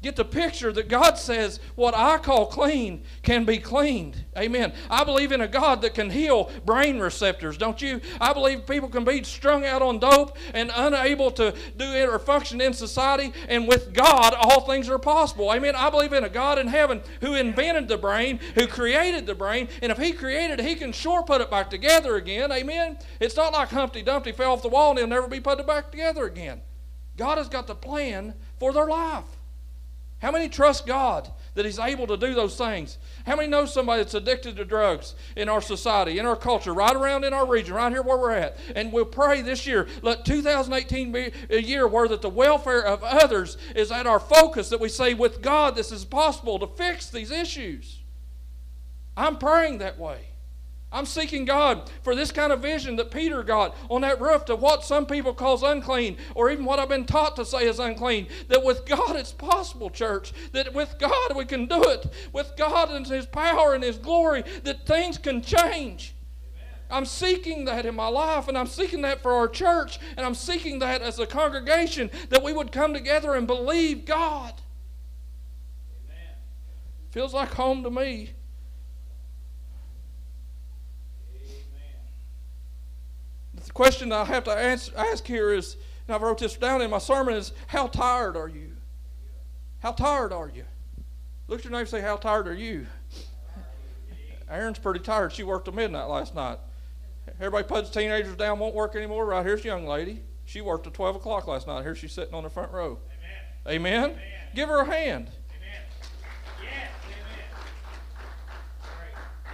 Get 0.00 0.14
the 0.14 0.24
picture 0.24 0.72
that 0.72 0.88
God 0.88 1.18
says 1.18 1.58
what 1.74 1.92
I 1.92 2.18
call 2.18 2.46
clean 2.46 3.02
can 3.22 3.44
be 3.44 3.58
cleaned. 3.58 4.24
Amen. 4.36 4.72
I 4.88 5.02
believe 5.02 5.32
in 5.32 5.40
a 5.40 5.48
God 5.48 5.82
that 5.82 5.94
can 5.94 6.10
heal 6.10 6.52
brain 6.64 7.00
receptors, 7.00 7.58
don't 7.58 7.82
you? 7.82 8.00
I 8.20 8.32
believe 8.32 8.64
people 8.64 8.88
can 8.88 9.04
be 9.04 9.24
strung 9.24 9.66
out 9.66 9.82
on 9.82 9.98
dope 9.98 10.36
and 10.54 10.70
unable 10.72 11.32
to 11.32 11.52
do 11.76 11.84
it 11.84 12.08
or 12.08 12.20
function 12.20 12.60
in 12.60 12.74
society, 12.74 13.32
and 13.48 13.66
with 13.66 13.92
God, 13.92 14.34
all 14.34 14.60
things 14.60 14.88
are 14.88 15.00
possible. 15.00 15.52
Amen. 15.52 15.74
I 15.74 15.90
believe 15.90 16.12
in 16.12 16.22
a 16.22 16.28
God 16.28 16.60
in 16.60 16.68
heaven 16.68 17.02
who 17.20 17.34
invented 17.34 17.88
the 17.88 17.98
brain, 17.98 18.38
who 18.54 18.68
created 18.68 19.26
the 19.26 19.34
brain, 19.34 19.68
and 19.82 19.90
if 19.90 19.98
He 19.98 20.12
created 20.12 20.60
it, 20.60 20.66
He 20.66 20.76
can 20.76 20.92
sure 20.92 21.24
put 21.24 21.40
it 21.40 21.50
back 21.50 21.70
together 21.70 22.14
again. 22.14 22.52
Amen. 22.52 22.98
It's 23.18 23.36
not 23.36 23.52
like 23.52 23.70
Humpty 23.70 24.02
Dumpty 24.02 24.30
fell 24.30 24.52
off 24.52 24.62
the 24.62 24.68
wall 24.68 24.90
and 24.90 24.98
he'll 25.00 25.08
never 25.08 25.26
be 25.26 25.40
put 25.40 25.58
back 25.66 25.90
together 25.90 26.24
again. 26.24 26.60
God 27.16 27.38
has 27.38 27.48
got 27.48 27.66
the 27.66 27.74
plan 27.74 28.34
for 28.60 28.72
their 28.72 28.86
life. 28.86 29.24
How 30.20 30.32
many 30.32 30.48
trust 30.48 30.86
God 30.86 31.30
that 31.54 31.64
He's 31.64 31.78
able 31.78 32.06
to 32.08 32.16
do 32.16 32.34
those 32.34 32.56
things? 32.56 32.98
How 33.24 33.36
many 33.36 33.48
know 33.48 33.66
somebody 33.66 34.02
that's 34.02 34.14
addicted 34.14 34.56
to 34.56 34.64
drugs 34.64 35.14
in 35.36 35.48
our 35.48 35.60
society, 35.60 36.18
in 36.18 36.26
our 36.26 36.36
culture, 36.36 36.74
right 36.74 36.94
around 36.94 37.24
in 37.24 37.32
our 37.32 37.46
region, 37.46 37.74
right 37.74 37.92
here 37.92 38.02
where 38.02 38.18
we're 38.18 38.32
at? 38.32 38.58
And 38.74 38.92
we'll 38.92 39.04
pray 39.04 39.42
this 39.42 39.66
year, 39.66 39.86
let 40.02 40.24
2018 40.24 41.12
be 41.12 41.32
a 41.50 41.60
year 41.60 41.86
where 41.86 42.08
that 42.08 42.22
the 42.22 42.28
welfare 42.28 42.84
of 42.84 43.04
others 43.04 43.56
is 43.76 43.92
at 43.92 44.06
our 44.06 44.20
focus, 44.20 44.70
that 44.70 44.80
we 44.80 44.88
say, 44.88 45.14
with 45.14 45.40
God, 45.40 45.76
this 45.76 45.92
is 45.92 46.04
possible 46.04 46.58
to 46.58 46.66
fix 46.66 47.10
these 47.10 47.30
issues. 47.30 48.00
I'm 49.16 49.36
praying 49.36 49.78
that 49.78 49.98
way. 49.98 50.27
I'm 50.90 51.04
seeking 51.04 51.44
God 51.44 51.90
for 52.02 52.14
this 52.14 52.32
kind 52.32 52.50
of 52.50 52.62
vision 52.62 52.96
that 52.96 53.10
Peter 53.10 53.42
got 53.42 53.76
on 53.90 54.00
that 54.00 54.20
roof 54.20 54.46
to 54.46 54.56
what 54.56 54.84
some 54.84 55.04
people 55.04 55.34
calls 55.34 55.62
unclean, 55.62 56.16
or 56.34 56.50
even 56.50 56.64
what 56.64 56.78
I've 56.78 56.88
been 56.88 57.04
taught 57.04 57.36
to 57.36 57.44
say 57.44 57.66
is 57.66 57.78
unclean. 57.78 58.26
That 58.48 58.64
with 58.64 58.86
God 58.86 59.14
it's 59.14 59.32
possible, 59.32 59.90
church. 59.90 60.32
That 60.52 60.72
with 60.72 60.94
God 60.98 61.36
we 61.36 61.44
can 61.44 61.66
do 61.66 61.82
it. 61.82 62.10
With 62.32 62.52
God 62.56 62.90
and 62.90 63.06
His 63.06 63.26
power 63.26 63.74
and 63.74 63.84
His 63.84 63.98
glory, 63.98 64.44
that 64.64 64.86
things 64.86 65.18
can 65.18 65.42
change. 65.42 66.14
I'm 66.90 67.04
seeking 67.04 67.66
that 67.66 67.84
in 67.84 67.94
my 67.94 68.08
life, 68.08 68.48
and 68.48 68.56
I'm 68.56 68.66
seeking 68.66 69.02
that 69.02 69.20
for 69.20 69.34
our 69.34 69.48
church, 69.48 69.98
and 70.16 70.24
I'm 70.24 70.34
seeking 70.34 70.78
that 70.78 71.02
as 71.02 71.18
a 71.18 71.26
congregation 71.26 72.10
that 72.30 72.42
we 72.42 72.54
would 72.54 72.72
come 72.72 72.94
together 72.94 73.34
and 73.34 73.46
believe 73.46 74.06
God. 74.06 74.54
Amen. 76.06 76.36
Feels 77.10 77.34
like 77.34 77.52
home 77.52 77.82
to 77.82 77.90
me. 77.90 78.30
the 83.67 83.67
question 83.78 84.10
I 84.10 84.24
have 84.24 84.42
to 84.42 84.50
ask, 84.50 84.92
ask 84.96 85.24
here 85.24 85.52
is, 85.52 85.76
and 86.08 86.16
I 86.16 86.18
wrote 86.18 86.38
this 86.38 86.56
down 86.56 86.82
in 86.82 86.90
my 86.90 86.98
sermon, 86.98 87.34
is 87.34 87.52
how 87.68 87.86
tired 87.86 88.36
are 88.36 88.48
you? 88.48 88.72
How 89.78 89.92
tired 89.92 90.32
are 90.32 90.50
you? 90.52 90.64
Look 91.46 91.60
at 91.60 91.64
your 91.64 91.70
neighbor 91.70 91.82
and 91.82 91.88
say, 91.88 92.00
How 92.00 92.16
tired 92.16 92.48
are 92.48 92.54
you? 92.54 92.88
Aaron's 94.50 94.80
pretty 94.80 94.98
tired. 94.98 95.32
She 95.32 95.44
worked 95.44 95.66
till 95.66 95.74
midnight 95.74 96.08
last 96.08 96.34
night. 96.34 96.58
Everybody 97.36 97.68
puts 97.68 97.90
teenagers 97.90 98.34
down, 98.34 98.58
won't 98.58 98.74
work 98.74 98.96
anymore. 98.96 99.24
Right 99.26 99.46
here's 99.46 99.60
a 99.60 99.68
young 99.68 99.86
lady. 99.86 100.22
She 100.44 100.60
worked 100.60 100.82
till 100.82 100.92
12 100.92 101.14
o'clock 101.14 101.46
last 101.46 101.68
night. 101.68 101.84
Here 101.84 101.94
she's 101.94 102.10
sitting 102.10 102.34
on 102.34 102.42
the 102.42 102.50
front 102.50 102.72
row. 102.72 102.98
Amen. 103.64 103.76
Amen? 103.76 104.04
Amen. 104.10 104.20
Give 104.56 104.68
her 104.68 104.80
a 104.80 104.86
hand. 104.86 105.30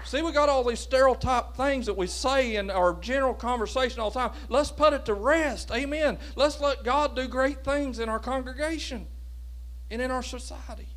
See, 0.05 0.21
we 0.21 0.33
got 0.33 0.49
all 0.49 0.65
these 0.65 0.81
stereotype 0.81 1.57
things 1.57 1.87
that 1.87 1.97
we 1.97 2.07
say 2.07 2.57
in 2.57 2.71
our 2.71 2.95
general 3.01 3.35
conversation 3.35 4.01
all 4.01 4.11
the 4.11 4.21
time. 4.21 4.33
Let's 4.49 4.71
put 4.71 4.93
it 4.93 5.07
to 5.07 5.15
rest. 5.15 5.71
Amen. 5.73 6.19
Let's 6.37 6.61
let 6.61 6.85
God 6.85 7.17
do 7.17 7.27
great 7.27 7.65
things 7.65 7.99
in 7.99 8.09
our 8.09 8.19
congregation 8.19 9.07
and 9.91 10.03
in 10.03 10.11
our 10.11 10.23
society. 10.23 10.89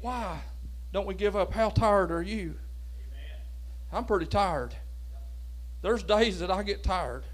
Why 0.00 0.40
don't 0.92 1.06
we 1.06 1.14
give 1.14 1.36
up? 1.36 1.52
How 1.52 1.70
tired 1.70 2.10
are 2.10 2.22
you? 2.22 2.56
Amen. 2.98 3.40
I'm 3.92 4.04
pretty 4.04 4.26
tired. 4.26 4.74
There's 5.82 6.02
days 6.02 6.40
that 6.40 6.50
I 6.50 6.62
get 6.62 6.82
tired. 6.82 7.24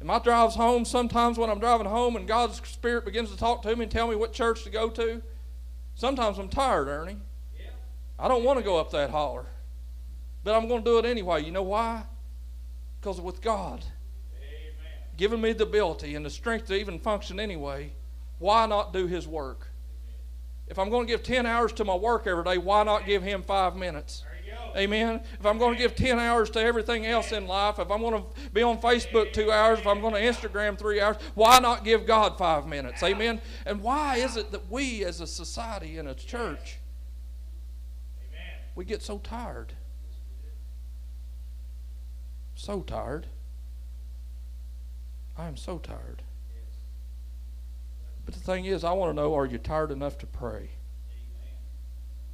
And 0.00 0.08
my 0.08 0.18
drives 0.18 0.56
home, 0.56 0.84
sometimes 0.84 1.38
when 1.38 1.48
I'm 1.48 1.60
driving 1.60 1.86
home 1.86 2.16
and 2.16 2.26
God's 2.26 2.60
Spirit 2.68 3.04
begins 3.04 3.30
to 3.30 3.36
talk 3.36 3.62
to 3.62 3.76
me 3.76 3.84
and 3.84 3.90
tell 3.90 4.08
me 4.08 4.16
what 4.16 4.32
church 4.32 4.64
to 4.64 4.70
go 4.70 4.90
to, 4.90 5.22
sometimes 5.94 6.38
I'm 6.38 6.48
tired, 6.48 6.88
Ernie. 6.88 7.18
I 8.18 8.28
don't 8.28 8.44
want 8.44 8.58
to 8.58 8.64
go 8.64 8.78
up 8.78 8.90
that 8.92 9.10
holler. 9.10 9.46
But 10.44 10.54
I'm 10.54 10.68
going 10.68 10.84
to 10.84 10.90
do 10.90 10.98
it 10.98 11.04
anyway. 11.04 11.42
You 11.42 11.50
know 11.50 11.62
why? 11.62 12.04
Because 13.00 13.20
with 13.20 13.40
God. 13.40 13.84
Amen. 14.36 15.08
given 15.16 15.40
me 15.40 15.52
the 15.52 15.64
ability 15.64 16.14
and 16.14 16.24
the 16.24 16.30
strength 16.30 16.66
to 16.66 16.74
even 16.74 16.98
function 16.98 17.40
anyway, 17.40 17.92
why 18.38 18.66
not 18.66 18.92
do 18.92 19.06
His 19.06 19.26
work? 19.26 19.68
If 20.68 20.78
I'm 20.78 20.90
going 20.90 21.06
to 21.06 21.12
give 21.12 21.22
10 21.22 21.46
hours 21.46 21.72
to 21.74 21.84
my 21.84 21.94
work 21.94 22.26
every 22.26 22.44
day, 22.44 22.58
why 22.58 22.82
not 22.84 23.06
give 23.06 23.22
Him 23.22 23.42
five 23.42 23.76
minutes? 23.76 24.24
Amen. 24.76 25.20
If 25.38 25.46
I'm 25.46 25.58
going 25.58 25.74
to 25.74 25.78
give 25.78 25.94
10 25.94 26.18
hours 26.18 26.50
to 26.50 26.60
everything 26.60 27.06
else 27.06 27.32
in 27.32 27.46
life, 27.46 27.78
if 27.78 27.90
I'm 27.90 28.00
going 28.00 28.22
to 28.22 28.50
be 28.52 28.62
on 28.62 28.78
Facebook 28.78 29.32
two 29.32 29.52
hours, 29.52 29.78
if 29.78 29.86
I'm 29.86 30.00
going 30.00 30.14
to 30.14 30.20
Instagram 30.20 30.76
three 30.76 31.00
hours, 31.00 31.16
why 31.34 31.58
not 31.60 31.84
give 31.84 32.06
God 32.06 32.36
five 32.36 32.66
minutes? 32.66 33.02
Amen. 33.02 33.40
And 33.66 33.82
why 33.82 34.16
is 34.16 34.36
it 34.36 34.50
that 34.50 34.70
we 34.70 35.04
as 35.04 35.20
a 35.20 35.26
society 35.26 35.98
and 35.98 36.08
a 36.08 36.14
church, 36.14 36.78
we 38.74 38.84
get 38.84 39.02
so 39.02 39.18
tired? 39.18 39.74
So 42.54 42.80
tired. 42.82 43.26
I 45.36 45.46
am 45.46 45.56
so 45.56 45.78
tired. 45.78 46.22
But 48.24 48.34
the 48.34 48.40
thing 48.40 48.64
is, 48.64 48.84
I 48.84 48.92
want 48.92 49.10
to 49.10 49.14
know 49.14 49.34
are 49.34 49.46
you 49.46 49.58
tired 49.58 49.90
enough 49.90 50.18
to 50.18 50.26
pray? 50.26 50.70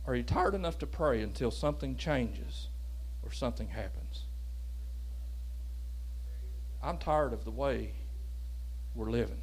Are 0.07 0.15
you 0.15 0.23
tired 0.23 0.55
enough 0.55 0.79
to 0.79 0.87
pray 0.87 1.23
until 1.23 1.51
something 1.51 1.97
changes 1.97 2.69
or 3.23 3.33
something 3.33 3.69
happens? 3.69 4.25
I'm 6.83 6.99
tired 6.99 7.33
of 7.33 7.45
the 7.45 7.51
way 7.51 7.93
we're 8.95 9.11
living. 9.11 9.43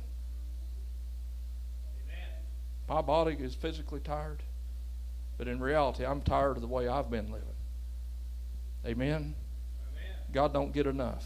My 2.89 3.01
body 3.01 3.35
is 3.39 3.53
physically 3.53 3.99
tired, 3.99 4.41
but 5.37 5.47
in 5.47 5.59
reality, 5.59 6.05
I'm 6.05 6.21
tired 6.21 6.57
of 6.57 6.61
the 6.61 6.67
way 6.67 6.87
I've 6.87 7.09
been 7.09 7.31
living. 7.31 7.47
Amen. 8.85 9.35
God 10.31 10.53
don't 10.53 10.73
get 10.73 10.87
enough 10.87 11.25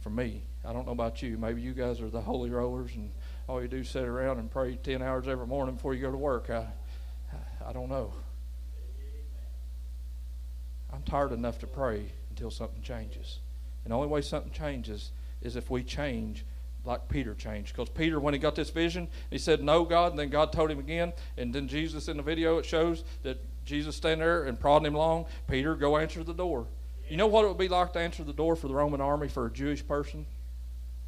for 0.00 0.10
me. 0.10 0.42
I 0.64 0.72
don't 0.72 0.86
know 0.86 0.92
about 0.92 1.22
you. 1.22 1.38
Maybe 1.38 1.62
you 1.62 1.72
guys 1.72 2.00
are 2.00 2.10
the 2.10 2.20
holy 2.20 2.50
rollers 2.50 2.94
and 2.94 3.10
all 3.48 3.62
you 3.62 3.68
do 3.68 3.78
is 3.78 3.88
sit 3.88 4.04
around 4.04 4.38
and 4.38 4.50
pray 4.50 4.76
10 4.76 5.02
hours 5.02 5.28
every 5.28 5.46
morning 5.46 5.76
before 5.76 5.94
you 5.94 6.02
go 6.02 6.10
to 6.10 6.16
work. 6.16 6.50
I, 6.50 6.66
I 7.66 7.72
don't 7.72 7.88
know. 7.88 8.12
I'm 10.92 11.02
tired 11.02 11.32
enough 11.32 11.58
to 11.60 11.66
pray 11.66 12.12
until 12.30 12.50
something 12.50 12.82
changes. 12.82 13.40
And 13.84 13.92
the 13.92 13.96
only 13.96 14.08
way 14.08 14.20
something 14.20 14.52
changes 14.52 15.10
is 15.40 15.56
if 15.56 15.70
we 15.70 15.82
change 15.82 16.44
like 16.84 17.08
Peter 17.08 17.34
changed. 17.34 17.72
Because 17.74 17.88
Peter, 17.88 18.18
when 18.20 18.34
he 18.34 18.40
got 18.40 18.54
this 18.54 18.70
vision, 18.70 19.08
he 19.30 19.38
said, 19.38 19.62
No, 19.62 19.84
God. 19.84 20.12
And 20.12 20.18
then 20.18 20.30
God 20.30 20.52
told 20.52 20.70
him 20.70 20.78
again. 20.78 21.12
And 21.36 21.54
then 21.54 21.68
Jesus 21.68 22.08
in 22.08 22.16
the 22.16 22.22
video, 22.22 22.58
it 22.58 22.66
shows 22.66 23.04
that 23.22 23.38
Jesus 23.64 23.96
standing 23.96 24.20
there 24.20 24.44
and 24.44 24.58
prodding 24.58 24.86
him 24.86 24.94
along. 24.94 25.26
Peter, 25.46 25.74
go 25.74 25.98
answer 25.98 26.24
the 26.24 26.34
door. 26.34 26.66
You 27.08 27.16
know 27.16 27.26
what 27.26 27.44
it 27.44 27.48
would 27.48 27.58
be 27.58 27.68
like 27.68 27.92
to 27.94 27.98
answer 27.98 28.24
the 28.24 28.32
door 28.32 28.56
for 28.56 28.68
the 28.68 28.74
Roman 28.74 29.00
army 29.00 29.28
for 29.28 29.46
a 29.46 29.50
Jewish 29.50 29.86
person? 29.86 30.26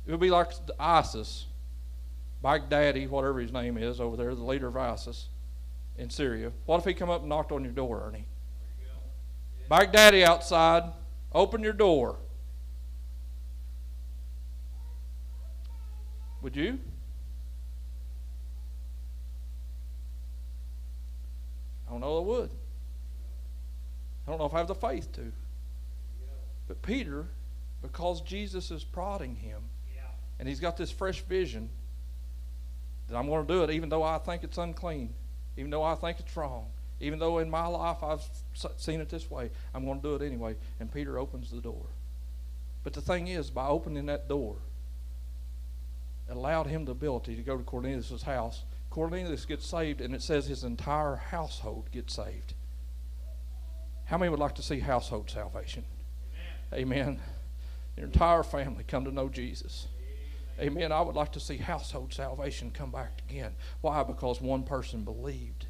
It 0.07 0.11
would 0.11 0.21
be 0.21 0.31
like 0.31 0.53
ISIS, 0.79 1.47
Baghdadi, 2.43 3.09
whatever 3.09 3.39
his 3.41 3.53
name 3.53 3.77
is 3.77 4.01
over 4.01 4.17
there, 4.17 4.35
the 4.35 4.43
leader 4.43 4.69
of 4.69 4.77
ISIS 4.77 5.29
in 5.99 6.09
Syria. 6.09 6.53
What 6.65 6.79
if 6.79 6.85
he 6.87 6.95
come 6.95 7.11
up 7.11 7.21
and 7.21 7.29
knocked 7.29 7.53
on 7.53 7.65
your 7.65 7.73
door, 7.73 8.03
Ernie? 8.07 8.27
Baghdadi 9.71 10.25
outside, 10.25 10.85
open 11.33 11.63
your 11.63 11.75
door. 11.75 12.17
Would 16.43 16.57
you? 16.57 16.79
I 21.87 21.93
don't 21.93 22.01
know 22.01 22.19
I 22.19 22.21
would. 22.21 22.51
I 24.27 24.31
don't 24.31 24.39
know 24.39 24.47
if 24.47 24.55
I 24.55 24.59
have 24.59 24.69
the 24.69 24.75
faith 24.75 25.13
to. 25.15 25.33
But 26.69 26.83
Peter, 26.83 27.27
because 27.83 28.21
Jesus 28.21 28.71
is 28.71 28.85
prodding 28.85 29.35
him, 29.35 29.63
and 30.39 30.49
he's 30.49 30.61
got 30.61 30.77
this 30.77 30.91
fresh 30.91 31.21
vision 31.23 31.69
that 33.09 33.17
I'm 33.17 33.27
going 33.27 33.47
to 33.47 33.53
do 33.53 33.63
it 33.65 33.71
even 33.71 33.89
though 33.89 34.03
I 34.03 34.19
think 34.19 34.43
it's 34.43 34.57
unclean, 34.57 35.13
even 35.57 35.71
though 35.71 35.83
I 35.83 35.97
think 35.97 36.21
it's 36.21 36.35
wrong, 36.37 36.67
even 37.01 37.19
though 37.19 37.39
in 37.39 37.51
my 37.51 37.67
life 37.67 38.03
I've 38.03 38.23
seen 38.77 39.01
it 39.01 39.09
this 39.09 39.31
way, 39.31 39.51
I'm 39.75 39.85
going 39.85 40.01
to 40.01 40.09
do 40.09 40.15
it 40.15 40.27
anyway. 40.27 40.55
And 40.79 40.93
Peter 40.93 41.19
opens 41.19 41.51
the 41.51 41.61
door. 41.61 41.87
But 42.85 42.95
the 42.95 43.01
thing 43.01 43.29
is, 43.29 43.51
by 43.51 43.67
opening 43.67 44.07
that 44.07 44.29
door, 44.29 44.57
allowed 46.31 46.67
him 46.67 46.85
the 46.85 46.93
ability 46.93 47.37
to 47.37 47.43
go 47.43 47.57
to 47.57 47.65
Cornelius' 47.65 48.23
house. 48.23 48.65
Cornelius 48.91 49.45
gets 49.45 49.67
saved, 49.67 50.01
and 50.01 50.15
it 50.15 50.23
says 50.23 50.47
his 50.47 50.65
entire 50.65 51.17
household 51.17 51.91
gets 51.93 52.15
saved. 52.15 52.55
How 54.05 54.19
many 54.19 54.31
would 54.31 54.41
like 54.41 54.57
to 54.57 54.63
see 54.63 54.81
household 54.81 55.31
salvation? 55.31 55.85
Amen. 56.73 57.21
Your 57.97 58.07
entire 58.07 58.43
family 58.43 58.85
come 58.85 59.05
to 59.05 59.13
know 59.13 59.29
Jesus. 59.29 59.87
Amen. 60.61 60.93
I 60.93 61.01
would 61.01 61.15
like 61.15 61.33
to 61.33 61.41
see 61.41 61.57
household 61.57 62.13
salvation 62.13 62.71
come 62.71 62.91
back 62.91 63.23
again. 63.29 63.55
Why? 63.81 64.03
Because 64.03 64.41
one 64.41 64.65
person 64.65 65.05
believed 65.05 65.67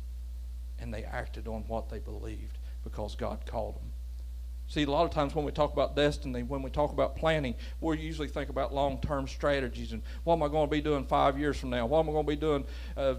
and 0.79 0.92
they 0.92 1.05
acted 1.05 1.46
on 1.46 1.64
what 1.68 1.88
they 1.90 1.99
believed 1.99 2.59
because 2.83 3.14
God 3.14 3.44
called 3.46 3.77
them. 3.77 3.89
See, 4.70 4.85
a 4.85 4.90
lot 4.90 5.04
of 5.04 5.11
times 5.11 5.35
when 5.35 5.44
we 5.44 5.50
talk 5.50 5.72
about 5.72 5.96
destiny, 5.96 6.44
when 6.44 6.62
we 6.62 6.70
talk 6.70 6.92
about 6.92 7.16
planning, 7.16 7.56
we 7.80 7.98
usually 7.98 8.28
think 8.28 8.50
about 8.50 8.72
long 8.72 9.00
term 9.00 9.26
strategies 9.26 9.90
and 9.90 10.00
what 10.22 10.35
am 10.35 10.44
I 10.44 10.48
going 10.48 10.68
to 10.68 10.70
be 10.70 10.80
doing 10.80 11.04
five 11.04 11.37
years 11.37 11.59
from 11.59 11.70
now? 11.70 11.87
What 11.87 11.98
am 11.98 12.09
I 12.09 12.12
going 12.12 12.24
to 12.24 12.30
be 12.30 12.37
doing 12.37 12.64
uh, 12.96 13.14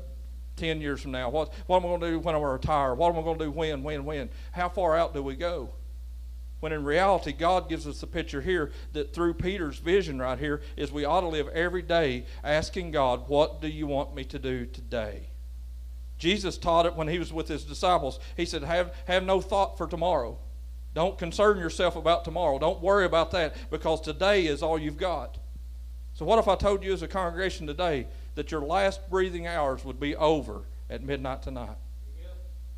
10 0.56 0.80
years 0.80 1.02
from 1.02 1.12
now? 1.12 1.30
What, 1.30 1.54
what 1.68 1.76
am 1.76 1.86
I 1.86 1.90
going 1.90 2.02
to 2.02 2.10
do 2.12 2.20
when 2.20 2.36
I 2.36 2.40
retire? 2.40 2.96
What 2.96 3.10
am 3.10 3.20
I 3.20 3.22
going 3.22 3.38
to 3.38 3.46
do 3.46 3.52
when, 3.52 3.84
when, 3.84 4.06
when? 4.06 4.30
How 4.54 4.70
far 4.70 4.96
out 4.96 5.14
do 5.14 5.22
we 5.22 5.36
go? 5.36 5.74
When 6.62 6.72
in 6.72 6.86
reality, 6.86 7.34
God 7.34 7.68
gives 7.68 7.86
us 7.86 8.00
the 8.00 8.08
picture 8.08 8.40
here 8.40 8.72
that 8.94 9.14
through 9.14 9.34
Peter's 9.34 9.78
vision 9.78 10.20
right 10.20 10.40
here 10.40 10.62
is 10.78 10.90
we 10.90 11.04
ought 11.04 11.22
to 11.22 11.28
live 11.28 11.50
every 11.50 11.82
day 11.82 12.28
asking 12.46 12.92
God, 12.92 13.28
What 13.28 13.60
do 13.60 13.68
you 13.68 13.88
want 13.88 14.16
me 14.16 14.24
to 14.24 14.40
do 14.40 14.66
today? 14.68 15.28
Jesus 16.18 16.58
taught 16.58 16.86
it 16.86 16.96
when 16.96 17.10
he 17.10 17.20
was 17.20 17.34
with 17.34 17.50
his 17.50 17.66
disciples. 17.66 18.22
He 18.38 18.46
said, 18.46 18.64
Have, 18.64 18.96
have 19.06 19.24
no 19.24 19.42
thought 19.42 19.78
for 19.78 19.86
tomorrow. 19.86 20.40
Don't 20.94 21.18
concern 21.18 21.58
yourself 21.58 21.96
about 21.96 22.26
tomorrow. 22.26 22.60
Don't 22.60 22.82
worry 22.82 23.06
about 23.06 23.32
that 23.32 23.56
because 23.70 24.02
today 24.02 24.46
is 24.46 24.62
all 24.62 24.78
you've 24.78 24.98
got. 24.98 25.38
So, 26.14 26.26
what 26.26 26.40
if 26.40 26.48
I 26.48 26.56
told 26.56 26.84
you 26.84 26.92
as 26.92 27.02
a 27.02 27.08
congregation 27.08 27.66
today 27.66 28.08
that 28.36 28.52
your 28.52 28.62
last 28.62 29.10
breathing 29.10 29.48
hours 29.48 29.86
would 29.86 30.00
be 30.00 30.16
over 30.16 30.64
at 30.90 31.02
midnight 31.02 31.42
tonight? 31.42 31.78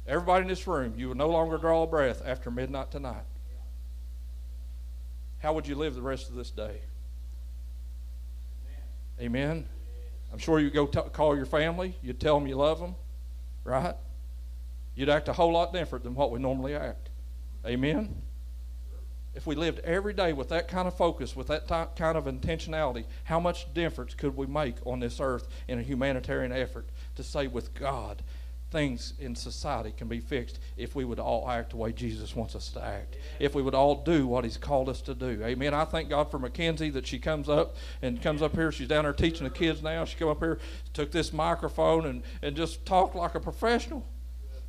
Everybody 0.06 0.44
in 0.44 0.48
this 0.48 0.68
room, 0.68 0.94
you 0.98 1.08
will 1.08 1.16
no 1.16 1.30
longer 1.30 1.58
draw 1.58 1.84
a 1.84 1.88
breath 1.88 2.22
after 2.26 2.52
midnight 2.52 2.92
tonight. 2.92 3.24
How 5.40 5.54
would 5.54 5.68
you 5.68 5.76
live 5.76 5.96
the 5.96 6.02
rest 6.02 6.30
of 6.30 6.36
this 6.36 6.52
day? 6.52 6.82
Amen. 9.20 9.68
I'm 10.32 10.40
sure 10.40 10.60
you'd 10.60 10.74
go 10.74 10.86
t- 10.88 11.00
call 11.12 11.36
your 11.36 11.46
family. 11.46 11.96
You'd 12.02 12.20
tell 12.20 12.40
them 12.40 12.48
you 12.48 12.56
love 12.56 12.80
them, 12.80 12.96
right? 13.64 13.96
You'd 14.96 15.10
act 15.10 15.28
a 15.28 15.34
whole 15.34 15.52
lot 15.52 15.74
different 15.74 16.04
than 16.04 16.16
what 16.16 16.32
we 16.32 16.40
normally 16.40 16.76
act. 16.76 17.10
Amen. 17.66 18.22
If 19.36 19.48
we 19.48 19.56
lived 19.56 19.80
every 19.80 20.14
day 20.14 20.32
with 20.32 20.50
that 20.50 20.68
kind 20.68 20.88
of 20.88 20.96
focus, 20.96 21.36
with 21.36 21.48
that 21.48 21.68
kind 21.68 22.18
of 22.18 22.26
intentionality, 22.26 23.06
how 23.24 23.40
much 23.40 23.74
difference 23.74 24.14
could 24.14 24.36
we 24.38 24.46
make 24.46 24.76
on 24.86 25.00
this 25.00 25.20
earth 25.20 25.48
in 25.68 25.80
a 25.80 25.82
humanitarian 25.82 26.52
effort 26.52 26.88
to 27.16 27.24
say, 27.24 27.48
with 27.48 27.74
God, 27.74 28.22
things 28.74 29.14
in 29.20 29.36
society 29.36 29.94
can 29.96 30.08
be 30.08 30.20
fixed 30.20 30.60
if 30.78 30.96
we 30.96 31.06
would 31.06 31.20
all 31.20 31.50
act 31.50 31.70
the 31.70 31.78
way 31.78 31.92
Jesus 31.94 32.36
wants 32.36 32.56
us 32.56 32.70
to 32.70 32.84
act. 32.84 33.16
If 33.40 33.56
we 33.56 33.62
would 33.62 33.76
all 33.76 34.04
do 34.04 34.28
what 34.28 34.44
He's 34.44 34.58
called 34.58 34.90
us 34.90 35.02
to 35.04 35.16
do. 35.16 35.42
Amen. 35.44 35.74
I 35.74 35.86
thank 35.86 36.10
God 36.10 36.30
for 36.30 36.38
Mackenzie 36.38 36.90
that 36.92 37.08
she 37.08 37.18
comes 37.18 37.50
up 37.50 37.76
and 38.02 38.22
comes 38.22 38.42
up 38.42 38.54
here. 38.56 38.72
She's 38.72 38.88
down 38.88 39.04
there 39.04 39.14
teaching 39.14 39.46
the 39.46 39.52
kids 39.52 39.82
now. 39.82 40.06
She 40.06 40.18
come 40.18 40.28
up 40.28 40.40
here, 40.40 40.60
took 40.94 41.12
this 41.12 41.32
microphone 41.32 42.06
and, 42.06 42.24
and 42.42 42.56
just 42.56 42.86
talked 42.86 43.16
like 43.16 43.36
a 43.36 43.40
professional. 43.40 44.06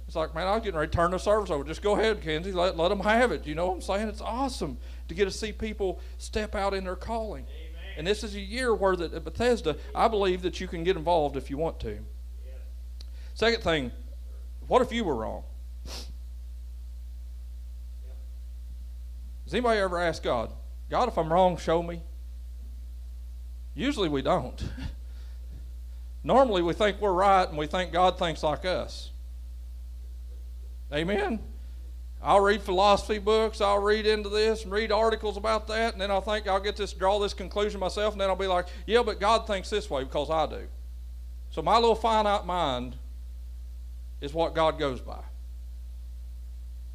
It's 0.06 0.16
like, 0.16 0.34
man, 0.34 0.46
I 0.46 0.54
was 0.54 0.62
getting 0.62 0.78
ready 0.78 0.90
to 0.90 0.96
turn 0.96 1.12
the 1.12 1.18
service 1.18 1.50
over. 1.50 1.64
Just 1.64 1.82
go 1.82 1.98
ahead, 1.98 2.20
Kenzie. 2.20 2.52
Let, 2.52 2.76
let 2.76 2.88
them 2.88 3.00
have 3.00 3.32
it. 3.32 3.46
You 3.46 3.54
know 3.54 3.66
what 3.68 3.74
I'm 3.74 3.80
saying? 3.80 4.08
It's 4.08 4.20
awesome 4.20 4.78
to 5.08 5.14
get 5.14 5.24
to 5.24 5.30
see 5.30 5.52
people 5.52 6.00
step 6.18 6.54
out 6.54 6.74
in 6.74 6.84
their 6.84 6.96
calling. 6.96 7.44
Amen. 7.44 7.82
And 7.96 8.06
this 8.06 8.22
is 8.22 8.34
a 8.34 8.40
year 8.40 8.74
where 8.74 8.96
that 8.96 9.14
at 9.14 9.24
Bethesda, 9.24 9.76
I 9.94 10.08
believe 10.08 10.42
that 10.42 10.60
you 10.60 10.68
can 10.68 10.84
get 10.84 10.96
involved 10.96 11.36
if 11.36 11.48
you 11.48 11.56
want 11.56 11.80
to. 11.80 11.98
Second 13.34 13.62
thing, 13.62 13.90
what 14.68 14.82
if 14.82 14.92
you 14.92 15.04
were 15.04 15.16
wrong? 15.16 15.42
Does 19.44 19.52
anybody 19.52 19.80
ever 19.80 20.00
ask 20.00 20.22
God, 20.22 20.50
God, 20.88 21.08
if 21.08 21.18
I'm 21.18 21.32
wrong, 21.32 21.56
show 21.56 21.82
me? 21.82 22.02
Usually 23.74 24.08
we 24.08 24.22
don't. 24.22 24.62
Normally 26.24 26.62
we 26.62 26.72
think 26.72 27.00
we're 27.00 27.12
right 27.12 27.46
and 27.48 27.58
we 27.58 27.66
think 27.66 27.92
God 27.92 28.18
thinks 28.18 28.42
like 28.42 28.64
us. 28.64 29.10
Amen? 30.94 31.40
I'll 32.22 32.40
read 32.40 32.62
philosophy 32.62 33.18
books, 33.18 33.60
I'll 33.60 33.82
read 33.82 34.06
into 34.06 34.30
this 34.30 34.62
and 34.62 34.72
read 34.72 34.90
articles 34.90 35.36
about 35.36 35.66
that, 35.68 35.92
and 35.92 36.00
then 36.00 36.10
I'll 36.10 36.22
think 36.22 36.48
I'll 36.48 36.60
get 36.60 36.74
this, 36.74 36.94
draw 36.94 37.18
this 37.18 37.34
conclusion 37.34 37.78
myself, 37.78 38.14
and 38.14 38.20
then 38.20 38.30
I'll 38.30 38.36
be 38.36 38.46
like, 38.46 38.66
yeah, 38.86 39.02
but 39.02 39.20
God 39.20 39.46
thinks 39.46 39.68
this 39.68 39.90
way 39.90 40.04
because 40.04 40.30
I 40.30 40.46
do. 40.46 40.66
So 41.50 41.60
my 41.60 41.74
little 41.76 41.94
finite 41.94 42.46
mind 42.46 42.96
is 44.22 44.32
what 44.32 44.54
God 44.54 44.78
goes 44.78 45.00
by. 45.00 45.20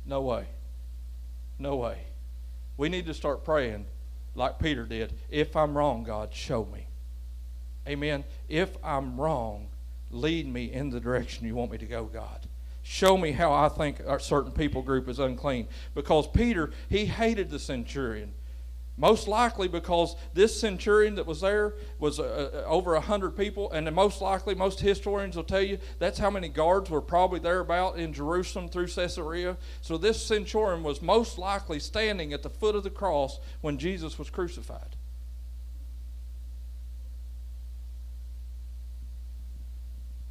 No 0.03 0.21
way. 0.21 0.47
No 1.59 1.75
way. 1.75 1.99
We 2.75 2.89
need 2.89 3.05
to 3.05 3.13
start 3.13 3.43
praying 3.43 3.85
like 4.33 4.57
Peter 4.57 4.85
did. 4.85 5.13
If 5.29 5.55
I'm 5.55 5.77
wrong, 5.77 6.03
God, 6.03 6.33
show 6.33 6.65
me. 6.65 6.87
Amen. 7.87 8.23
If 8.47 8.75
I'm 8.83 9.21
wrong, 9.21 9.67
lead 10.09 10.51
me 10.51 10.71
in 10.73 10.89
the 10.89 10.99
direction 10.99 11.45
you 11.45 11.53
want 11.53 11.71
me 11.71 11.77
to 11.77 11.85
go, 11.85 12.05
God. 12.05 12.48
Show 12.91 13.17
me 13.17 13.33
how 13.33 13.53
I 13.53 13.69
think 13.69 13.99
a 13.99 14.19
certain 14.19 14.51
people 14.51 14.81
group 14.81 15.07
is 15.07 15.19
unclean. 15.19 15.67
Because 15.93 16.27
Peter, 16.27 16.71
he 16.89 17.05
hated 17.05 17.51
the 17.51 17.59
centurion. 17.59 18.33
Most 18.97 19.27
likely 19.27 19.67
because 19.67 20.15
this 20.33 20.59
centurion 20.59 21.13
that 21.13 21.27
was 21.27 21.41
there 21.41 21.75
was 21.99 22.19
uh, 22.19 22.49
uh 22.51 22.67
over 22.67 22.95
a 22.95 22.99
hundred 22.99 23.37
people, 23.37 23.71
and 23.71 23.93
most 23.93 24.21
likely, 24.21 24.55
most 24.55 24.79
historians 24.79 25.35
will 25.35 25.43
tell 25.43 25.61
you 25.61 25.77
that's 25.99 26.17
how 26.17 26.31
many 26.31 26.49
guards 26.49 26.89
were 26.89 26.99
probably 26.99 27.39
there 27.39 27.59
about 27.59 27.99
in 27.99 28.11
Jerusalem 28.11 28.67
through 28.67 28.87
Caesarea. 28.87 29.57
So 29.81 29.95
this 29.95 30.25
centurion 30.25 30.81
was 30.81 30.99
most 30.99 31.37
likely 31.37 31.79
standing 31.79 32.33
at 32.33 32.41
the 32.41 32.49
foot 32.49 32.75
of 32.75 32.83
the 32.83 32.89
cross 32.89 33.39
when 33.61 33.77
Jesus 33.77 34.17
was 34.17 34.31
crucified. 34.31 34.95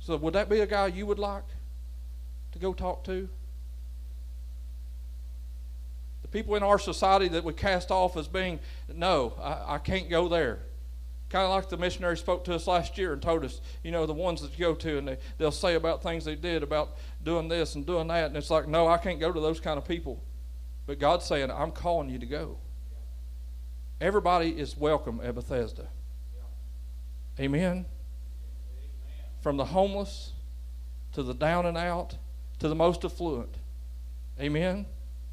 So 0.00 0.16
would 0.16 0.34
that 0.34 0.48
be 0.48 0.58
a 0.58 0.66
guy 0.66 0.88
you 0.88 1.06
would 1.06 1.20
like 1.20 1.44
to 2.58 2.62
go 2.62 2.72
talk 2.72 3.04
to? 3.04 3.28
The 6.22 6.28
people 6.28 6.56
in 6.56 6.62
our 6.62 6.78
society 6.78 7.28
that 7.28 7.44
we 7.44 7.52
cast 7.52 7.90
off 7.90 8.16
as 8.16 8.28
being, 8.28 8.58
no, 8.92 9.34
I, 9.40 9.74
I 9.74 9.78
can't 9.78 10.10
go 10.10 10.28
there. 10.28 10.60
Kind 11.30 11.44
of 11.44 11.50
like 11.50 11.68
the 11.68 11.76
missionary 11.76 12.16
spoke 12.16 12.44
to 12.44 12.54
us 12.54 12.66
last 12.66 12.96
year 12.98 13.12
and 13.12 13.20
told 13.20 13.44
us, 13.44 13.60
you 13.82 13.90
know, 13.90 14.06
the 14.06 14.14
ones 14.14 14.40
that 14.42 14.52
you 14.52 14.64
go 14.64 14.74
to 14.74 14.98
and 14.98 15.08
they, 15.08 15.18
they'll 15.36 15.50
say 15.50 15.74
about 15.74 16.02
things 16.02 16.24
they 16.24 16.34
did, 16.34 16.62
about 16.62 16.96
doing 17.22 17.48
this 17.48 17.74
and 17.74 17.86
doing 17.86 18.08
that. 18.08 18.26
And 18.26 18.36
it's 18.36 18.50
like, 18.50 18.66
no, 18.66 18.88
I 18.88 18.98
can't 18.98 19.20
go 19.20 19.30
to 19.30 19.40
those 19.40 19.60
kind 19.60 19.78
of 19.78 19.86
people. 19.86 20.22
But 20.86 20.98
God's 20.98 21.26
saying, 21.26 21.50
I'm 21.50 21.70
calling 21.70 22.08
you 22.08 22.18
to 22.18 22.26
go. 22.26 22.58
Everybody 24.00 24.50
is 24.50 24.76
welcome 24.76 25.20
at 25.22 25.34
Bethesda. 25.34 25.88
Amen. 27.38 27.84
From 29.42 29.56
the 29.56 29.66
homeless 29.66 30.32
to 31.12 31.22
the 31.22 31.34
down 31.34 31.66
and 31.66 31.76
out 31.76 32.16
to 32.58 32.68
the 32.68 32.74
most 32.74 33.04
affluent. 33.04 33.54
Amen 34.40 34.86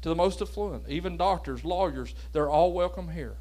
to 0.06 0.10
the 0.10 0.14
most 0.14 0.40
affluent, 0.40 0.88
even 0.88 1.16
doctors, 1.16 1.64
lawyers, 1.64 2.14
they're 2.32 2.48
all 2.48 2.72
welcome 2.72 3.08
here. 3.08 3.34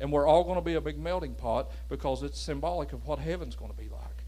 And 0.00 0.10
we're 0.10 0.26
all 0.26 0.42
going 0.42 0.56
to 0.56 0.60
be 0.60 0.74
a 0.74 0.80
big 0.80 0.98
melting 0.98 1.34
pot 1.34 1.70
because 1.88 2.24
it's 2.24 2.40
symbolic 2.40 2.92
of 2.92 3.06
what 3.06 3.20
heaven's 3.20 3.54
going 3.54 3.70
to 3.70 3.76
be 3.76 3.88
like. 3.88 4.24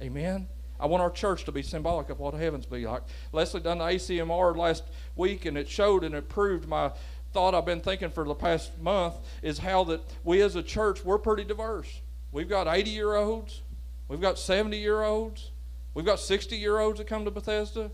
Amen. 0.00 0.22
Amen. 0.22 0.48
I 0.80 0.86
want 0.86 1.02
our 1.02 1.10
church 1.10 1.44
to 1.44 1.52
be 1.52 1.62
symbolic 1.62 2.08
of 2.08 2.20
what 2.20 2.32
heaven's 2.32 2.64
be 2.64 2.86
like. 2.86 3.02
Leslie 3.32 3.60
done 3.60 3.78
the 3.78 3.84
ACMR 3.84 4.56
last 4.56 4.84
week, 5.14 5.44
and 5.44 5.58
it 5.58 5.68
showed 5.68 6.04
and 6.04 6.14
it 6.14 6.30
proved 6.30 6.66
my 6.66 6.90
thought 7.34 7.54
I've 7.54 7.66
been 7.66 7.82
thinking 7.82 8.08
for 8.08 8.24
the 8.24 8.34
past 8.34 8.80
month 8.80 9.16
is 9.42 9.58
how 9.58 9.84
that 9.84 10.00
we 10.24 10.40
as 10.40 10.56
a 10.56 10.62
church 10.62 11.04
we're 11.04 11.18
pretty 11.18 11.44
diverse. 11.44 12.00
We've 12.32 12.48
got 12.48 12.66
80 12.66 12.88
year 12.88 13.14
olds, 13.14 13.60
we've 14.08 14.22
got 14.22 14.38
70 14.38 14.78
year 14.78 15.02
olds, 15.02 15.50
we've 15.92 16.06
got 16.06 16.18
60 16.18 16.56
year 16.56 16.78
olds 16.78 16.96
that 16.96 17.08
come 17.08 17.26
to 17.26 17.30
Bethesda, 17.30 17.90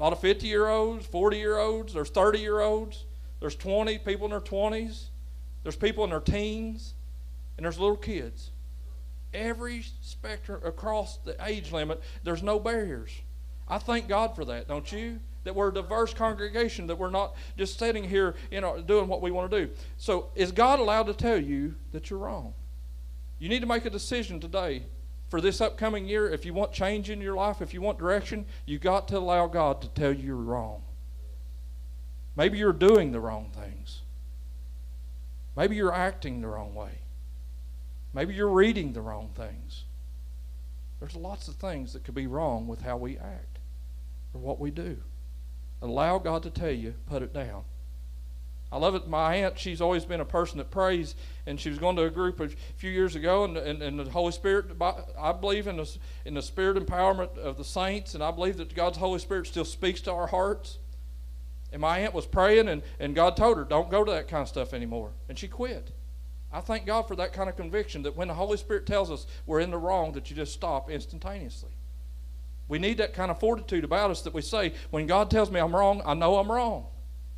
a 0.00 0.02
lot 0.02 0.14
of 0.14 0.20
50 0.20 0.46
year 0.46 0.66
olds, 0.66 1.04
40 1.04 1.36
year 1.36 1.58
olds, 1.58 1.92
there's 1.92 2.08
30 2.08 2.38
year 2.38 2.60
olds, 2.60 3.04
there's 3.38 3.54
20 3.54 3.98
people 3.98 4.24
in 4.24 4.30
their 4.30 4.40
20s, 4.40 5.08
there's 5.62 5.76
people 5.76 6.04
in 6.04 6.10
their 6.10 6.20
teens, 6.20 6.94
and 7.56 7.64
there's 7.66 7.78
little 7.78 7.98
kids. 7.98 8.50
Every 9.34 9.84
spectrum 10.00 10.62
across 10.64 11.18
the 11.18 11.36
age 11.44 11.70
limit, 11.70 12.02
there's 12.24 12.42
no 12.42 12.58
barriers. 12.58 13.10
I 13.68 13.76
thank 13.76 14.08
God 14.08 14.34
for 14.34 14.46
that, 14.46 14.66
don't 14.66 14.90
you? 14.90 15.20
That 15.44 15.54
we're 15.54 15.68
a 15.68 15.74
diverse 15.74 16.14
congregation, 16.14 16.86
that 16.86 16.96
we're 16.96 17.10
not 17.10 17.36
just 17.58 17.78
sitting 17.78 18.02
here, 18.02 18.34
you 18.50 18.62
know, 18.62 18.80
doing 18.80 19.06
what 19.06 19.20
we 19.20 19.30
want 19.30 19.50
to 19.50 19.66
do. 19.66 19.72
So, 19.98 20.30
is 20.34 20.50
God 20.50 20.80
allowed 20.80 21.06
to 21.06 21.14
tell 21.14 21.38
you 21.38 21.74
that 21.92 22.08
you're 22.08 22.18
wrong? 22.18 22.54
You 23.38 23.50
need 23.50 23.60
to 23.60 23.66
make 23.66 23.84
a 23.84 23.90
decision 23.90 24.40
today 24.40 24.84
for 25.30 25.40
this 25.40 25.60
upcoming 25.60 26.06
year, 26.06 26.28
if 26.28 26.44
you 26.44 26.52
want 26.52 26.72
change 26.72 27.08
in 27.08 27.20
your 27.20 27.36
life, 27.36 27.62
if 27.62 27.72
you 27.72 27.80
want 27.80 27.98
direction, 27.98 28.46
you 28.66 28.80
got 28.80 29.06
to 29.08 29.16
allow 29.16 29.46
God 29.46 29.80
to 29.80 29.88
tell 29.88 30.12
you 30.12 30.26
you're 30.26 30.36
wrong. 30.36 30.82
Maybe 32.34 32.58
you're 32.58 32.72
doing 32.72 33.12
the 33.12 33.20
wrong 33.20 33.52
things. 33.54 34.02
Maybe 35.56 35.76
you're 35.76 35.94
acting 35.94 36.40
the 36.40 36.48
wrong 36.48 36.74
way. 36.74 36.98
Maybe 38.12 38.34
you're 38.34 38.48
reading 38.48 38.92
the 38.92 39.02
wrong 39.02 39.30
things. 39.36 39.84
There's 40.98 41.14
lots 41.14 41.46
of 41.46 41.54
things 41.54 41.92
that 41.92 42.02
could 42.02 42.14
be 42.14 42.26
wrong 42.26 42.66
with 42.66 42.82
how 42.82 42.96
we 42.96 43.16
act 43.16 43.60
or 44.34 44.40
what 44.40 44.58
we 44.58 44.72
do. 44.72 44.96
Allow 45.80 46.18
God 46.18 46.42
to 46.42 46.50
tell 46.50 46.72
you, 46.72 46.94
put 47.06 47.22
it 47.22 47.32
down. 47.32 47.62
I 48.72 48.78
love 48.78 48.94
it. 48.94 49.08
My 49.08 49.34
aunt, 49.34 49.58
she's 49.58 49.80
always 49.80 50.04
been 50.04 50.20
a 50.20 50.24
person 50.24 50.58
that 50.58 50.70
prays, 50.70 51.16
and 51.46 51.58
she 51.58 51.70
was 51.70 51.78
going 51.78 51.96
to 51.96 52.04
a 52.04 52.10
group 52.10 52.38
a 52.38 52.48
few 52.76 52.90
years 52.90 53.16
ago, 53.16 53.44
and, 53.44 53.56
and, 53.56 53.82
and 53.82 53.98
the 53.98 54.10
Holy 54.10 54.30
Spirit, 54.32 54.66
I 55.18 55.32
believe 55.32 55.66
in 55.66 55.76
the, 55.76 55.96
in 56.24 56.34
the 56.34 56.42
spirit 56.42 56.76
empowerment 56.76 57.36
of 57.36 57.56
the 57.56 57.64
saints, 57.64 58.14
and 58.14 58.22
I 58.22 58.30
believe 58.30 58.58
that 58.58 58.74
God's 58.74 58.98
Holy 58.98 59.18
Spirit 59.18 59.48
still 59.48 59.64
speaks 59.64 60.00
to 60.02 60.12
our 60.12 60.28
hearts. 60.28 60.78
And 61.72 61.80
my 61.80 61.98
aunt 61.98 62.14
was 62.14 62.26
praying, 62.26 62.68
and, 62.68 62.82
and 62.98 63.14
God 63.14 63.36
told 63.36 63.56
her, 63.56 63.64
don't 63.64 63.90
go 63.90 64.04
to 64.04 64.12
that 64.12 64.28
kind 64.28 64.42
of 64.42 64.48
stuff 64.48 64.72
anymore. 64.72 65.10
And 65.28 65.38
she 65.38 65.48
quit. 65.48 65.90
I 66.52 66.60
thank 66.60 66.84
God 66.84 67.06
for 67.06 67.14
that 67.16 67.32
kind 67.32 67.48
of 67.48 67.56
conviction 67.56 68.02
that 68.02 68.16
when 68.16 68.28
the 68.28 68.34
Holy 68.34 68.56
Spirit 68.56 68.86
tells 68.86 69.10
us 69.10 69.26
we're 69.46 69.60
in 69.60 69.70
the 69.70 69.78
wrong, 69.78 70.12
that 70.12 70.30
you 70.30 70.36
just 70.36 70.52
stop 70.52 70.90
instantaneously. 70.90 71.70
We 72.66 72.78
need 72.78 72.98
that 72.98 73.14
kind 73.14 73.30
of 73.30 73.38
fortitude 73.38 73.84
about 73.84 74.10
us 74.10 74.22
that 74.22 74.34
we 74.34 74.42
say, 74.42 74.74
when 74.90 75.06
God 75.06 75.30
tells 75.30 75.50
me 75.50 75.60
I'm 75.60 75.74
wrong, 75.74 76.02
I 76.04 76.14
know 76.14 76.36
I'm 76.36 76.50
wrong. 76.50 76.86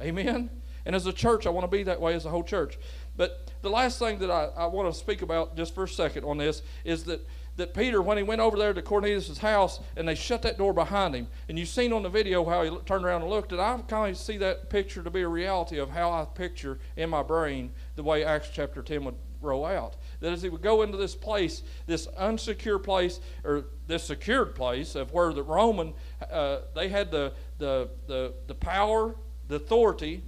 Amen? 0.00 0.50
And 0.84 0.96
as 0.96 1.06
a 1.06 1.12
church, 1.12 1.46
I 1.46 1.50
want 1.50 1.64
to 1.64 1.76
be 1.76 1.82
that 1.84 2.00
way 2.00 2.14
as 2.14 2.24
a 2.24 2.30
whole 2.30 2.42
church. 2.42 2.78
But 3.16 3.50
the 3.62 3.70
last 3.70 3.98
thing 3.98 4.18
that 4.18 4.30
I, 4.30 4.48
I 4.56 4.66
want 4.66 4.92
to 4.92 4.98
speak 4.98 5.22
about 5.22 5.56
just 5.56 5.74
for 5.74 5.84
a 5.84 5.88
second 5.88 6.24
on 6.24 6.38
this 6.38 6.62
is 6.84 7.04
that, 7.04 7.26
that 7.56 7.74
Peter, 7.74 8.00
when 8.00 8.16
he 8.16 8.22
went 8.22 8.40
over 8.40 8.56
there 8.56 8.72
to 8.72 8.82
Cornelius' 8.82 9.38
house 9.38 9.80
and 9.96 10.08
they 10.08 10.14
shut 10.14 10.42
that 10.42 10.58
door 10.58 10.72
behind 10.72 11.14
him, 11.14 11.28
and 11.48 11.58
you've 11.58 11.68
seen 11.68 11.92
on 11.92 12.02
the 12.02 12.08
video 12.08 12.44
how 12.44 12.62
he 12.62 12.70
turned 12.86 13.04
around 13.04 13.22
and 13.22 13.30
looked, 13.30 13.52
and 13.52 13.60
I 13.60 13.78
kind 13.86 14.10
of 14.10 14.18
see 14.18 14.38
that 14.38 14.70
picture 14.70 15.02
to 15.02 15.10
be 15.10 15.22
a 15.22 15.28
reality 15.28 15.78
of 15.78 15.90
how 15.90 16.10
I 16.10 16.24
picture 16.24 16.78
in 16.96 17.10
my 17.10 17.22
brain 17.22 17.72
the 17.96 18.02
way 18.02 18.24
Acts 18.24 18.50
chapter 18.52 18.82
10 18.82 19.04
would 19.04 19.16
roll 19.42 19.66
out. 19.66 19.96
That 20.20 20.32
as 20.32 20.42
he 20.42 20.48
would 20.48 20.62
go 20.62 20.82
into 20.82 20.96
this 20.96 21.14
place, 21.14 21.62
this 21.86 22.06
unsecure 22.18 22.82
place, 22.82 23.20
or 23.44 23.66
this 23.86 24.04
secured 24.04 24.54
place 24.54 24.94
of 24.94 25.12
where 25.12 25.32
the 25.32 25.42
Roman, 25.42 25.94
uh, 26.30 26.60
they 26.74 26.88
had 26.88 27.10
the, 27.10 27.32
the, 27.58 27.90
the, 28.06 28.32
the 28.46 28.54
power, 28.54 29.16
the 29.48 29.56
authority 29.56 30.22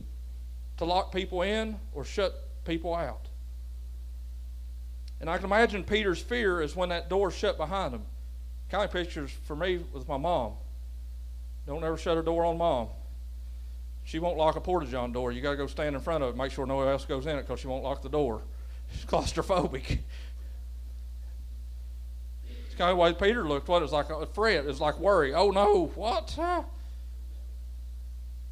to 0.79 0.85
lock 0.85 1.13
people 1.13 1.43
in 1.43 1.79
or 1.93 2.05
shut 2.05 2.49
people 2.65 2.95
out. 2.95 3.29
And 5.21 5.31
I 5.31 5.37
can 5.37 5.47
imagine 5.47 5.85
Peter's 5.85 6.21
fear 6.21 6.61
is 6.61 6.77
when 6.77 6.89
that 6.91 7.09
door 7.09 7.31
shut 7.31 7.57
behind 7.57 7.95
him. 7.95 8.03
Kind 8.71 8.85
of 8.85 8.93
pictures 8.93 9.31
for 9.45 9.57
me 9.57 9.79
with 9.93 10.09
my 10.09 10.17
mom. 10.17 10.55
Don't 11.67 11.85
ever 11.85 11.97
shut 11.97 12.19
a 12.19 12.23
door 12.23 12.45
on 12.45 12.59
mom. 12.59 12.89
She 14.05 14.19
won't 14.19 14.37
lock 14.37 14.57
a 14.57 14.61
porta 14.61 14.87
john 14.87 15.13
door. 15.13 15.33
You 15.33 15.41
got 15.41 15.53
to 15.53 15.57
go 15.57 15.67
stand 15.67 15.95
in 15.95 16.01
front 16.01 16.23
of 16.23 16.35
it, 16.35 16.37
make 16.37 16.53
sure 16.53 16.67
no 16.67 16.77
one 16.77 16.89
else 16.89 17.07
goes 17.07 17.27
in 17.27 17.39
it 17.39 17.43
because 17.43 17.61
she 17.61 17.67
won't 17.67 17.85
lock 17.85 18.03
the 18.03 18.09
door. 18.09 18.43
She's 18.93 19.05
claustrophobic. 19.05 20.01
It's 22.67 22.75
kind 22.77 22.91
of 22.91 22.97
the 22.97 23.03
way 23.03 23.13
Peter 23.15 23.49
looked. 23.49 23.69
What 23.69 23.79
it 23.79 23.83
was 23.83 23.93
like 23.93 24.11
a 24.11 24.27
fret. 24.27 24.65
It 24.65 24.67
was 24.67 24.81
like 24.81 24.99
worry. 24.99 25.33
Oh 25.33 25.51
no, 25.51 25.87
what? 25.95 26.35
Huh? 26.37 26.65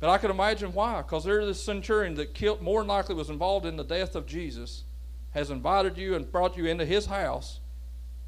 But 0.02 0.10
I 0.10 0.18
can 0.18 0.32
imagine 0.32 0.74
why. 0.74 1.00
Because 1.00 1.22
there's 1.22 1.46
this 1.46 1.62
centurion 1.62 2.16
that 2.16 2.34
killed, 2.34 2.60
more 2.60 2.80
than 2.80 2.88
likely 2.88 3.14
was 3.14 3.30
involved 3.30 3.64
in 3.64 3.76
the 3.76 3.84
death 3.84 4.16
of 4.16 4.26
Jesus, 4.26 4.82
has 5.30 5.48
invited 5.48 5.96
you 5.96 6.16
and 6.16 6.30
brought 6.30 6.56
you 6.56 6.66
into 6.66 6.84
his 6.84 7.06
house. 7.06 7.60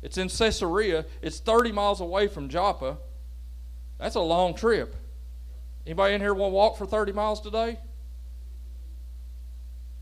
It's 0.00 0.16
in 0.16 0.28
Caesarea. 0.28 1.04
It's 1.20 1.40
30 1.40 1.72
miles 1.72 2.00
away 2.00 2.28
from 2.28 2.48
Joppa. 2.48 2.98
That's 3.98 4.14
a 4.14 4.20
long 4.20 4.54
trip. 4.54 4.94
Anybody 5.84 6.14
in 6.14 6.20
here 6.20 6.32
want 6.32 6.52
to 6.52 6.54
walk 6.54 6.78
for 6.78 6.86
30 6.86 7.10
miles 7.10 7.40
today? 7.40 7.80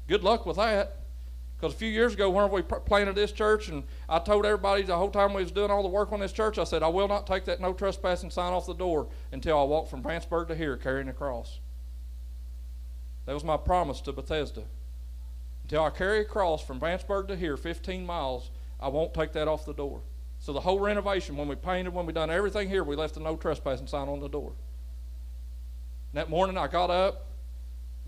Good 0.09 0.23
luck 0.23 0.45
with 0.45 0.59
that. 0.59 1.02
Because 1.63 1.77
a 1.77 1.79
few 1.79 1.91
years 1.91 2.15
ago, 2.15 2.29
when 2.29 2.51
we 2.51 2.61
planted 2.61 3.15
this 3.15 3.31
church, 3.31 3.69
and 3.69 3.85
I 4.09 4.19
told 4.19 4.45
everybody 4.45 4.83
the 4.83 4.97
whole 4.97 5.13
time 5.13 5.33
we 5.33 5.45
was 5.45 5.53
doing 5.53 5.71
all 5.71 5.85
the 5.85 5.89
work 5.89 6.11
on 6.11 6.19
this 6.19 6.33
church, 6.33 6.59
I 6.59 6.65
said, 6.65 6.83
I 6.83 6.89
will 6.89 7.07
not 7.07 7.25
take 7.25 7.45
that 7.45 7.61
no 7.61 7.73
trespassing 7.73 8.31
sign 8.31 8.53
off 8.53 8.67
the 8.67 8.75
door 8.75 9.07
until 9.31 9.61
I 9.61 9.63
walk 9.63 9.89
from 9.89 10.03
Vanceburg 10.03 10.49
to 10.49 10.57
here 10.57 10.77
carrying 10.77 11.09
a 11.09 11.13
cross. 11.13 11.61
That 13.27 13.35
was 13.35 13.45
my 13.45 13.57
promise 13.57 14.01
to 14.01 14.13
Bethesda. 14.13 14.65
Until 15.63 15.85
I 15.85 15.91
carry 15.91 16.23
a 16.23 16.25
cross 16.25 16.65
from 16.65 16.81
Vanceburg 16.81 17.29
to 17.29 17.37
here, 17.37 17.57
15 17.57 18.05
miles, 18.05 18.51
I 18.81 18.89
won't 18.89 19.15
take 19.15 19.31
that 19.35 19.47
off 19.47 19.65
the 19.65 19.73
door. 19.73 20.01
So 20.41 20.53
the 20.53 20.63
whole 20.63 20.81
renovation, 20.81 21.37
when 21.37 21.47
we 21.47 21.55
painted, 21.55 21.95
when 21.95 22.07
we 22.07 22.13
done 22.13 22.29
everything 22.29 22.69
here, 22.69 22.83
we 22.83 22.97
left 22.97 23.15
the 23.15 23.21
no 23.21 23.37
trespassing 23.37 23.87
sign 23.87 24.09
on 24.09 24.19
the 24.19 24.29
door. 24.29 24.55
And 26.11 26.19
that 26.19 26.29
morning 26.29 26.59
I 26.59 26.67
got 26.67 26.91
up, 26.91 27.29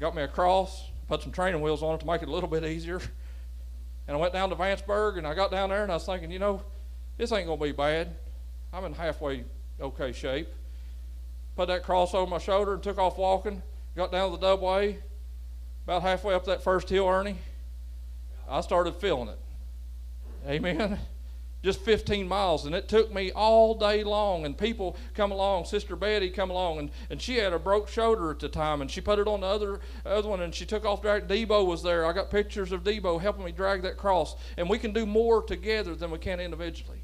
got 0.00 0.16
me 0.16 0.22
a 0.22 0.28
cross, 0.28 0.90
put 1.06 1.22
some 1.22 1.30
training 1.30 1.60
wheels 1.60 1.84
on 1.84 1.94
it 1.94 2.00
to 2.00 2.06
make 2.06 2.20
it 2.20 2.28
a 2.28 2.32
little 2.32 2.50
bit 2.50 2.64
easier. 2.64 3.00
And 4.06 4.16
I 4.16 4.20
went 4.20 4.32
down 4.32 4.50
to 4.50 4.56
Vanceburg 4.56 5.18
and 5.18 5.26
I 5.26 5.34
got 5.34 5.50
down 5.50 5.70
there 5.70 5.82
and 5.82 5.90
I 5.90 5.96
was 5.96 6.04
thinking, 6.04 6.30
you 6.30 6.38
know, 6.38 6.62
this 7.16 7.32
ain't 7.32 7.46
going 7.46 7.58
to 7.58 7.64
be 7.64 7.72
bad. 7.72 8.14
I'm 8.72 8.84
in 8.84 8.94
halfway 8.94 9.44
okay 9.80 10.12
shape. 10.12 10.48
Put 11.56 11.68
that 11.68 11.84
cross 11.84 12.14
over 12.14 12.28
my 12.28 12.38
shoulder 12.38 12.74
and 12.74 12.82
took 12.82 12.98
off 12.98 13.16
walking. 13.16 13.62
Got 13.96 14.10
down 14.10 14.32
to 14.32 14.36
the 14.36 14.46
A, 14.46 14.98
about 15.84 16.02
halfway 16.02 16.34
up 16.34 16.44
that 16.46 16.62
first 16.62 16.88
hill, 16.88 17.06
Ernie. 17.06 17.36
I 18.48 18.60
started 18.60 18.96
feeling 18.96 19.28
it. 19.28 19.38
Amen. 20.46 20.98
Just 21.64 21.80
15 21.80 22.28
miles, 22.28 22.66
and 22.66 22.74
it 22.74 22.88
took 22.88 23.10
me 23.10 23.32
all 23.32 23.74
day 23.74 24.04
long. 24.04 24.44
And 24.44 24.56
people 24.56 24.98
come 25.14 25.32
along. 25.32 25.64
Sister 25.64 25.96
Betty 25.96 26.28
come 26.28 26.50
along, 26.50 26.78
and, 26.78 26.90
and 27.08 27.22
she 27.22 27.36
had 27.36 27.54
a 27.54 27.58
broke 27.58 27.88
shoulder 27.88 28.30
at 28.30 28.38
the 28.38 28.50
time, 28.50 28.82
and 28.82 28.90
she 28.90 29.00
put 29.00 29.18
it 29.18 29.26
on 29.26 29.40
the 29.40 29.46
other 29.46 29.80
other 30.04 30.28
one, 30.28 30.42
and 30.42 30.54
she 30.54 30.66
took 30.66 30.84
off. 30.84 31.00
Drag. 31.00 31.26
Debo 31.26 31.66
was 31.66 31.82
there. 31.82 32.04
I 32.04 32.12
got 32.12 32.30
pictures 32.30 32.70
of 32.70 32.84
Debo 32.84 33.18
helping 33.18 33.46
me 33.46 33.50
drag 33.50 33.80
that 33.80 33.96
cross. 33.96 34.36
And 34.58 34.68
we 34.68 34.78
can 34.78 34.92
do 34.92 35.06
more 35.06 35.42
together 35.42 35.94
than 35.94 36.10
we 36.10 36.18
can 36.18 36.38
individually. 36.38 37.02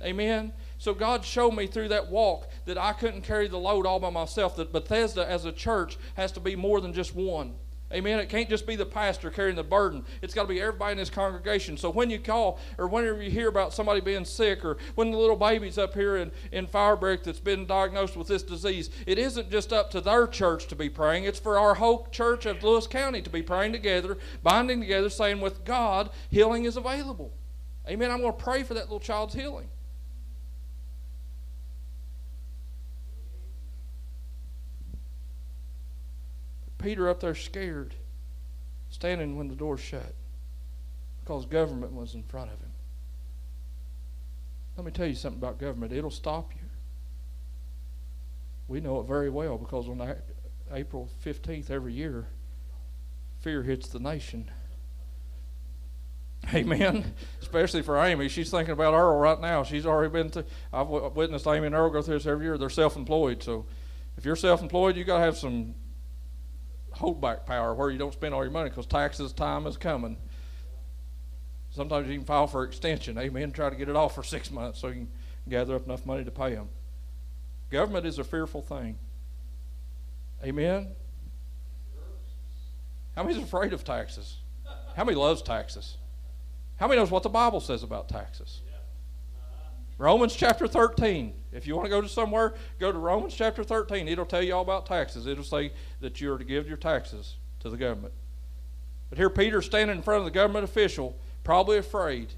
Amen. 0.00 0.20
Amen. 0.20 0.52
So 0.78 0.94
God 0.94 1.22
showed 1.22 1.50
me 1.50 1.66
through 1.66 1.88
that 1.88 2.08
walk 2.08 2.48
that 2.64 2.78
I 2.78 2.94
couldn't 2.94 3.22
carry 3.22 3.46
the 3.46 3.58
load 3.58 3.84
all 3.84 4.00
by 4.00 4.08
myself. 4.08 4.56
That 4.56 4.72
Bethesda 4.72 5.28
as 5.28 5.44
a 5.44 5.52
church 5.52 5.98
has 6.14 6.32
to 6.32 6.40
be 6.40 6.56
more 6.56 6.80
than 6.80 6.94
just 6.94 7.14
one. 7.14 7.56
Amen. 7.90 8.18
It 8.18 8.28
can't 8.28 8.50
just 8.50 8.66
be 8.66 8.76
the 8.76 8.84
pastor 8.84 9.30
carrying 9.30 9.56
the 9.56 9.62
burden. 9.62 10.04
It's 10.20 10.34
got 10.34 10.42
to 10.42 10.48
be 10.48 10.60
everybody 10.60 10.92
in 10.92 10.98
this 10.98 11.08
congregation. 11.08 11.78
So 11.78 11.88
when 11.88 12.10
you 12.10 12.18
call 12.18 12.58
or 12.76 12.86
whenever 12.86 13.22
you 13.22 13.30
hear 13.30 13.48
about 13.48 13.72
somebody 13.72 14.02
being 14.02 14.26
sick 14.26 14.62
or 14.62 14.76
when 14.94 15.10
the 15.10 15.16
little 15.16 15.36
baby's 15.36 15.78
up 15.78 15.94
here 15.94 16.18
in, 16.18 16.30
in 16.52 16.66
Firebrick 16.66 17.22
that's 17.22 17.40
been 17.40 17.64
diagnosed 17.64 18.14
with 18.14 18.28
this 18.28 18.42
disease, 18.42 18.90
it 19.06 19.16
isn't 19.16 19.50
just 19.50 19.72
up 19.72 19.90
to 19.92 20.02
their 20.02 20.26
church 20.26 20.66
to 20.66 20.76
be 20.76 20.90
praying. 20.90 21.24
It's 21.24 21.38
for 21.38 21.58
our 21.58 21.74
whole 21.74 22.06
church 22.10 22.44
of 22.44 22.62
Lewis 22.62 22.86
County 22.86 23.22
to 23.22 23.30
be 23.30 23.40
praying 23.40 23.72
together, 23.72 24.18
binding 24.42 24.80
together, 24.80 25.08
saying, 25.08 25.40
with 25.40 25.64
God, 25.64 26.10
healing 26.30 26.66
is 26.66 26.76
available. 26.76 27.32
Amen. 27.88 28.10
I'm 28.10 28.20
going 28.20 28.34
to 28.34 28.38
pray 28.38 28.64
for 28.64 28.74
that 28.74 28.84
little 28.84 29.00
child's 29.00 29.32
healing. 29.32 29.70
Peter 36.78 37.08
up 37.08 37.20
there 37.20 37.34
scared, 37.34 37.94
standing 38.90 39.36
when 39.36 39.48
the 39.48 39.54
door 39.54 39.76
shut 39.76 40.14
because 41.20 41.44
government 41.44 41.92
was 41.92 42.14
in 42.14 42.22
front 42.22 42.50
of 42.50 42.58
him. 42.58 42.70
Let 44.76 44.86
me 44.86 44.92
tell 44.92 45.06
you 45.06 45.14
something 45.14 45.38
about 45.38 45.58
government. 45.58 45.92
It'll 45.92 46.10
stop 46.10 46.52
you. 46.54 46.62
We 48.68 48.80
know 48.80 49.00
it 49.00 49.06
very 49.06 49.28
well 49.28 49.58
because 49.58 49.88
on 49.88 50.14
April 50.72 51.10
15th 51.24 51.70
every 51.70 51.92
year, 51.92 52.28
fear 53.40 53.62
hits 53.62 53.88
the 53.88 53.98
nation. 53.98 54.50
Amen. 56.54 57.12
Especially 57.42 57.82
for 57.82 57.98
Amy. 57.98 58.28
She's 58.28 58.50
thinking 58.50 58.72
about 58.72 58.94
Earl 58.94 59.18
right 59.18 59.40
now. 59.40 59.64
She's 59.64 59.84
already 59.84 60.12
been 60.12 60.30
to, 60.30 60.44
I've 60.72 60.88
witnessed 60.88 61.46
Amy 61.46 61.66
and 61.66 61.74
Earl 61.74 61.90
go 61.90 62.00
through 62.00 62.18
this 62.18 62.26
every 62.26 62.46
year. 62.46 62.56
They're 62.56 62.70
self 62.70 62.96
employed. 62.96 63.42
So 63.42 63.66
if 64.16 64.24
you're 64.24 64.36
self 64.36 64.62
employed, 64.62 64.96
you 64.96 65.04
got 65.04 65.18
to 65.18 65.24
have 65.24 65.36
some 65.36 65.74
holdback 66.98 67.46
power 67.46 67.74
where 67.74 67.90
you 67.90 67.98
don't 67.98 68.12
spend 68.12 68.34
all 68.34 68.42
your 68.42 68.52
money 68.52 68.68
because 68.68 68.86
taxes 68.86 69.32
time 69.32 69.66
is 69.66 69.76
coming. 69.76 70.16
Sometimes 71.70 72.08
you 72.08 72.16
can 72.16 72.24
file 72.24 72.46
for 72.46 72.64
extension. 72.64 73.18
Amen. 73.18 73.52
Try 73.52 73.70
to 73.70 73.76
get 73.76 73.88
it 73.88 73.96
off 73.96 74.14
for 74.14 74.22
six 74.22 74.50
months 74.50 74.80
so 74.80 74.88
you 74.88 74.94
can 74.94 75.08
gather 75.48 75.74
up 75.76 75.86
enough 75.86 76.06
money 76.06 76.24
to 76.24 76.30
pay 76.30 76.54
them. 76.54 76.68
Government 77.70 78.06
is 78.06 78.18
a 78.18 78.24
fearful 78.24 78.62
thing. 78.62 78.98
Amen. 80.42 80.88
How 83.14 83.22
many's 83.22 83.42
afraid 83.42 83.72
of 83.72 83.84
taxes? 83.84 84.38
How 84.96 85.04
many 85.04 85.16
loves 85.16 85.42
taxes? 85.42 85.96
How 86.76 86.86
many 86.86 87.00
knows 87.00 87.10
what 87.10 87.24
the 87.24 87.28
Bible 87.28 87.60
says 87.60 87.82
about 87.82 88.08
taxes? 88.08 88.62
Romans 89.98 90.36
chapter 90.36 90.68
13. 90.68 91.34
If 91.52 91.66
you 91.66 91.74
want 91.74 91.86
to 91.86 91.90
go 91.90 92.00
to 92.00 92.08
somewhere, 92.08 92.54
go 92.78 92.92
to 92.92 92.98
Romans 92.98 93.34
chapter 93.34 93.64
13. 93.64 94.06
It'll 94.06 94.24
tell 94.24 94.42
you 94.42 94.54
all 94.54 94.62
about 94.62 94.86
taxes. 94.86 95.26
It'll 95.26 95.42
say 95.42 95.72
that 96.00 96.20
you 96.20 96.32
are 96.32 96.38
to 96.38 96.44
give 96.44 96.68
your 96.68 96.76
taxes 96.76 97.36
to 97.60 97.68
the 97.68 97.76
government. 97.76 98.14
But 99.10 99.18
here 99.18 99.28
Peter's 99.28 99.66
standing 99.66 99.96
in 99.96 100.02
front 100.02 100.20
of 100.20 100.24
the 100.24 100.30
government 100.30 100.64
official, 100.64 101.18
probably 101.42 101.78
afraid. 101.78 102.32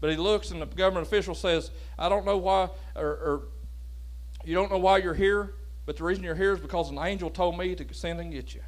But 0.00 0.10
he 0.10 0.16
looks 0.16 0.50
and 0.50 0.60
the 0.60 0.66
government 0.66 1.06
official 1.06 1.34
says, 1.34 1.70
I 1.98 2.08
don't 2.08 2.26
know 2.26 2.36
why, 2.36 2.68
or, 2.94 3.06
or 3.06 3.42
you 4.44 4.54
don't 4.54 4.70
know 4.70 4.78
why 4.78 4.98
you're 4.98 5.14
here, 5.14 5.54
but 5.86 5.96
the 5.96 6.04
reason 6.04 6.22
you're 6.22 6.34
here 6.34 6.52
is 6.52 6.60
because 6.60 6.90
an 6.90 6.98
angel 6.98 7.30
told 7.30 7.56
me 7.56 7.74
to 7.74 7.94
send 7.94 8.20
and 8.20 8.32
get 8.32 8.54
you. 8.54 8.60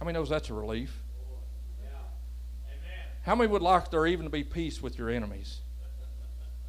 How 0.00 0.06
many 0.06 0.18
knows 0.18 0.28
that's 0.28 0.50
a 0.50 0.54
relief? 0.54 1.02
How 3.22 3.36
many 3.36 3.48
would 3.48 3.62
like 3.62 3.90
there 3.90 4.06
even 4.06 4.24
to 4.24 4.30
be 4.30 4.42
peace 4.42 4.82
with 4.82 4.98
your 4.98 5.08
enemies? 5.08 5.60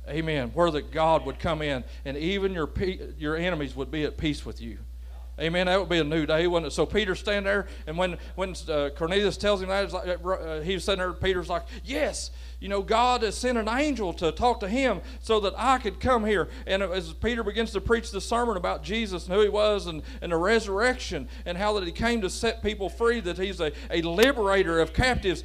Amen. 0.08 0.52
Where 0.54 0.70
that 0.72 0.92
God 0.92 1.26
would 1.26 1.40
come 1.40 1.62
in 1.62 1.84
and 2.04 2.18
even 2.18 2.54
your, 2.54 2.70
your 3.18 3.36
enemies 3.36 3.76
would 3.76 3.90
be 3.90 4.04
at 4.04 4.18
peace 4.18 4.46
with 4.46 4.62
you. 4.62 4.80
Amen. 5.40 5.66
That 5.66 5.80
would 5.80 5.90
be 5.90 5.98
a 5.98 6.04
new 6.04 6.26
day, 6.28 6.46
wouldn't 6.46 6.72
it? 6.72 6.76
So 6.76 6.86
Peter 6.86 7.16
stand 7.16 7.48
there, 7.48 7.68
and 7.88 7.98
when 7.98 8.18
when 8.36 8.54
uh, 8.70 8.92
Cornelius 8.96 9.36
tells 9.36 9.64
him 9.64 9.70
that, 9.70 9.92
like, 9.92 10.20
uh, 10.24 10.60
he's 10.62 10.84
sitting 10.84 11.00
there. 11.00 11.12
Peter's 11.12 11.50
like, 11.50 11.64
"Yes, 11.84 12.30
you 12.64 12.70
know, 12.70 12.82
God 12.82 13.24
has 13.24 13.36
sent 13.36 13.58
an 13.58 13.68
angel 13.68 14.14
to 14.14 14.32
talk 14.32 14.62
to 14.62 14.70
him 14.70 15.02
so 15.20 15.42
that 15.42 15.54
I 15.58 15.80
could 15.80 16.00
come 16.00 16.26
here." 16.26 16.48
And 16.66 16.82
as 16.82 17.12
Peter 17.12 17.44
begins 17.44 17.72
to 17.72 17.82
preach 17.82 18.10
the 18.10 18.22
sermon 18.22 18.56
about 18.56 18.84
Jesus 18.84 19.26
and 19.26 19.34
who 19.36 19.42
he 19.42 19.50
was, 19.50 19.86
and, 19.86 20.02
and 20.22 20.32
the 20.32 20.38
resurrection, 20.38 21.28
and 21.46 21.58
how 21.58 21.74
that 21.74 21.86
he 21.86 21.92
came 21.92 22.22
to 22.22 22.30
set 22.30 22.64
people 22.64 22.88
free, 22.88 23.20
that 23.20 23.38
he's 23.38 23.60
a, 23.60 23.74
a 23.92 24.02
liberator 24.02 24.80
of 24.80 24.94
captives. 24.94 25.44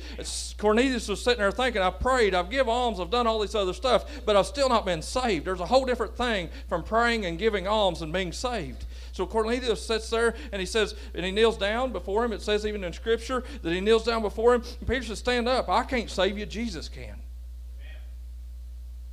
Cornelius 0.58 1.08
was 1.08 1.20
sitting 1.20 1.40
there 1.40 1.50
thinking, 1.50 1.82
"I've 1.82 1.98
prayed, 1.98 2.36
I've 2.36 2.50
given 2.50 2.72
alms, 2.72 3.00
I've 3.00 3.10
done 3.10 3.26
all 3.26 3.40
this 3.40 3.56
other 3.56 3.74
stuff, 3.74 4.04
but 4.24 4.36
I've 4.36 4.46
still 4.46 4.68
not 4.68 4.86
been 4.86 5.02
saved." 5.02 5.44
There's 5.44 5.58
a 5.58 5.66
whole 5.66 5.84
different 5.84 6.16
thing 6.16 6.50
from 6.68 6.84
praying 6.84 7.26
and 7.26 7.36
giving 7.36 7.66
alms 7.66 8.00
and 8.00 8.12
being 8.12 8.32
saved. 8.32 8.84
So 9.18 9.26
Cornelius 9.26 9.84
sits 9.84 10.10
there 10.10 10.36
and 10.52 10.60
he 10.60 10.66
says, 10.66 10.94
and 11.12 11.26
he 11.26 11.32
kneels 11.32 11.58
down 11.58 11.90
before 11.90 12.24
him. 12.24 12.32
It 12.32 12.40
says 12.40 12.64
even 12.64 12.84
in 12.84 12.92
Scripture 12.92 13.42
that 13.62 13.72
he 13.72 13.80
kneels 13.80 14.04
down 14.04 14.22
before 14.22 14.54
him. 14.54 14.62
And 14.78 14.88
Peter 14.88 15.06
says, 15.06 15.18
Stand 15.18 15.48
up. 15.48 15.68
I 15.68 15.82
can't 15.82 16.08
save 16.08 16.38
you, 16.38 16.46
Jesus 16.46 16.88
can. 16.88 17.16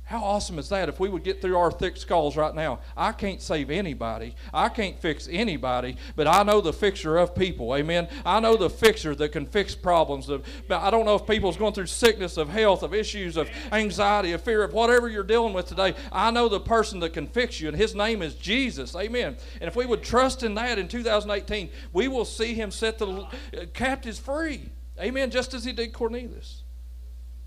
How 0.06 0.22
awesome 0.22 0.60
is 0.60 0.68
that 0.68 0.88
if 0.88 1.00
we 1.00 1.08
would 1.08 1.24
get 1.24 1.42
through 1.42 1.58
our 1.58 1.72
thick 1.72 1.96
skulls 1.96 2.36
right 2.36 2.54
now? 2.54 2.78
I 2.96 3.10
can't 3.10 3.42
save 3.42 3.70
anybody. 3.70 4.36
I 4.54 4.68
can't 4.68 4.96
fix 4.96 5.28
anybody, 5.28 5.96
but 6.14 6.28
I 6.28 6.44
know 6.44 6.60
the 6.60 6.72
fixer 6.72 7.18
of 7.18 7.34
people. 7.34 7.74
Amen. 7.74 8.06
I 8.24 8.38
know 8.38 8.56
the 8.56 8.70
fixer 8.70 9.16
that 9.16 9.32
can 9.32 9.46
fix 9.46 9.74
problems. 9.74 10.28
But 10.28 10.80
I 10.80 10.90
don't 10.90 11.06
know 11.06 11.16
if 11.16 11.26
people's 11.26 11.56
going 11.56 11.74
through 11.74 11.86
sickness, 11.86 12.36
of 12.36 12.48
health, 12.48 12.84
of 12.84 12.94
issues, 12.94 13.36
of 13.36 13.50
anxiety, 13.72 14.30
of 14.30 14.42
fear, 14.42 14.62
of 14.62 14.72
whatever 14.72 15.08
you're 15.08 15.24
dealing 15.24 15.52
with 15.52 15.66
today. 15.66 15.96
I 16.12 16.30
know 16.30 16.48
the 16.48 16.60
person 16.60 17.00
that 17.00 17.12
can 17.12 17.26
fix 17.26 17.60
you, 17.60 17.66
and 17.66 17.76
his 17.76 17.96
name 17.96 18.22
is 18.22 18.36
Jesus. 18.36 18.94
Amen. 18.94 19.36
And 19.60 19.66
if 19.66 19.74
we 19.74 19.86
would 19.86 20.04
trust 20.04 20.44
in 20.44 20.54
that 20.54 20.78
in 20.78 20.86
2018, 20.86 21.68
we 21.92 22.06
will 22.06 22.24
see 22.24 22.54
him 22.54 22.70
set 22.70 22.98
the 22.98 23.08
uh, 23.08 23.26
captives 23.74 24.20
free. 24.20 24.70
Amen. 25.00 25.32
Just 25.32 25.52
as 25.52 25.64
he 25.64 25.72
did 25.72 25.92
Cornelius, 25.92 26.62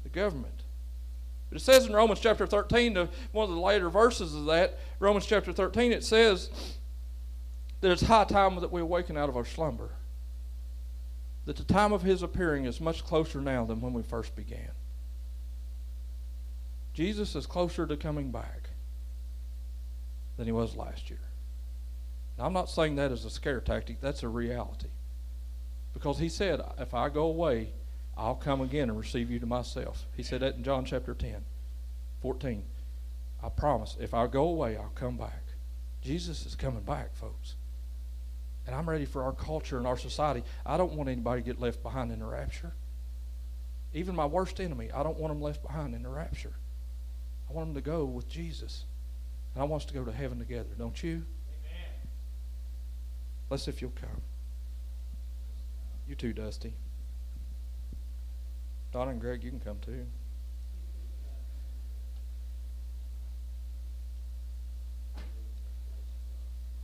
the 0.03 0.09
government. 0.09 0.58
But 1.49 1.57
it 1.57 1.63
says 1.63 1.85
in 1.85 1.93
Romans 1.93 2.19
chapter 2.19 2.45
13, 2.45 2.95
one 3.31 3.49
of 3.49 3.55
the 3.55 3.61
later 3.61 3.89
verses 3.89 4.35
of 4.35 4.45
that, 4.45 4.77
Romans 4.99 5.25
chapter 5.25 5.51
13, 5.51 5.91
it 5.91 6.03
says 6.03 6.49
that 7.81 7.91
it's 7.91 8.03
high 8.03 8.25
time 8.25 8.59
that 8.61 8.71
we 8.71 8.81
awaken 8.81 9.17
out 9.17 9.29
of 9.29 9.37
our 9.37 9.45
slumber. 9.45 9.89
That 11.45 11.57
the 11.57 11.63
time 11.63 11.91
of 11.91 12.03
his 12.03 12.21
appearing 12.21 12.65
is 12.65 12.79
much 12.79 13.03
closer 13.03 13.41
now 13.41 13.65
than 13.65 13.81
when 13.81 13.93
we 13.93 14.03
first 14.03 14.35
began. 14.35 14.69
Jesus 16.93 17.35
is 17.35 17.47
closer 17.47 17.87
to 17.87 17.97
coming 17.97 18.29
back 18.29 18.69
than 20.37 20.45
he 20.45 20.51
was 20.51 20.75
last 20.75 21.09
year. 21.09 21.19
Now, 22.37 22.45
I'm 22.45 22.53
not 22.53 22.69
saying 22.69 22.95
that 22.97 23.11
as 23.11 23.25
a 23.25 23.29
scare 23.29 23.59
tactic, 23.59 23.99
that's 24.01 24.21
a 24.21 24.27
reality. 24.27 24.89
Because 25.93 26.19
he 26.19 26.29
said, 26.29 26.61
if 26.77 26.93
I 26.93 27.09
go 27.09 27.23
away, 27.23 27.73
I'll 28.19 28.35
come 28.35 28.59
again 28.59 28.89
and 28.89 28.99
receive 28.99 29.31
you 29.31 29.39
to 29.39 29.45
myself. 29.45 30.05
He 30.17 30.23
said 30.23 30.41
that 30.41 30.55
in 30.55 30.63
John 30.63 30.83
chapter 30.83 31.13
10, 31.13 31.41
14. 32.21 32.63
I 33.41 33.47
promise, 33.47 33.95
if 33.97 34.13
I 34.13 34.27
go 34.27 34.43
away, 34.43 34.75
I'll 34.75 34.91
come 34.93 35.15
back. 35.15 35.41
Jesus 36.01 36.45
is 36.45 36.53
coming 36.53 36.81
back, 36.81 37.15
folks. 37.15 37.55
And 38.67 38.75
I'm 38.75 38.89
ready 38.89 39.05
for 39.05 39.23
our 39.23 39.31
culture 39.31 39.77
and 39.77 39.87
our 39.87 39.97
society. 39.97 40.43
I 40.65 40.75
don't 40.75 40.93
want 40.93 41.07
anybody 41.07 41.41
to 41.41 41.45
get 41.45 41.61
left 41.61 41.81
behind 41.81 42.11
in 42.11 42.19
the 42.19 42.25
rapture. 42.25 42.73
Even 43.93 44.15
my 44.15 44.25
worst 44.25 44.59
enemy, 44.59 44.91
I 44.91 45.01
don't 45.01 45.17
want 45.17 45.33
them 45.33 45.41
left 45.41 45.63
behind 45.63 45.95
in 45.95 46.03
the 46.03 46.09
rapture. 46.09 46.53
I 47.49 47.53
want 47.53 47.69
them 47.69 47.75
to 47.81 47.89
go 47.89 48.03
with 48.03 48.27
Jesus. 48.27 48.83
And 49.55 49.63
I 49.63 49.65
want 49.65 49.83
us 49.83 49.87
to 49.87 49.93
go 49.93 50.03
to 50.03 50.11
heaven 50.11 50.39
together, 50.39 50.69
don't 50.77 51.01
you? 51.01 51.13
Amen. 51.13 52.09
Let's 53.49 53.69
if 53.69 53.81
you'll 53.81 53.91
come. 53.91 54.21
You 56.05 56.15
too, 56.15 56.33
Dusty. 56.33 56.73
Donna 58.91 59.11
and 59.11 59.21
Greg, 59.21 59.43
you 59.43 59.51
can 59.51 59.59
come 59.59 59.77
too. 59.79 60.05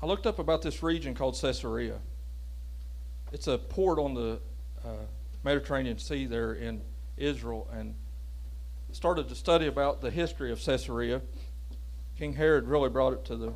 I 0.02 0.06
looked 0.06 0.28
up 0.28 0.38
about 0.38 0.62
this 0.62 0.84
region 0.84 1.16
called 1.16 1.40
Caesarea. 1.42 2.00
It's 3.32 3.48
a 3.48 3.58
port 3.58 3.98
on 3.98 4.14
the 4.14 4.40
uh, 4.84 4.90
Mediterranean 5.44 5.98
Sea 5.98 6.28
there 6.28 6.54
in 6.54 6.82
Israel, 7.18 7.68
and 7.74 7.96
started 8.92 9.28
to 9.28 9.36
study 9.36 9.68
about 9.68 10.02
the 10.02 10.10
history 10.10 10.52
of 10.52 10.64
Caesarea. 10.64 11.22
King 12.18 12.34
Herod 12.34 12.68
really 12.68 12.90
brought 12.90 13.14
it 13.14 13.26
to 13.26 13.36
the 13.36 13.54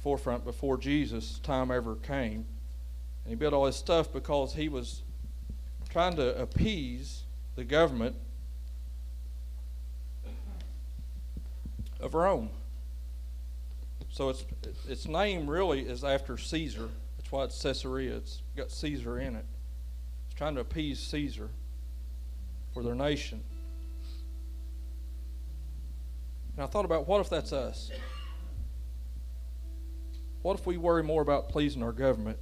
forefront 0.00 0.44
before 0.44 0.76
Jesus' 0.76 1.40
time 1.40 1.70
ever 1.72 1.96
came. 1.96 2.44
And 3.24 3.30
he 3.30 3.34
built 3.34 3.52
all 3.52 3.66
his 3.66 3.74
stuff 3.74 4.12
because 4.12 4.54
he 4.54 4.68
was 4.68 5.02
trying 5.88 6.14
to 6.16 6.40
appease 6.40 7.23
the 7.56 7.64
government 7.64 8.16
of 12.00 12.14
Rome. 12.14 12.50
So 14.10 14.28
its 14.28 14.44
its 14.88 15.08
name 15.08 15.48
really 15.48 15.80
is 15.80 16.04
after 16.04 16.36
Caesar. 16.36 16.88
That's 17.16 17.32
why 17.32 17.44
it's 17.44 17.60
Caesarea. 17.60 18.16
It's 18.16 18.42
got 18.56 18.70
Caesar 18.70 19.18
in 19.18 19.36
it. 19.36 19.44
It's 20.26 20.34
trying 20.36 20.54
to 20.54 20.60
appease 20.60 21.00
Caesar 21.00 21.48
for 22.72 22.82
their 22.82 22.94
nation. 22.94 23.42
And 26.56 26.64
I 26.64 26.66
thought 26.66 26.84
about 26.84 27.08
what 27.08 27.20
if 27.20 27.28
that's 27.28 27.52
us? 27.52 27.90
What 30.42 30.58
if 30.58 30.66
we 30.66 30.76
worry 30.76 31.02
more 31.02 31.22
about 31.22 31.48
pleasing 31.48 31.82
our 31.82 31.92
government 31.92 32.38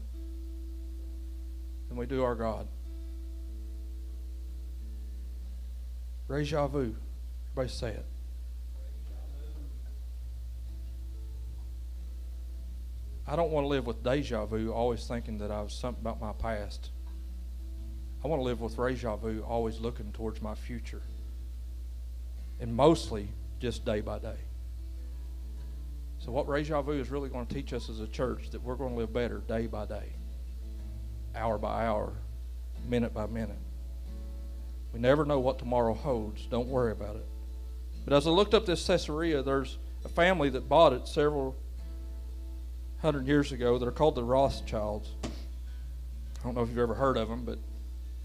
than 1.89 1.97
we 1.97 2.05
do 2.05 2.23
our 2.25 2.35
God? 2.35 2.67
Deja 6.33 6.67
vu. 6.67 6.95
Everybody 7.51 7.69
say 7.69 7.91
it. 7.91 8.07
I 13.27 13.37
don't 13.37 13.51
want 13.51 13.65
to 13.65 13.69
live 13.69 13.87
with 13.87 14.03
deja 14.03 14.47
vu, 14.47 14.73
always 14.73 15.07
thinking 15.07 15.37
that 15.39 15.51
I 15.51 15.61
was 15.61 15.75
something 15.75 16.01
about 16.01 16.23
my 16.23 16.33
past. 16.33 16.89
I 18.25 18.29
want 18.29 18.41
to 18.41 18.45
live 18.45 18.63
with 18.63 18.79
reja 18.79 19.17
vu, 19.17 19.45
always 19.47 19.79
looking 19.79 20.11
towards 20.13 20.41
my 20.41 20.55
future. 20.55 21.03
And 22.61 22.75
mostly 22.75 23.29
just 23.61 23.85
day 23.85 24.01
by 24.01 24.19
day. 24.19 24.39
So, 26.19 26.33
what 26.33 26.49
reja 26.49 26.81
vu 26.81 26.93
is 26.93 27.11
really 27.11 27.29
going 27.29 27.45
to 27.45 27.55
teach 27.55 27.75
us 27.75 27.91
as 27.91 28.01
a 28.01 28.07
church 28.07 28.51
that 28.53 28.63
we're 28.63 28.77
going 28.77 28.93
to 28.93 28.99
live 28.99 29.13
better 29.13 29.43
day 29.49 29.67
by 29.67 29.85
day, 29.85 30.09
hour 31.35 31.59
by 31.59 31.85
hour, 31.85 32.15
minute 32.89 33.13
by 33.13 33.27
minute. 33.27 33.59
We 34.93 35.01
never 35.01 35.25
know 35.25 35.41
what 35.41 35.59
tomorrow 35.59 35.95
holds. 35.95 36.47
Don't 36.47 36.69
worry 36.69 36.93
about 36.93 37.17
it. 37.17 37.27
But 38.05 38.15
as 38.15 38.27
I 38.27 38.31
looked 38.31 38.55
up 38.55 38.67
this 38.67 38.87
Caesarea, 38.87 39.43
there's 39.43 39.79
a 40.05 40.09
family 40.09 40.51
that 40.51 40.69
bought 40.69 40.93
it 40.93 41.09
several 41.09 41.57
hundred 43.01 43.27
years 43.27 43.53
ago 43.53 43.79
that 43.79 43.87
are 43.87 43.93
called 43.93 44.15
the 44.15 44.25
Rothschilds. 44.25 45.11
I 45.25 46.45
don't 46.45 46.55
know 46.55 46.63
if 46.63 46.69
you've 46.69 46.79
ever 46.79 46.95
heard 46.95 47.17
of 47.17 47.29
them, 47.29 47.45
but 47.45 47.59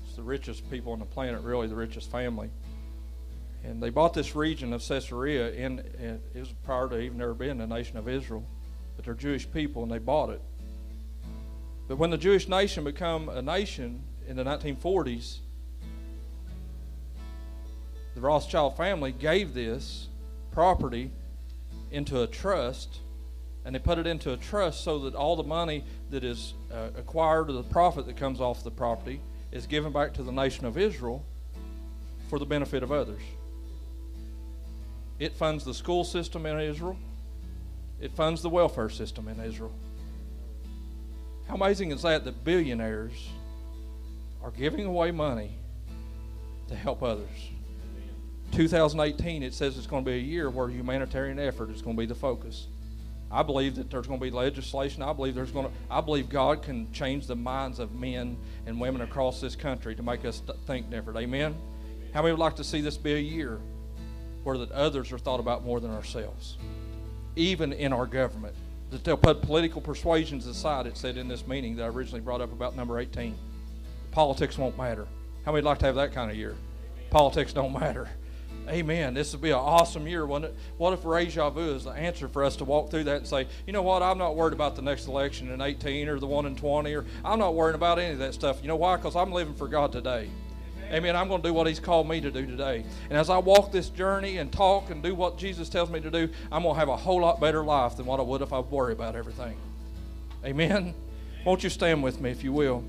it's 0.06 0.16
the 0.16 0.24
richest 0.24 0.70
people 0.70 0.94
on 0.94 1.00
the 1.00 1.06
planet, 1.06 1.42
really, 1.42 1.68
the 1.68 1.76
richest 1.76 2.12
family. 2.12 2.50
And 3.64 3.82
they 3.82 3.90
bought 3.90 4.14
this 4.14 4.36
region 4.36 4.74
of 4.74 4.82
Caesarea, 4.88 5.54
and 5.54 5.80
it 5.80 6.22
was 6.36 6.50
prior 6.64 6.90
to 6.90 7.00
even 7.00 7.22
ever 7.22 7.34
being 7.34 7.58
the 7.58 7.68
nation 7.68 7.98
of 7.98 8.08
Israel. 8.08 8.44
But 8.96 9.06
they're 9.06 9.14
Jewish 9.14 9.50
people, 9.52 9.84
and 9.84 9.92
they 9.92 10.00
bought 10.00 10.30
it. 10.30 10.42
But 11.88 11.98
when 11.98 12.10
the 12.10 12.18
Jewish 12.18 12.48
nation 12.48 12.84
became 12.84 13.30
a 13.30 13.42
nation 13.42 14.04
in 14.28 14.36
the 14.36 14.44
1940s, 14.44 15.40
the 18.18 18.22
Rothschild 18.22 18.76
family 18.76 19.12
gave 19.12 19.54
this 19.54 20.08
property 20.50 21.12
into 21.92 22.24
a 22.24 22.26
trust 22.26 23.02
and 23.64 23.76
they 23.76 23.80
put 23.80 24.00
it 24.00 24.08
into 24.08 24.34
a 24.34 24.38
trust 24.38 24.84
so 24.84 24.98
that 24.98 25.14
all 25.14 25.36
the 25.36 25.44
money 25.44 25.84
that 26.10 26.24
is 26.24 26.56
uh, 26.74 26.88
acquired 26.98 27.48
or 27.48 27.54
the 27.54 27.62
profit 27.62 28.08
that 28.08 28.18
comes 28.18 28.42
off 28.42 28.64
the 28.64 28.72
property 28.72 29.22
is 29.52 29.68
given 29.68 29.94
back 29.94 30.16
to 30.16 30.24
the 30.24 30.32
nation 30.32 30.66
of 30.66 30.80
Israel 30.80 31.24
for 32.28 32.40
the 32.40 32.46
benefit 32.46 32.82
of 32.82 32.92
others. 32.92 33.22
It 35.20 35.34
funds 35.34 35.64
the 35.64 35.76
school 35.76 36.04
system 36.04 36.48
in 36.48 36.60
Israel. 36.60 36.98
It 38.02 38.14
funds 38.14 38.42
the 38.42 38.50
welfare 38.50 38.90
system 38.90 39.28
in 39.28 39.40
Israel. 39.40 39.76
How 41.48 41.54
amazing 41.54 41.92
is 41.92 42.02
that 42.02 42.26
that 42.26 42.44
billionaires 42.44 43.30
are 44.42 44.50
giving 44.50 44.88
away 44.88 45.12
money 45.12 45.52
to 46.68 46.76
help 46.76 47.04
others? 47.04 47.52
2018, 48.58 49.44
it 49.44 49.54
says 49.54 49.78
it's 49.78 49.86
going 49.86 50.04
to 50.04 50.10
be 50.10 50.18
a 50.18 50.20
year 50.20 50.50
where 50.50 50.68
humanitarian 50.68 51.38
effort 51.38 51.70
is 51.70 51.84
going 51.84 51.96
to 51.96 52.00
be 52.00 52.08
the 52.08 52.16
focus. 52.16 52.66
I 53.30 53.44
believe 53.44 53.76
that 53.76 53.92
there's 53.92 54.08
going 54.08 54.20
to 54.20 54.24
be 54.26 54.32
legislation. 54.32 55.04
I 55.04 55.14
believe 55.14 55.36
there's 55.36 55.52
going 55.52 55.68
to. 55.68 55.72
I 55.92 56.02
believe 56.02 56.28
God 56.28 56.64
can 56.64 56.92
change 56.92 57.28
the 57.28 57.36
minds 57.36 57.78
of 57.78 57.94
men 57.94 58.36
and 58.66 58.82
women 58.82 59.02
across 59.02 59.40
this 59.40 59.56
country 59.56 59.94
to 59.96 60.02
make 60.02 60.26
us 60.26 60.42
think 60.66 60.90
different. 60.90 61.20
Amen. 61.20 61.56
How 62.16 62.24
many 62.24 62.32
would 62.32 62.40
like 62.40 62.56
to 62.56 62.64
see 62.64 62.82
this 62.82 62.98
be 62.98 63.14
a 63.14 63.20
year 63.20 63.60
where 64.44 64.58
that 64.58 64.72
others 64.72 65.12
are 65.12 65.20
thought 65.20 65.40
about 65.40 65.64
more 65.64 65.80
than 65.80 65.92
ourselves, 65.92 66.58
even 67.36 67.72
in 67.74 67.94
our 67.94 68.08
government? 68.08 68.56
That 68.90 69.04
they'll 69.04 69.18
put 69.18 69.44
political 69.44 69.82
persuasions 69.82 70.48
aside. 70.48 70.88
It 70.88 70.98
said 70.98 71.18
in 71.18 71.28
this 71.28 71.46
meeting 71.46 71.76
that 71.76 71.84
I 71.84 71.88
originally 71.90 72.22
brought 72.22 72.42
up 72.42 72.52
about 72.52 72.76
number 72.76 72.98
18. 72.98 73.38
Politics 74.10 74.58
won't 74.58 74.78
matter. 74.80 75.06
How 75.46 75.52
many 75.52 75.62
would 75.62 75.70
like 75.70 75.78
to 75.80 75.86
have 75.86 75.96
that 75.96 76.12
kind 76.12 76.32
of 76.32 76.38
year? 76.38 76.56
Politics 77.12 77.54
don't 77.54 77.72
matter. 77.72 78.10
Amen. 78.68 79.14
This 79.14 79.32
would 79.32 79.42
be 79.42 79.52
an 79.52 79.56
awesome 79.56 80.08
year, 80.08 80.26
wouldn't 80.26 80.52
it? 80.52 80.58
What 80.78 80.92
if 80.92 81.06
reja 81.06 81.50
vu 81.50 81.74
is 81.74 81.86
the 81.86 81.92
answer 81.92 82.28
for 82.28 82.44
us 82.44 82.58
to 82.58 82.66
walk 82.66 82.92
through 82.92 83.06
that 83.06 83.18
and 83.18 83.28
say, 83.28 83.48
you 83.66 83.72
know 83.72 83.82
what, 83.82 84.04
I'm 84.04 84.18
not 84.18 84.36
worried 84.36 84.54
about 84.54 84.76
the 84.76 84.82
next 84.82 85.08
election 85.08 85.52
in 85.52 85.62
18 85.62 86.10
or 86.10 86.20
the 86.20 86.28
one 86.28 86.46
in 86.46 86.56
20, 86.56 86.94
or 86.94 87.06
I'm 87.24 87.40
not 87.40 87.56
worrying 87.56 87.76
about 87.76 87.98
any 87.98 88.14
of 88.14 88.20
that 88.20 88.34
stuff. 88.34 88.60
You 88.62 88.68
know 88.68 88.76
why? 88.76 88.98
Because 88.98 89.16
I'm 89.16 89.32
living 89.32 89.54
for 89.54 89.70
God 89.70 89.94
today. 89.94 90.30
Amen. 90.92 91.16
I'm 91.16 91.28
going 91.28 91.42
to 91.42 91.48
do 91.48 91.54
what 91.54 91.68
He's 91.68 91.80
called 91.80 92.10
me 92.10 92.20
to 92.22 92.32
do 92.32 92.46
today. 92.46 92.84
And 93.10 93.18
as 93.18 93.30
I 93.30 93.38
walk 93.38 93.72
this 93.72 93.90
journey 93.90 94.38
and 94.38 94.52
talk 94.52 94.90
and 94.90 95.02
do 95.04 95.16
what 95.16 95.38
Jesus 95.38 95.70
tells 95.70 95.90
me 95.90 96.00
to 96.02 96.12
do, 96.12 96.30
I'm 96.52 96.64
going 96.64 96.76
to 96.76 96.80
have 96.80 96.90
a 96.90 96.98
whole 96.98 97.22
lot 97.22 97.40
better 97.40 97.64
life 97.64 97.98
than 97.98 98.06
what 98.06 98.20
I 98.20 98.24
would 98.24 98.42
if 98.42 98.54
I 98.54 98.60
worry 98.60 98.94
about 98.94 99.16
everything. 99.16 99.58
Amen. 100.46 100.94
Won't 101.46 101.64
you 101.64 101.70
stand 101.70 102.04
with 102.04 102.20
me 102.20 102.32
if 102.32 102.44
you 102.44 102.54
will? 102.54 102.84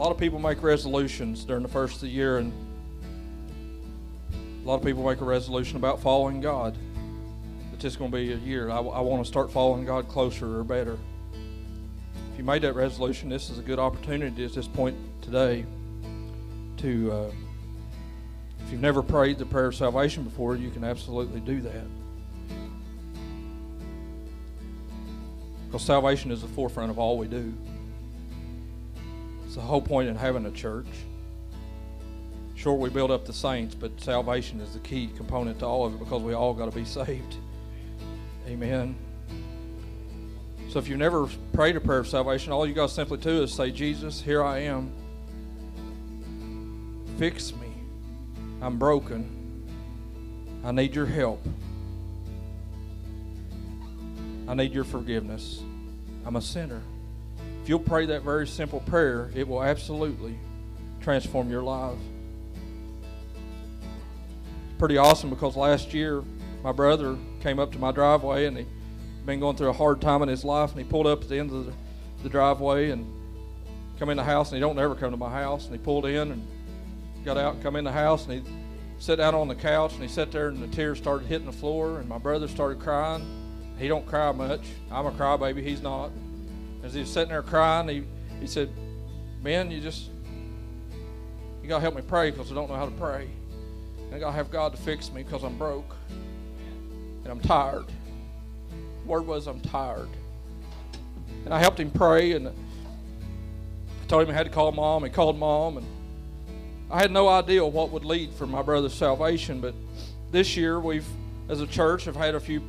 A 0.00 0.02
lot 0.02 0.12
of 0.12 0.16
people 0.16 0.38
make 0.38 0.62
resolutions 0.62 1.44
during 1.44 1.62
the 1.62 1.68
first 1.68 1.96
of 1.96 2.00
the 2.00 2.08
year, 2.08 2.38
and 2.38 2.54
a 4.32 4.66
lot 4.66 4.76
of 4.76 4.82
people 4.82 5.04
make 5.04 5.20
a 5.20 5.26
resolution 5.26 5.76
about 5.76 6.00
following 6.00 6.40
God. 6.40 6.78
It's 7.74 7.82
just 7.82 7.98
going 7.98 8.10
to 8.10 8.16
be 8.16 8.32
a 8.32 8.36
year. 8.36 8.70
I, 8.70 8.78
I 8.78 9.00
want 9.00 9.22
to 9.22 9.28
start 9.28 9.52
following 9.52 9.84
God 9.84 10.08
closer 10.08 10.58
or 10.58 10.64
better. 10.64 10.96
If 12.32 12.38
you 12.38 12.44
made 12.44 12.62
that 12.62 12.72
resolution, 12.72 13.28
this 13.28 13.50
is 13.50 13.58
a 13.58 13.62
good 13.62 13.78
opportunity 13.78 14.42
at 14.42 14.54
this 14.54 14.66
point 14.66 14.96
today 15.20 15.66
to. 16.78 17.12
Uh, 17.12 17.30
if 18.64 18.72
you've 18.72 18.80
never 18.80 19.02
prayed 19.02 19.36
the 19.36 19.44
prayer 19.44 19.66
of 19.66 19.74
salvation 19.74 20.24
before, 20.24 20.56
you 20.56 20.70
can 20.70 20.82
absolutely 20.82 21.40
do 21.40 21.60
that. 21.60 21.84
Because 25.66 25.82
salvation 25.82 26.30
is 26.30 26.40
the 26.40 26.48
forefront 26.48 26.90
of 26.90 26.98
all 26.98 27.18
we 27.18 27.28
do. 27.28 27.52
It's 29.50 29.56
the 29.56 29.62
whole 29.62 29.82
point 29.82 30.08
in 30.08 30.14
having 30.14 30.46
a 30.46 30.50
church. 30.52 30.86
Sure, 32.54 32.74
we 32.74 32.88
build 32.88 33.10
up 33.10 33.24
the 33.24 33.32
saints, 33.32 33.74
but 33.74 34.00
salvation 34.00 34.60
is 34.60 34.74
the 34.74 34.78
key 34.78 35.10
component 35.16 35.58
to 35.58 35.66
all 35.66 35.84
of 35.84 35.92
it 35.92 35.98
because 35.98 36.22
we 36.22 36.34
all 36.34 36.54
got 36.54 36.66
to 36.66 36.70
be 36.70 36.84
saved. 36.84 37.34
Amen. 38.46 38.94
So 40.68 40.78
if 40.78 40.86
you've 40.86 41.00
never 41.00 41.26
prayed 41.52 41.74
a 41.74 41.80
prayer 41.80 41.98
of 41.98 42.06
salvation, 42.06 42.52
all 42.52 42.64
you 42.64 42.74
got 42.74 42.90
to 42.90 42.94
simply 42.94 43.18
do 43.18 43.42
is 43.42 43.52
say, 43.52 43.72
Jesus, 43.72 44.20
here 44.22 44.44
I 44.44 44.60
am. 44.60 44.92
Fix 47.18 47.52
me. 47.52 47.72
I'm 48.62 48.78
broken. 48.78 49.66
I 50.62 50.70
need 50.70 50.94
your 50.94 51.06
help. 51.06 51.44
I 54.46 54.54
need 54.54 54.72
your 54.72 54.84
forgiveness. 54.84 55.60
I'm 56.24 56.36
a 56.36 56.40
sinner 56.40 56.82
you'll 57.70 57.78
pray 57.78 58.04
that 58.04 58.22
very 58.22 58.48
simple 58.48 58.80
prayer, 58.80 59.30
it 59.32 59.46
will 59.46 59.62
absolutely 59.62 60.36
transform 61.00 61.48
your 61.48 61.62
life. 61.62 61.96
It's 64.64 64.76
Pretty 64.76 64.98
awesome 64.98 65.30
because 65.30 65.54
last 65.54 65.94
year 65.94 66.24
my 66.64 66.72
brother 66.72 67.16
came 67.40 67.60
up 67.60 67.70
to 67.70 67.78
my 67.78 67.92
driveway 67.92 68.46
and 68.46 68.58
he 68.58 68.66
been 69.24 69.38
going 69.38 69.56
through 69.56 69.68
a 69.68 69.72
hard 69.72 70.00
time 70.00 70.20
in 70.22 70.28
his 70.28 70.44
life 70.44 70.70
and 70.70 70.80
he 70.80 70.84
pulled 70.84 71.06
up 71.06 71.22
at 71.22 71.28
the 71.28 71.38
end 71.38 71.52
of 71.52 71.66
the, 71.66 71.72
the 72.24 72.28
driveway 72.28 72.90
and 72.90 73.06
come 74.00 74.10
in 74.10 74.16
the 74.16 74.24
house 74.24 74.50
and 74.50 74.56
he 74.56 74.60
don't 74.60 74.76
ever 74.76 74.96
come 74.96 75.12
to 75.12 75.16
my 75.16 75.30
house 75.30 75.66
and 75.66 75.72
he 75.72 75.78
pulled 75.78 76.06
in 76.06 76.32
and 76.32 76.44
got 77.24 77.36
out 77.36 77.54
and 77.54 77.62
come 77.62 77.76
in 77.76 77.84
the 77.84 77.92
house 77.92 78.26
and 78.26 78.32
he 78.32 78.52
sat 78.98 79.18
down 79.18 79.32
on 79.32 79.46
the 79.46 79.54
couch 79.54 79.92
and 79.92 80.02
he 80.02 80.08
sat 80.08 80.32
there 80.32 80.48
and 80.48 80.60
the 80.60 80.66
tears 80.74 80.98
started 80.98 81.24
hitting 81.28 81.46
the 81.46 81.52
floor 81.52 82.00
and 82.00 82.08
my 82.08 82.18
brother 82.18 82.48
started 82.48 82.80
crying. 82.80 83.24
He 83.78 83.86
don't 83.86 84.06
cry 84.06 84.32
much. 84.32 84.62
I'm 84.90 85.06
a 85.06 85.12
crybaby. 85.12 85.62
He's 85.62 85.82
not. 85.82 86.10
As 86.82 86.94
he 86.94 87.00
was 87.00 87.12
sitting 87.12 87.30
there 87.30 87.42
crying, 87.42 87.88
he, 87.88 88.04
he 88.40 88.46
said, 88.46 88.70
Ben, 89.42 89.70
you 89.70 89.80
just, 89.80 90.10
you 91.62 91.68
got 91.68 91.76
to 91.76 91.80
help 91.80 91.94
me 91.94 92.02
pray 92.02 92.30
because 92.30 92.50
I 92.50 92.54
don't 92.54 92.68
know 92.68 92.76
how 92.76 92.86
to 92.86 92.90
pray. 92.92 93.28
And 94.06 94.14
I 94.14 94.18
got 94.18 94.30
to 94.30 94.36
have 94.36 94.50
God 94.50 94.74
to 94.74 94.78
fix 94.80 95.12
me 95.12 95.22
because 95.22 95.44
I'm 95.44 95.56
broke 95.56 95.94
and 97.22 97.28
I'm 97.28 97.40
tired. 97.40 97.86
Word 99.04 99.26
was, 99.26 99.46
I'm 99.46 99.60
tired. 99.60 100.08
And 101.44 101.54
I 101.54 101.58
helped 101.58 101.80
him 101.80 101.90
pray, 101.90 102.32
and 102.32 102.48
I 102.48 102.52
told 104.08 104.22
him 104.22 104.28
he 104.28 104.34
had 104.34 104.46
to 104.46 104.52
call 104.52 104.72
mom. 104.72 105.04
He 105.04 105.10
called 105.10 105.38
mom, 105.38 105.78
and 105.78 105.86
I 106.90 107.00
had 107.00 107.10
no 107.10 107.28
idea 107.28 107.64
what 107.64 107.90
would 107.90 108.04
lead 108.04 108.32
for 108.32 108.46
my 108.46 108.62
brother's 108.62 108.94
salvation. 108.94 109.60
But 109.60 109.74
this 110.30 110.56
year, 110.56 110.80
we've, 110.80 111.06
as 111.48 111.60
a 111.60 111.66
church, 111.66 112.04
have 112.04 112.16
had 112.16 112.34
a 112.34 112.40
few 112.40 112.62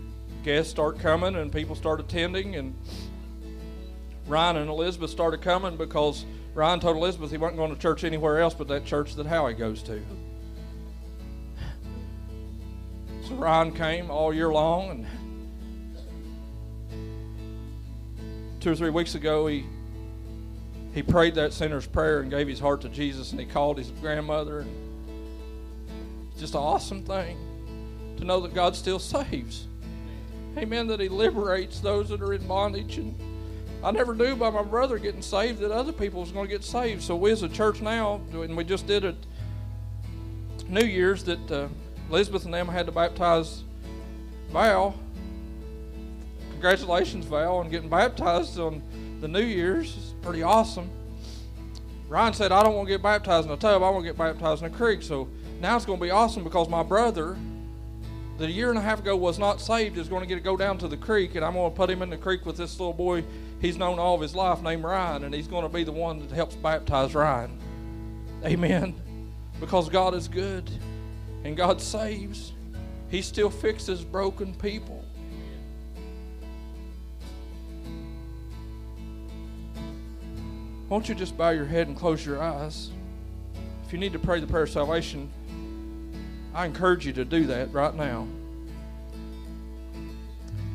guests 0.43 0.72
start 0.72 0.99
coming, 0.99 1.36
and 1.36 1.51
people 1.51 1.76
start 1.76 1.99
attending, 1.99 2.55
and 2.55 2.76
Ryan 4.28 4.57
and 4.57 4.69
Elizabeth 4.69 5.09
started 5.09 5.41
coming 5.41 5.78
because 5.78 6.26
Ryan 6.53 6.80
told 6.80 6.97
Elizabeth 6.97 7.32
he 7.32 7.38
wasn't 7.38 7.57
going 7.57 7.74
to 7.74 7.80
church 7.80 8.03
anywhere 8.03 8.39
else 8.39 8.53
but 8.53 8.67
that 8.67 8.86
church 8.86 9.15
that 9.15 9.26
Howie 9.26 9.53
goes 9.53 9.82
to. 9.84 10.01
So 13.28 13.36
Ryan 13.36 13.72
came 13.72 14.11
all 14.11 14.34
year 14.34 14.51
long, 14.51 14.89
and 14.89 15.07
two 18.59 18.72
or 18.72 18.76
three 18.76 18.89
weeks 18.89 19.15
ago 19.15 19.47
he 19.47 19.65
he 20.93 21.01
prayed 21.01 21.36
that 21.36 21.53
sinner's 21.53 21.88
prayer 21.88 22.19
and 22.19 22.30
gave 22.30 22.47
his 22.49 22.59
heart 22.59 22.82
to 22.82 22.89
Jesus, 22.89 23.32
and 23.32 23.39
he 23.39 23.45
called 23.45 23.78
his 23.78 23.91
grandmother. 24.01 24.59
And 24.59 24.72
it's 26.32 26.41
just 26.41 26.53
an 26.53 26.59
awesome 26.59 27.03
thing 27.03 27.38
to 28.17 28.26
know 28.26 28.41
that 28.41 28.53
God 28.53 28.76
still 28.76 28.99
saves. 28.99 29.67
Amen. 30.57 30.88
That 30.88 30.99
He 30.99 31.09
liberates 31.09 31.80
those 31.80 32.09
that 32.09 32.22
are 32.22 32.34
in 32.34 32.45
bondage 32.47 32.97
and 32.97 33.15
I 33.84 33.91
never 33.91 34.13
knew 34.13 34.36
by 34.36 34.51
my 34.51 34.63
brother 34.63 34.99
getting 34.99 35.23
saved 35.23 35.59
that 35.59 35.71
other 35.71 35.91
people 35.91 36.21
was 36.21 36.32
going 36.32 36.47
to 36.47 36.51
get 36.51 36.63
saved. 36.63 37.01
So 37.01 37.15
we 37.15 37.32
as 37.32 37.41
a 37.41 37.49
church 37.49 37.82
now, 37.82 38.21
and 38.32 38.55
we 38.55 38.63
just 38.63 38.86
did 38.86 39.03
it 39.03 39.15
New 40.69 40.86
Year's 40.86 41.23
that 41.23 41.51
uh, 41.51 41.67
Elizabeth 42.09 42.45
and 42.45 42.53
them 42.53 42.67
had 42.67 42.86
to 42.86 42.91
baptize 42.91 43.63
Val. 44.51 44.95
Congratulations, 46.51 47.25
Val, 47.25 47.57
on 47.57 47.69
getting 47.69 47.89
baptized 47.89 48.59
on 48.59 48.84
the 49.19 49.27
New 49.27 49.43
Year's. 49.43 49.97
It's 49.97 50.13
pretty 50.21 50.43
awesome. 50.43 50.89
Ryan 52.07 52.34
said, 52.34 52.51
I 52.51 52.61
don't 52.61 52.75
want 52.75 52.88
to 52.88 52.93
get 52.93 53.01
baptized 53.01 53.47
in 53.47 53.53
a 53.53 53.57
tub. 53.57 53.82
I 53.82 53.89
want 53.89 54.05
to 54.05 54.09
get 54.09 54.17
baptized 54.17 54.61
in 54.63 54.71
a 54.71 54.75
creek. 54.75 55.01
So 55.01 55.27
now 55.59 55.75
it's 55.75 55.86
going 55.86 55.97
to 55.97 56.03
be 56.03 56.11
awesome 56.11 56.43
because 56.43 56.69
my 56.69 56.84
brother, 56.84 57.36
that 58.38 58.49
a 58.49 58.51
year 58.51 58.69
and 58.69 58.77
a 58.77 58.82
half 58.82 58.99
ago 58.99 59.15
was 59.15 59.39
not 59.39 59.59
saved, 59.59 59.97
is 59.97 60.07
going 60.07 60.21
to 60.21 60.27
get 60.27 60.36
to 60.36 60.41
go 60.41 60.55
down 60.55 60.77
to 60.79 60.88
the 60.88 60.97
creek, 60.97 61.36
and 61.36 61.43
I'm 61.43 61.53
going 61.53 61.71
to 61.71 61.75
put 61.75 61.89
him 61.89 62.01
in 62.01 62.09
the 62.09 62.17
creek 62.17 62.45
with 62.45 62.57
this 62.57 62.79
little 62.79 62.93
boy 62.93 63.23
he's 63.62 63.78
known 63.78 63.99
all 63.99 64.16
of 64.16 64.22
his 64.22 64.36
life 64.36 64.62
named 64.62 64.84
Ryan, 64.84 65.24
and 65.24 65.34
he's 65.34 65.47
going 65.47 65.64
to 65.64 65.70
be 65.70 65.84
the 65.84 65.91
one 65.91 66.20
that 66.20 66.32
helps 66.32 66.55
baptize 66.55 67.16
Ryan. 67.16 67.57
Amen. 68.43 68.99
Because 69.59 69.88
God 69.88 70.16
is 70.16 70.28
good 70.28 70.70
and 71.43 71.55
God 71.55 71.80
saves. 71.80 72.53
He 73.09 73.22
still 73.22 73.49
fixes 73.49 74.03
broken 74.03 74.55
people. 74.55 75.05
Won't 80.89 81.07
you 81.07 81.16
just 81.16 81.38
bow 81.38 81.51
your 81.51 81.66
head 81.66 81.88
and 81.88 81.95
close 81.95 82.26
your 82.26 82.41
eyes? 82.41 82.89
If 83.86 83.93
you 83.93 83.99
need 83.99 84.14
to 84.14 84.20
pray 84.20 84.39
the 84.39 84.47
prayer 84.47 84.64
of 84.64 84.70
salvation, 84.70 85.32
I 86.53 86.66
encourage 86.66 87.05
you 87.05 87.14
to 87.14 87.24
do 87.24 87.45
that 87.47 87.72
right 87.72 87.95
now. 87.95 88.28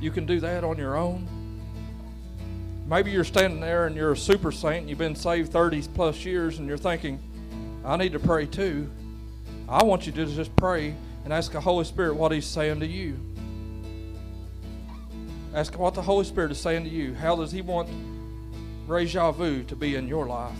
You 0.00 0.10
can 0.10 0.24
do 0.24 0.40
that 0.40 0.64
on 0.64 0.78
your 0.78 0.96
own. 0.96 1.28
Maybe 2.88 3.10
you're 3.10 3.24
standing 3.24 3.60
there 3.60 3.86
and 3.86 3.96
you're 3.96 4.12
a 4.12 4.16
super 4.16 4.52
saint 4.52 4.82
and 4.82 4.88
you've 4.88 4.98
been 4.98 5.16
saved 5.16 5.50
30 5.52 5.82
plus 5.94 6.24
years 6.24 6.60
and 6.60 6.68
you're 6.68 6.78
thinking, 6.78 7.18
I 7.84 7.96
need 7.96 8.12
to 8.12 8.20
pray 8.20 8.46
too. 8.46 8.88
I 9.68 9.82
want 9.82 10.06
you 10.06 10.12
to 10.12 10.26
just 10.26 10.54
pray 10.54 10.94
and 11.24 11.32
ask 11.32 11.50
the 11.50 11.60
Holy 11.60 11.84
Spirit 11.84 12.14
what 12.14 12.30
He's 12.30 12.46
saying 12.46 12.78
to 12.80 12.86
you. 12.86 13.18
Ask 15.52 15.76
what 15.76 15.94
the 15.94 16.02
Holy 16.02 16.24
Spirit 16.24 16.52
is 16.52 16.60
saying 16.60 16.84
to 16.84 16.90
you. 16.90 17.12
How 17.14 17.34
does 17.34 17.50
He 17.50 17.60
want 17.60 17.88
Reja 18.86 19.32
Vu 19.32 19.64
to 19.64 19.74
be 19.74 19.96
in 19.96 20.06
your 20.06 20.26
life? 20.26 20.54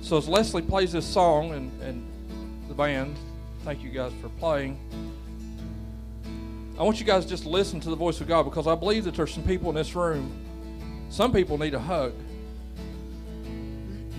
So 0.00 0.16
as 0.16 0.26
Leslie 0.26 0.62
plays 0.62 0.92
this 0.92 1.04
song 1.04 1.52
and, 1.52 1.82
and 1.82 2.06
the 2.68 2.74
band, 2.74 3.16
thank 3.64 3.82
you 3.82 3.90
guys 3.90 4.12
for 4.22 4.30
playing. 4.30 4.78
I 6.80 6.82
want 6.82 6.98
you 6.98 7.04
guys 7.04 7.26
just 7.26 7.44
listen 7.44 7.78
to 7.80 7.90
the 7.90 7.94
voice 7.94 8.22
of 8.22 8.26
God 8.26 8.44
because 8.44 8.66
I 8.66 8.74
believe 8.74 9.04
that 9.04 9.14
there's 9.14 9.34
some 9.34 9.42
people 9.42 9.68
in 9.68 9.74
this 9.76 9.94
room. 9.94 10.32
Some 11.10 11.30
people 11.30 11.58
need 11.58 11.74
a 11.74 11.78
hug. 11.78 12.14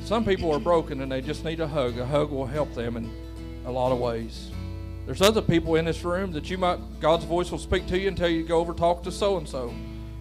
Some 0.05 0.23
people 0.23 0.53
are 0.53 0.59
broken 0.59 1.01
and 1.01 1.11
they 1.11 1.21
just 1.21 1.43
need 1.43 1.59
a 1.59 1.67
hug. 1.67 1.97
A 1.97 2.05
hug 2.05 2.29
will 2.29 2.45
help 2.45 2.71
them 2.75 2.97
in 2.97 3.11
a 3.65 3.71
lot 3.71 3.91
of 3.91 3.97
ways. 3.97 4.51
There's 5.07 5.23
other 5.23 5.41
people 5.41 5.73
in 5.73 5.85
this 5.85 6.03
room 6.03 6.31
that 6.33 6.51
you 6.51 6.59
might, 6.59 6.77
God's 6.99 7.25
voice 7.25 7.49
will 7.49 7.57
speak 7.57 7.87
to 7.87 7.97
you 7.97 8.09
and 8.09 8.15
tell 8.15 8.29
you 8.29 8.43
to 8.43 8.47
go 8.47 8.59
over 8.59 8.75
talk 8.75 9.01
to 9.05 9.11
so 9.11 9.37
and 9.37 9.49
so. 9.49 9.69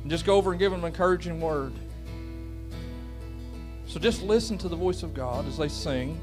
And 0.00 0.10
just 0.10 0.24
go 0.24 0.36
over 0.36 0.52
and 0.52 0.58
give 0.58 0.72
them 0.72 0.80
an 0.80 0.86
encouraging 0.86 1.42
word. 1.42 1.74
So 3.84 4.00
just 4.00 4.22
listen 4.22 4.56
to 4.56 4.68
the 4.70 4.76
voice 4.76 5.02
of 5.02 5.12
God 5.12 5.46
as 5.46 5.58
they 5.58 5.68
sing. 5.68 6.18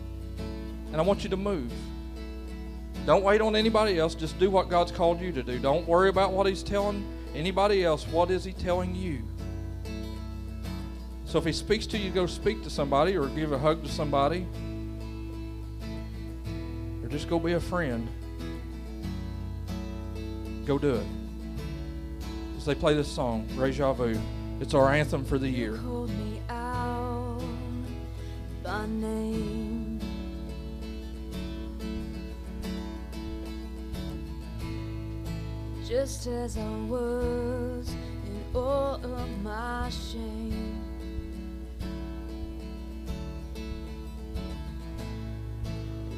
And 0.92 0.96
I 0.96 1.02
want 1.02 1.24
you 1.24 1.30
to 1.30 1.38
move. 1.38 1.72
Don't 3.08 3.24
wait 3.24 3.40
on 3.40 3.56
anybody 3.56 3.98
else. 3.98 4.16
Just 4.16 4.38
do 4.38 4.52
what 4.52 4.68
God's 4.68 4.92
called 4.92 5.22
you 5.22 5.32
to 5.32 5.42
do. 5.42 5.60
Don't 5.60 5.88
worry 5.88 6.10
about 6.10 6.34
what 6.34 6.46
He's 6.46 6.62
telling 6.62 7.08
anybody 7.34 7.86
else. 7.86 8.06
What 8.06 8.30
is 8.30 8.44
He 8.44 8.52
telling 8.52 8.94
you? 8.94 9.24
So 11.24 11.38
if 11.38 11.46
He 11.46 11.54
speaks 11.54 11.86
to 11.88 11.98
you, 11.98 12.12
go 12.12 12.26
speak 12.26 12.64
to 12.64 12.70
somebody 12.70 13.16
or 13.16 13.28
give 13.28 13.54
a 13.54 13.58
hug 13.58 13.82
to 13.84 13.90
somebody. 13.90 14.46
Or 17.02 17.08
just 17.08 17.30
go 17.30 17.40
be 17.40 17.54
a 17.54 17.62
friend. 17.62 18.10
Go 20.66 20.78
do 20.78 20.96
it. 20.96 21.08
As 22.58 22.66
they 22.66 22.76
play 22.76 22.94
this 22.94 23.10
song, 23.10 23.48
Reja 23.56 23.94
Vu, 23.94 24.20
it's 24.60 24.74
our 24.74 24.92
anthem 24.92 25.24
for 25.24 25.40
the 25.40 25.48
year. 25.48 25.80
Just 35.88 36.28
as 36.28 36.58
I 36.58 36.70
was 36.90 37.90
in 38.26 38.44
all 38.54 38.96
of 38.96 39.42
my 39.42 39.90
shame. 39.90 40.82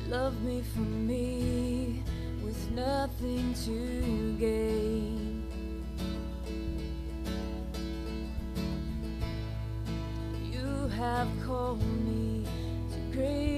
Love 0.07 0.41
me 0.41 0.63
for 0.73 0.79
me 0.79 2.03
with 2.43 2.71
nothing 2.71 3.53
to 3.65 4.35
gain. 4.39 5.43
You 10.51 10.87
have 10.97 11.27
called 11.45 11.83
me 12.05 12.47
to 12.91 13.15
greater 13.15 13.48